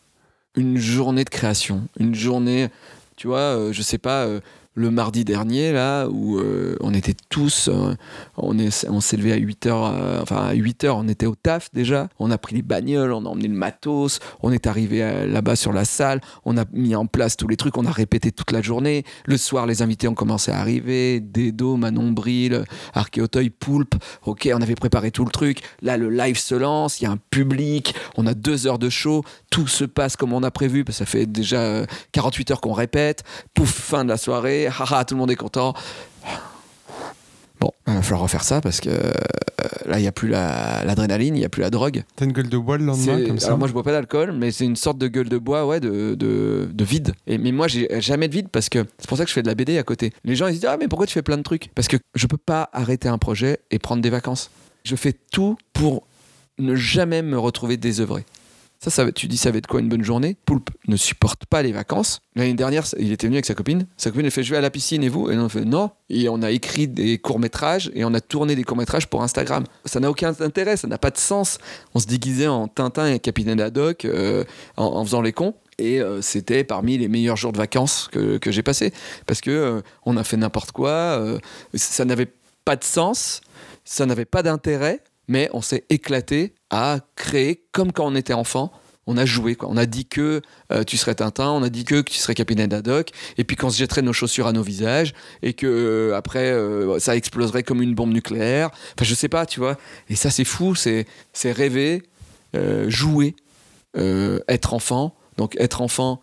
Une 0.56 0.78
journée 0.78 1.24
de 1.24 1.30
création, 1.30 1.86
une 1.98 2.14
journée, 2.14 2.68
tu 3.16 3.28
vois, 3.28 3.38
euh, 3.38 3.72
je 3.72 3.82
sais 3.82 3.98
pas, 3.98 4.24
euh, 4.24 4.40
le 4.74 4.90
mardi 4.90 5.24
dernier, 5.24 5.72
là, 5.72 6.06
où 6.08 6.38
euh, 6.38 6.76
on 6.80 6.94
était 6.94 7.14
tous, 7.28 7.68
euh, 7.68 7.94
on 8.36 8.58
est- 8.58 8.86
on 8.88 9.00
s'est 9.00 9.16
levé 9.16 9.32
à 9.32 9.36
8 9.36 9.66
heures, 9.66 9.84
euh, 9.86 10.20
enfin 10.22 10.36
à 10.46 10.52
8 10.54 10.84
heures, 10.84 10.96
on 10.96 11.08
était 11.08 11.26
au 11.26 11.34
taf 11.34 11.68
déjà, 11.72 12.08
on 12.18 12.30
a 12.30 12.38
pris 12.38 12.54
les 12.56 12.62
bagnoles, 12.62 13.12
on 13.12 13.26
a 13.26 13.28
emmené 13.28 13.48
le 13.48 13.54
matos, 13.54 14.20
on 14.42 14.52
est 14.52 14.66
arrivé 14.66 15.26
là-bas 15.26 15.56
sur 15.56 15.72
la 15.72 15.84
salle, 15.84 16.20
on 16.44 16.56
a 16.56 16.64
mis 16.72 16.94
en 16.94 17.06
place 17.06 17.36
tous 17.36 17.48
les 17.48 17.56
trucs, 17.56 17.76
on 17.76 17.84
a 17.84 17.90
répété 17.90 18.30
toute 18.32 18.52
la 18.52 18.62
journée. 18.62 19.04
Le 19.26 19.36
soir, 19.36 19.66
les 19.66 19.82
invités 19.82 20.08
ont 20.08 20.14
commencé 20.14 20.50
à 20.52 20.58
arriver, 20.60 21.20
Dedo, 21.20 21.76
Manon 21.76 22.10
Bril, 22.12 22.64
Archéauteuil, 22.94 23.50
Poulpe, 23.50 23.94
ok, 24.24 24.48
on 24.54 24.62
avait 24.62 24.74
préparé 24.76 25.10
tout 25.10 25.24
le 25.24 25.30
truc. 25.30 25.62
Là, 25.82 25.96
le 25.96 26.10
live 26.10 26.38
se 26.38 26.54
lance, 26.54 27.00
il 27.00 27.04
y 27.04 27.06
a 27.06 27.10
un 27.10 27.18
public, 27.30 27.94
on 28.16 28.26
a 28.26 28.34
deux 28.34 28.66
heures 28.66 28.78
de 28.78 28.88
show, 28.88 29.24
tout 29.50 29.66
se 29.66 29.84
passe 29.84 30.16
comme 30.16 30.32
on 30.32 30.42
a 30.42 30.50
prévu, 30.50 30.84
parce 30.84 30.98
que 30.98 31.04
ça 31.04 31.10
fait 31.10 31.26
déjà 31.26 31.60
euh, 31.60 31.86
48 32.12 32.50
heures 32.52 32.60
qu'on 32.60 32.72
répète, 32.72 33.24
pouf, 33.54 33.70
fin 33.70 34.04
de 34.04 34.10
la 34.10 34.16
soirée, 34.16 34.59
haha, 34.78 35.04
tout 35.04 35.14
le 35.14 35.18
monde 35.20 35.30
est 35.30 35.36
content. 35.36 35.74
Bon, 37.60 37.72
il 37.86 37.92
va 37.94 38.00
falloir 38.02 38.22
refaire 38.22 38.42
ça 38.42 38.62
parce 38.62 38.80
que 38.80 38.88
euh, 38.88 39.10
là, 39.84 39.98
il 39.98 40.02
n'y 40.02 40.08
a 40.08 40.12
plus 40.12 40.28
la- 40.28 40.82
l'adrénaline, 40.86 41.36
il 41.36 41.40
n'y 41.40 41.44
a 41.44 41.50
plus 41.50 41.60
la 41.60 41.68
drogue. 41.68 42.04
T'as 42.16 42.24
une 42.24 42.32
gueule 42.32 42.48
de 42.48 42.56
bois 42.56 42.78
le 42.78 42.86
lendemain 42.86 43.18
comme 43.26 43.38
ça 43.38 43.48
Alors 43.48 43.58
moi 43.58 43.68
je 43.68 43.74
bois 43.74 43.82
pas 43.82 43.92
d'alcool, 43.92 44.32
mais 44.32 44.50
c'est 44.50 44.64
une 44.64 44.76
sorte 44.76 44.96
de 44.96 45.08
gueule 45.08 45.28
de 45.28 45.36
bois, 45.36 45.66
ouais, 45.66 45.78
de, 45.78 46.14
de, 46.14 46.70
de 46.72 46.84
vide. 46.84 47.12
Et, 47.26 47.36
mais 47.36 47.52
moi 47.52 47.68
j'ai 47.68 47.86
jamais 48.00 48.28
de 48.28 48.32
vide 48.32 48.48
parce 48.48 48.70
que 48.70 48.86
c'est 48.98 49.06
pour 49.08 49.18
ça 49.18 49.24
que 49.24 49.28
je 49.28 49.34
fais 49.34 49.42
de 49.42 49.46
la 49.48 49.54
BD 49.54 49.76
à 49.76 49.82
côté. 49.82 50.14
Les 50.24 50.36
gens 50.36 50.46
ils 50.46 50.54
se 50.54 50.60
disent 50.60 50.70
ah 50.70 50.78
mais 50.80 50.88
pourquoi 50.88 51.06
tu 51.06 51.12
fais 51.12 51.20
plein 51.22 51.36
de 51.36 51.42
trucs? 51.42 51.70
Parce 51.74 51.88
que 51.88 51.98
je 52.14 52.26
peux 52.26 52.38
pas 52.38 52.70
arrêter 52.72 53.08
un 53.08 53.18
projet 53.18 53.58
et 53.70 53.78
prendre 53.78 54.00
des 54.00 54.10
vacances. 54.10 54.50
Je 54.84 54.96
fais 54.96 55.14
tout 55.30 55.58
pour 55.74 56.06
ne 56.58 56.74
jamais 56.74 57.20
me 57.20 57.38
retrouver 57.38 57.76
désœuvré. 57.76 58.24
Ça, 58.82 59.12
tu 59.12 59.26
dis 59.26 59.36
ça 59.36 59.50
va 59.50 59.58
être 59.58 59.66
quoi 59.66 59.80
une 59.80 59.90
bonne 59.90 60.02
journée? 60.02 60.38
Poulpe 60.46 60.70
ne 60.88 60.96
supporte 60.96 61.44
pas 61.44 61.62
les 61.62 61.70
vacances. 61.70 62.22
L'année 62.34 62.54
dernière, 62.54 62.86
il 62.98 63.12
était 63.12 63.26
venu 63.26 63.36
avec 63.36 63.44
sa 63.44 63.52
copine. 63.52 63.86
Sa 63.98 64.10
copine 64.10 64.24
elle 64.24 64.30
fait 64.30 64.42
je 64.42 64.52
vais 64.52 64.56
à 64.56 64.62
la 64.62 64.70
piscine 64.70 65.04
et 65.04 65.10
vous? 65.10 65.30
Et 65.30 65.36
on 65.36 65.50
fait 65.50 65.66
non. 65.66 65.90
Et 66.08 66.30
on 66.30 66.40
a 66.40 66.50
écrit 66.50 66.88
des 66.88 67.18
courts 67.18 67.38
métrages 67.38 67.90
et 67.94 68.06
on 68.06 68.14
a 68.14 68.22
tourné 68.22 68.56
des 68.56 68.64
courts 68.64 68.78
métrages 68.78 69.06
pour 69.06 69.22
Instagram. 69.22 69.64
Ça 69.84 70.00
n'a 70.00 70.10
aucun 70.10 70.34
intérêt, 70.40 70.78
ça 70.78 70.88
n'a 70.88 70.96
pas 70.96 71.10
de 71.10 71.18
sens. 71.18 71.58
On 71.94 71.98
se 71.98 72.06
déguisait 72.06 72.46
en 72.46 72.68
Tintin 72.68 73.12
et 73.12 73.18
Capitaine 73.18 73.60
Haddock 73.60 74.06
euh, 74.06 74.44
en, 74.78 75.04
faisant 75.04 75.20
les 75.20 75.34
cons. 75.34 75.52
Et 75.76 76.00
euh, 76.00 76.22
c'était 76.22 76.64
parmi 76.64 76.96
les 76.96 77.08
meilleurs 77.08 77.36
jours 77.36 77.52
de 77.52 77.58
vacances 77.58 78.08
que, 78.10 78.38
j'ai 78.46 78.62
passé. 78.62 78.94
Parce 79.26 79.42
que 79.42 79.50
euh, 79.50 79.82
on 80.06 80.16
a 80.16 80.24
fait 80.24 80.38
n'importe 80.38 80.72
quoi. 80.72 81.22
ça 81.74 82.06
n'avait 82.06 82.32
pas 82.64 82.76
de 82.76 82.84
sens. 82.84 83.42
Ça 83.84 84.06
n'avait 84.06 84.24
pas 84.24 84.42
d'intérêt. 84.42 85.02
Mais 85.28 85.50
on 85.52 85.60
s'est 85.60 85.84
éclaté 85.90 86.54
à 86.70 87.00
créer 87.16 87.64
comme 87.72 87.92
quand 87.92 88.06
on 88.06 88.14
était 88.14 88.32
enfant. 88.32 88.72
On 89.06 89.16
a 89.16 89.24
joué, 89.24 89.56
quoi. 89.56 89.68
On 89.70 89.76
a 89.76 89.86
dit 89.86 90.06
que 90.06 90.40
euh, 90.70 90.84
tu 90.84 90.96
serais 90.96 91.16
Tintin, 91.16 91.50
on 91.50 91.62
a 91.62 91.68
dit 91.68 91.84
que, 91.84 92.00
tu 92.02 92.18
serais 92.18 92.34
Capitaine 92.34 92.72
Haddock, 92.72 93.10
et 93.38 93.44
puis 93.44 93.56
qu'on 93.56 93.70
se 93.70 93.78
jetterait 93.78 94.02
nos 94.02 94.12
chaussures 94.12 94.46
à 94.46 94.52
nos 94.52 94.62
visages, 94.62 95.14
et 95.42 95.52
que 95.52 95.66
euh, 95.66 96.16
après 96.16 96.52
euh, 96.52 96.98
ça 97.00 97.16
exploserait 97.16 97.64
comme 97.64 97.82
une 97.82 97.94
bombe 97.94 98.12
nucléaire. 98.12 98.70
Enfin, 98.94 99.04
je 99.04 99.14
sais 99.14 99.28
pas, 99.28 99.46
tu 99.46 99.58
vois. 99.58 99.78
Et 100.08 100.16
ça, 100.16 100.30
c'est 100.30 100.44
fou, 100.44 100.74
c'est 100.74 101.06
rêver, 101.44 102.02
jouer, 102.86 103.34
être 103.96 104.74
enfant. 104.74 105.16
Donc, 105.36 105.56
être 105.58 105.80
enfant, 105.80 106.20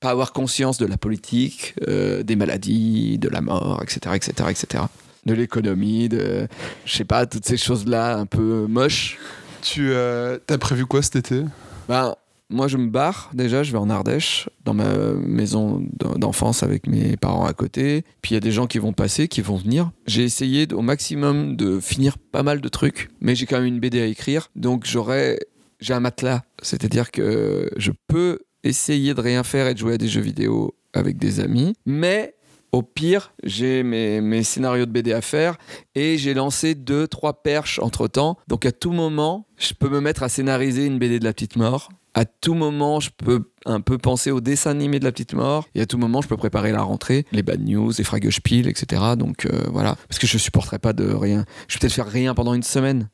pas 0.00 0.10
avoir 0.10 0.32
conscience 0.32 0.78
de 0.78 0.86
la 0.86 0.98
politique, 0.98 1.74
des 1.86 2.36
maladies, 2.36 3.18
de 3.18 3.28
la 3.28 3.40
mort, 3.40 3.82
etc., 3.82 4.14
etc., 4.14 4.50
etc. 4.50 4.84
De 5.24 5.32
l'économie, 5.32 6.08
de, 6.08 6.48
je 6.84 6.96
sais 6.96 7.04
pas, 7.04 7.24
toutes 7.24 7.46
ces 7.46 7.56
choses-là 7.56 8.16
un 8.16 8.26
peu 8.26 8.66
moches. 8.68 9.18
Tu 9.66 9.90
euh, 9.90 10.38
t'as 10.46 10.58
prévu 10.58 10.86
quoi 10.86 11.02
cet 11.02 11.16
été? 11.16 11.42
Ben, 11.88 12.14
moi, 12.50 12.68
je 12.68 12.76
me 12.76 12.86
barre 12.88 13.30
déjà, 13.34 13.64
je 13.64 13.72
vais 13.72 13.78
en 13.78 13.90
Ardèche, 13.90 14.48
dans 14.64 14.74
ma 14.74 14.94
maison 15.14 15.84
d'en- 15.98 16.14
d'enfance 16.14 16.62
avec 16.62 16.86
mes 16.86 17.16
parents 17.16 17.44
à 17.46 17.52
côté. 17.52 18.04
Puis 18.22 18.30
il 18.30 18.34
y 18.34 18.36
a 18.36 18.40
des 18.40 18.52
gens 18.52 18.68
qui 18.68 18.78
vont 18.78 18.92
passer, 18.92 19.26
qui 19.26 19.40
vont 19.40 19.56
venir. 19.56 19.90
J'ai 20.06 20.22
essayé 20.22 20.68
au 20.72 20.82
maximum 20.82 21.56
de 21.56 21.80
finir 21.80 22.16
pas 22.18 22.44
mal 22.44 22.60
de 22.60 22.68
trucs, 22.68 23.08
mais 23.20 23.34
j'ai 23.34 23.46
quand 23.46 23.56
même 23.56 23.66
une 23.66 23.80
BD 23.80 24.00
à 24.00 24.06
écrire. 24.06 24.50
Donc 24.54 24.84
j'aurais. 24.86 25.40
J'ai 25.80 25.94
un 25.94 26.00
matelas. 26.00 26.42
C'est-à-dire 26.62 27.10
que 27.10 27.68
je 27.76 27.90
peux 28.06 28.38
essayer 28.62 29.14
de 29.14 29.20
rien 29.20 29.42
faire 29.42 29.66
et 29.66 29.74
de 29.74 29.78
jouer 29.80 29.94
à 29.94 29.98
des 29.98 30.08
jeux 30.08 30.20
vidéo 30.22 30.74
avec 30.94 31.18
des 31.18 31.40
amis. 31.40 31.74
Mais 31.84 32.34
au 32.76 32.82
pire, 32.82 33.32
j'ai 33.42 33.82
mes, 33.82 34.20
mes 34.20 34.42
scénarios 34.42 34.84
de 34.84 34.90
BD 34.90 35.12
à 35.12 35.22
faire 35.22 35.56
et 35.94 36.18
j'ai 36.18 36.34
lancé 36.34 36.74
deux, 36.74 37.08
trois 37.08 37.42
perches 37.42 37.78
entre 37.78 38.06
temps. 38.06 38.36
Donc 38.48 38.66
à 38.66 38.72
tout 38.72 38.92
moment, 38.92 39.46
je 39.56 39.72
peux 39.72 39.88
me 39.88 40.00
mettre 40.00 40.22
à 40.22 40.28
scénariser 40.28 40.84
une 40.84 40.98
BD 40.98 41.18
de 41.18 41.24
la 41.24 41.32
petite 41.32 41.56
mort. 41.56 41.88
À 42.12 42.26
tout 42.26 42.54
moment, 42.54 43.00
je 43.00 43.10
peux 43.16 43.50
un 43.64 43.80
peu 43.80 43.96
penser 43.96 44.30
au 44.30 44.42
dessin 44.42 44.70
animé 44.70 44.98
de 44.98 45.04
la 45.04 45.12
petite 45.12 45.32
mort. 45.32 45.66
Et 45.74 45.80
à 45.80 45.86
tout 45.86 45.96
moment, 45.96 46.20
je 46.20 46.28
peux 46.28 46.36
préparer 46.36 46.70
la 46.70 46.82
rentrée, 46.82 47.24
les 47.32 47.42
bad 47.42 47.66
news, 47.66 47.92
les 47.96 48.04
fragespiel, 48.04 48.68
etc. 48.68 49.02
Donc 49.18 49.46
euh, 49.46 49.64
voilà. 49.70 49.96
Parce 50.08 50.18
que 50.18 50.26
je 50.26 50.36
supporterai 50.36 50.78
pas 50.78 50.92
de 50.92 51.10
rien. 51.12 51.46
Je 51.68 51.74
vais 51.74 51.80
peut-être 51.80 51.94
faire 51.94 52.08
rien 52.08 52.34
pendant 52.34 52.52
une 52.52 52.62
semaine. 52.62 53.08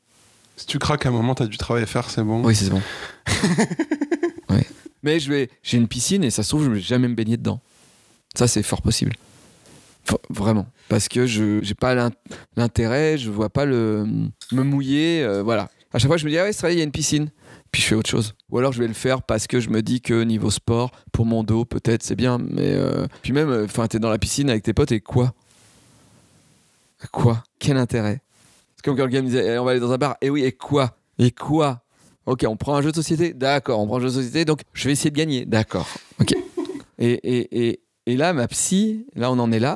Si 0.57 0.65
tu 0.65 0.77
craques 0.77 1.05
à 1.05 1.09
un 1.09 1.13
moment, 1.13 1.35
t'as 1.35 1.47
du 1.47 1.57
travail 1.57 1.83
à 1.83 1.85
faire, 1.85 2.09
c'est 2.09 2.23
bon. 2.23 2.43
Oui, 2.43 2.55
c'est 2.55 2.69
bon. 2.69 2.81
Ouais. 4.49 4.67
Mais 5.01 5.19
je 5.21 5.31
vais, 5.31 5.49
j'ai 5.63 5.77
une 5.77 5.87
piscine 5.87 6.23
et 6.23 6.29
ça 6.29 6.43
se 6.43 6.49
trouve, 6.49 6.65
je 6.65 6.69
ne 6.69 6.75
vais 6.75 6.81
jamais 6.81 7.07
me 7.07 7.15
baigner 7.15 7.37
dedans. 7.37 7.59
Ça, 8.35 8.47
c'est 8.47 8.61
fort 8.61 8.81
possible. 8.81 9.13
Vraiment. 10.29 10.65
Parce 10.89 11.07
que 11.07 11.25
je 11.25 11.65
n'ai 11.65 11.73
pas 11.75 11.95
l'in- 11.95 12.11
l'intérêt, 12.57 13.17
je 13.17 13.29
vois 13.31 13.49
pas 13.49 13.65
le 13.65 14.05
me 14.51 14.63
mouiller. 14.63 15.23
euh, 15.23 15.41
voilà. 15.43 15.69
À 15.93 15.99
chaque 15.99 16.07
fois, 16.09 16.17
je 16.17 16.25
me 16.25 16.29
dis, 16.31 16.37
ah 16.37 16.43
ouais, 16.43 16.53
c'est 16.53 16.61
vrai, 16.61 16.73
il 16.75 16.77
y 16.77 16.81
a 16.81 16.83
une 16.83 16.91
piscine. 16.91 17.29
Puis 17.71 17.81
je 17.81 17.87
fais 17.87 17.95
autre 17.95 18.09
chose. 18.09 18.33
Ou 18.51 18.57
alors, 18.59 18.71
je 18.73 18.79
vais 18.79 18.87
le 18.87 18.93
faire 18.93 19.21
parce 19.23 19.47
que 19.47 19.59
je 19.59 19.69
me 19.69 19.81
dis 19.81 20.01
que 20.01 20.23
niveau 20.23 20.49
sport, 20.51 20.91
pour 21.11 21.25
mon 21.25 21.43
dos, 21.43 21.65
peut-être, 21.65 22.03
c'est 22.03 22.15
bien. 22.15 22.37
Mais 22.37 22.73
euh, 22.73 23.07
puis 23.21 23.31
même, 23.31 23.49
enfin, 23.65 23.87
t'es 23.87 23.99
dans 23.99 24.09
la 24.09 24.17
piscine 24.19 24.49
avec 24.49 24.63
tes 24.63 24.73
potes 24.73 24.91
et 24.91 24.99
quoi? 25.01 25.33
Quoi? 27.11 27.43
Quel 27.59 27.77
intérêt? 27.77 28.21
C'est 28.75 28.85
comme 28.85 28.95
quand 28.97 29.03
le 29.03 29.09
gars 29.09 29.21
me 29.21 29.27
disait, 29.27 29.53
Eh, 29.53 29.57
on 29.57 29.65
va 29.65 29.71
aller 29.71 29.79
dans 29.79 29.91
un 29.91 29.97
bar. 29.97 30.15
Et 30.21 30.29
oui, 30.29 30.43
et 30.43 30.51
quoi? 30.51 30.97
Et 31.19 31.31
quoi? 31.31 31.83
Ok, 32.25 32.45
on 32.47 32.55
prend 32.55 32.75
un 32.75 32.81
jeu 32.81 32.91
de 32.91 32.95
société 32.95 33.33
D'accord, 33.33 33.79
on 33.79 33.87
prend 33.87 33.97
un 33.97 34.01
jeu 34.01 34.05
de 34.07 34.11
société, 34.13 34.45
donc 34.45 34.61
je 34.73 34.85
vais 34.85 34.93
essayer 34.93 35.11
de 35.11 35.15
gagner. 35.17 35.45
D'accord, 35.45 35.87
ok. 36.21 36.33
Et, 36.99 37.11
et, 37.69 37.81
et 38.05 38.15
là, 38.17 38.31
ma 38.33 38.47
psy, 38.47 39.05
là, 39.15 39.29
on 39.31 39.39
en 39.39 39.51
est 39.51 39.59
là. 39.59 39.75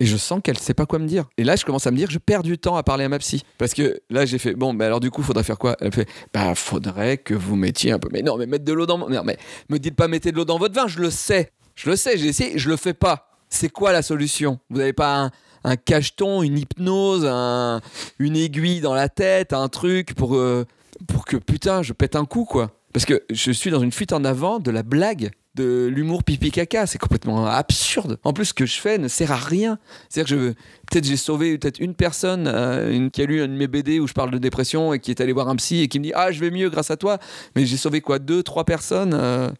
Et 0.00 0.06
je 0.06 0.16
sens 0.16 0.40
qu'elle 0.44 0.58
sait 0.58 0.74
pas 0.74 0.86
quoi 0.86 0.98
me 1.00 1.06
dire. 1.08 1.24
Et 1.38 1.44
là, 1.44 1.56
je 1.56 1.64
commence 1.64 1.86
à 1.86 1.90
me 1.90 1.96
dire, 1.96 2.08
je 2.10 2.18
perds 2.18 2.44
du 2.44 2.56
temps 2.56 2.76
à 2.76 2.82
parler 2.84 3.04
à 3.04 3.08
ma 3.08 3.18
psy. 3.18 3.42
Parce 3.58 3.74
que 3.74 4.00
là, 4.10 4.26
j'ai 4.26 4.38
fait, 4.38 4.54
bon, 4.54 4.72
bah 4.72 4.86
alors 4.86 5.00
du 5.00 5.10
coup, 5.10 5.22
faudrait 5.22 5.42
faire 5.42 5.58
quoi? 5.58 5.76
Elle 5.80 5.92
fait, 5.92 6.08
bah, 6.32 6.54
faudrait 6.54 7.18
que 7.18 7.34
vous 7.34 7.56
mettiez 7.56 7.90
un 7.92 7.98
peu. 7.98 8.08
Mais 8.12 8.22
non, 8.22 8.36
mais 8.36 8.46
mettre 8.46 8.64
de 8.64 8.72
l'eau 8.72 8.86
dans 8.86 8.96
mon. 8.98 9.08
Non, 9.08 9.22
mais 9.24 9.36
me 9.68 9.78
dites 9.78 9.96
pas, 9.96 10.06
mettez 10.06 10.30
de 10.30 10.36
l'eau 10.36 10.44
dans 10.44 10.58
votre 10.58 10.74
vin, 10.74 10.86
je 10.86 11.00
le 11.00 11.10
sais. 11.10 11.50
Je 11.74 11.90
le 11.90 11.96
sais, 11.96 12.16
j'ai 12.16 12.26
essayé, 12.28 12.58
je 12.58 12.68
le 12.68 12.76
fais 12.76 12.94
pas. 12.94 13.28
C'est 13.48 13.70
quoi 13.70 13.92
la 13.92 14.02
solution? 14.02 14.58
Vous 14.70 14.78
n'avez 14.78 14.92
pas 14.92 15.30
un, 15.64 15.76
cacheton, 15.76 16.42
une 16.42 16.58
hypnose, 16.58 17.26
un- 17.28 17.80
une 18.18 18.36
aiguille 18.36 18.80
dans 18.80 18.94
la 18.94 19.08
tête, 19.08 19.52
un 19.52 19.68
truc 19.68 20.14
pour, 20.14 20.36
euh, 20.36 20.64
pour 21.08 21.24
que 21.24 21.36
putain, 21.36 21.82
je 21.82 21.92
pète 21.92 22.14
un 22.14 22.24
coup, 22.24 22.44
quoi? 22.44 22.70
Parce 22.92 23.04
que 23.04 23.24
je 23.30 23.50
suis 23.52 23.70
dans 23.70 23.80
une 23.80 23.92
fuite 23.92 24.12
en 24.12 24.24
avant 24.24 24.60
de 24.60 24.70
la 24.70 24.82
blague 24.82 25.30
de 25.54 25.86
l'humour 25.86 26.22
pipi 26.24 26.50
caca. 26.50 26.86
C'est 26.86 26.98
complètement 26.98 27.46
absurde. 27.46 28.18
En 28.24 28.32
plus, 28.32 28.46
ce 28.46 28.54
que 28.54 28.66
je 28.66 28.78
fais 28.78 28.98
ne 28.98 29.08
sert 29.08 29.32
à 29.32 29.36
rien. 29.36 29.78
C'est-à-dire 30.08 30.36
que 30.36 30.40
je, 30.40 30.48
peut-être 30.90 31.04
j'ai 31.04 31.16
sauvé 31.16 31.58
peut-être 31.58 31.80
une 31.80 31.94
personne 31.94 32.46
euh, 32.46 32.92
une, 32.92 33.10
qui 33.10 33.22
a 33.22 33.26
lu 33.26 33.42
un 33.42 33.48
de 33.48 33.52
mes 33.54 33.66
BD 33.66 33.98
où 34.00 34.06
je 34.06 34.12
parle 34.12 34.30
de 34.30 34.38
dépression 34.38 34.92
et 34.92 35.00
qui 35.00 35.10
est 35.10 35.20
allé 35.20 35.32
voir 35.32 35.48
un 35.48 35.56
psy 35.56 35.80
et 35.80 35.88
qui 35.88 35.98
me 35.98 36.04
dit 36.04 36.12
ah 36.14 36.30
je 36.32 36.40
vais 36.40 36.50
mieux 36.50 36.70
grâce 36.70 36.90
à 36.90 36.96
toi. 36.96 37.18
Mais 37.56 37.66
j'ai 37.66 37.76
sauvé 37.76 38.00
quoi 38.00 38.18
deux, 38.18 38.42
trois 38.42 38.64
personnes. 38.64 39.14
euh. 39.14 39.50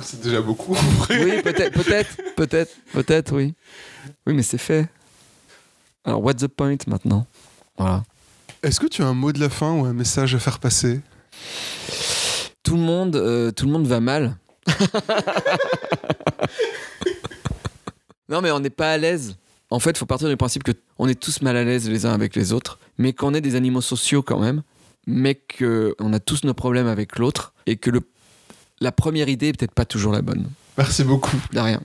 C'est 0.00 0.20
déjà 0.20 0.40
beaucoup. 0.40 0.76
Oui, 1.10 1.42
peut-être, 1.42 1.72
peut-être, 1.72 2.16
peut-être, 2.36 2.70
peut-être, 2.92 3.34
oui. 3.34 3.54
Oui, 4.26 4.34
mais 4.34 4.42
c'est 4.44 4.58
fait. 4.58 4.88
Alors, 6.04 6.22
what's 6.22 6.40
the 6.40 6.46
point 6.48 6.76
maintenant? 6.86 7.26
Voilà. 7.76 8.04
Est-ce 8.62 8.78
que 8.80 8.86
tu 8.86 9.02
as 9.02 9.06
un 9.06 9.14
mot 9.14 9.32
de 9.32 9.40
la 9.40 9.48
fin 9.48 9.72
ou 9.72 9.84
un 9.84 9.92
message 9.92 10.34
à 10.34 10.38
faire 10.38 10.58
passer? 10.60 11.00
Tout 12.62 12.76
le 12.76 12.82
monde, 12.82 13.16
euh, 13.16 13.50
tout 13.50 13.66
le 13.66 13.72
monde 13.72 13.86
va 13.86 14.00
mal. 14.00 14.36
non, 18.28 18.40
mais 18.40 18.50
on 18.50 18.60
n'est 18.60 18.70
pas 18.70 18.92
à 18.92 18.96
l'aise. 18.96 19.36
En 19.70 19.80
fait, 19.80 19.90
il 19.90 19.98
faut 19.98 20.06
partir 20.06 20.28
du 20.28 20.36
principe 20.36 20.62
que 20.62 20.72
on 20.98 21.08
est 21.08 21.18
tous 21.18 21.42
mal 21.42 21.56
à 21.56 21.64
l'aise 21.64 21.88
les 21.88 22.06
uns 22.06 22.12
avec 22.12 22.34
les 22.34 22.52
autres, 22.52 22.78
mais 22.96 23.12
qu'on 23.12 23.34
est 23.34 23.40
des 23.40 23.54
animaux 23.54 23.80
sociaux 23.80 24.22
quand 24.22 24.38
même, 24.38 24.62
mais 25.06 25.34
qu'on 25.34 26.12
a 26.12 26.20
tous 26.20 26.44
nos 26.44 26.54
problèmes 26.54 26.86
avec 26.86 27.18
l'autre, 27.18 27.52
et 27.66 27.76
que 27.76 27.90
le, 27.90 28.00
la 28.80 28.92
première 28.92 29.28
idée 29.28 29.48
est 29.48 29.52
peut-être 29.52 29.74
pas 29.74 29.84
toujours 29.84 30.12
la 30.12 30.22
bonne. 30.22 30.48
Merci 30.78 31.04
beaucoup. 31.04 31.36
De 31.52 31.60
rien. 31.60 31.80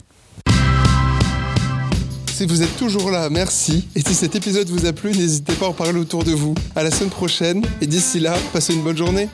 Si 2.33 2.47
vous 2.47 2.63
êtes 2.63 2.75
toujours 2.77 3.11
là, 3.11 3.29
merci. 3.29 3.87
Et 3.95 4.01
si 4.01 4.15
cet 4.15 4.35
épisode 4.35 4.67
vous 4.67 4.85
a 4.85 4.93
plu, 4.93 5.11
n'hésitez 5.11 5.53
pas 5.53 5.67
à 5.67 5.69
en 5.69 5.73
parler 5.73 5.99
autour 5.99 6.23
de 6.23 6.31
vous. 6.31 6.55
À 6.75 6.83
la 6.83 6.89
semaine 6.89 7.11
prochaine. 7.11 7.63
Et 7.79 7.85
d'ici 7.85 8.19
là, 8.19 8.35
passez 8.51 8.73
une 8.73 8.81
bonne 8.81 8.97
journée. 8.97 9.29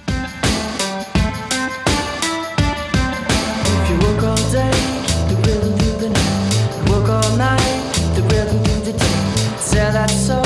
so 10.10 10.39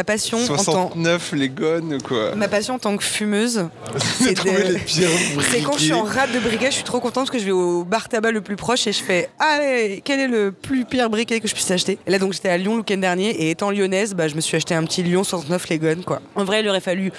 Ma 0.00 0.04
passion 0.04 0.38
en 0.42 0.46
tant 0.56 0.62
69, 0.64 1.32
les 1.34 1.48
gonnes, 1.50 1.98
quoi. 2.02 2.34
Ma 2.34 2.48
passion 2.48 2.74
en 2.76 2.78
tant 2.78 2.96
que 2.96 3.04
fumeuse, 3.04 3.68
c'est 4.18 4.32
de- 4.32 5.60
quand 5.62 5.74
je 5.76 5.84
suis 5.84 5.92
en 5.92 6.04
rade 6.04 6.32
de 6.32 6.38
briquet, 6.38 6.66
je 6.70 6.76
suis 6.76 6.84
trop 6.84 7.00
contente 7.00 7.24
parce 7.26 7.30
que 7.30 7.38
je 7.38 7.44
vais 7.44 7.50
au 7.50 7.84
bar 7.84 8.08
tabac 8.08 8.30
le 8.30 8.40
plus 8.40 8.56
proche 8.56 8.86
et 8.86 8.92
je 8.92 9.02
fais 9.02 9.28
Allez, 9.38 10.00
quel 10.02 10.20
est 10.20 10.26
le 10.28 10.52
plus 10.52 10.86
pire 10.86 11.10
briquet 11.10 11.40
que 11.40 11.48
je 11.48 11.52
puisse 11.54 11.70
acheter? 11.70 11.98
Et 12.06 12.10
là, 12.10 12.18
donc, 12.18 12.32
j'étais 12.32 12.48
à 12.48 12.56
Lyon 12.56 12.72
le 12.72 12.78
week-end 12.78 12.96
dernier 12.96 13.28
et 13.28 13.50
étant 13.50 13.70
lyonnaise, 13.70 14.14
bah, 14.14 14.26
je 14.26 14.34
me 14.36 14.40
suis 14.40 14.56
acheté 14.56 14.74
un 14.74 14.84
petit 14.84 15.02
Lyon 15.02 15.22
69 15.22 15.68
Les 15.68 15.78
Gones, 15.78 16.02
quoi. 16.04 16.22
En 16.34 16.44
vrai, 16.44 16.60
il 16.60 16.68
aurait 16.68 16.80
fallu 16.80 17.12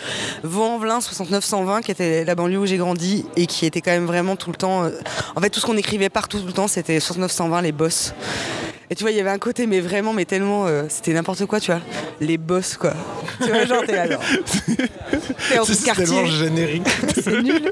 Vaux-en-Velin 0.43 1.01
69 1.01 1.43
120, 1.45 1.81
qui 1.81 1.91
était 1.91 2.25
la 2.25 2.33
banlieue 2.35 2.57
où 2.59 2.65
j'ai 2.65 2.77
grandi 2.77 3.25
et 3.35 3.45
qui 3.45 3.65
était 3.67 3.81
quand 3.81 3.91
même 3.91 4.05
vraiment 4.07 4.35
tout 4.35 4.49
le 4.49 4.55
temps. 4.57 4.85
euh, 4.85 4.89
En 5.35 5.41
fait, 5.41 5.49
tout 5.51 5.59
ce 5.59 5.65
qu'on 5.67 5.77
écrivait 5.77 6.09
partout 6.09 6.39
tout 6.39 6.47
le 6.47 6.53
temps, 6.53 6.67
c'était 6.67 6.99
69 6.99 7.31
120, 7.31 7.61
les 7.61 7.71
boss. 7.71 8.13
Et 8.91 8.95
tu 8.95 9.06
vois, 9.06 9.12
il 9.12 9.17
y 9.17 9.21
avait 9.21 9.30
un 9.30 9.38
côté, 9.39 9.67
mais 9.67 9.80
vraiment, 9.80 10.12
mais 10.12 10.25
tellement. 10.25 10.67
euh, 10.67 10.84
c'était 10.89 11.13
n'importe 11.13 11.45
quoi, 11.45 11.62
tu 11.62 11.71
vois. 11.71 11.80
Les 12.19 12.38
boss, 12.38 12.75
quoi. 12.75 12.93
Tu 13.41 13.47
vois, 13.49 13.65
genre, 13.65 13.84
t'es 13.86 13.93
là, 13.95 14.12
genre. 14.12 14.21
C'est 15.65 15.93
tellement 15.93 16.25
générique. 16.25 16.88
c'est 17.15 17.41
nul. 17.41 17.71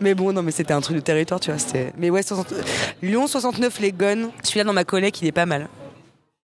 mais 0.00 0.14
bon, 0.14 0.32
non, 0.32 0.42
mais 0.42 0.50
c'était 0.50 0.72
un 0.74 0.80
truc 0.80 0.96
de 0.96 1.00
territoire, 1.00 1.38
tu 1.38 1.50
vois. 1.52 1.60
c'était- 1.60 1.92
Mais 1.96 2.10
ouais, 2.10 2.22
60 2.22 2.52
Lyon 3.02 3.28
69, 3.28 3.78
les 3.80 3.92
Gones. 3.92 4.30
Celui-là 4.42 4.64
dans 4.64 4.72
ma 4.72 4.84
collègue, 4.84 5.14
il 5.22 5.28
est 5.28 5.32
pas 5.32 5.46
mal. 5.46 5.68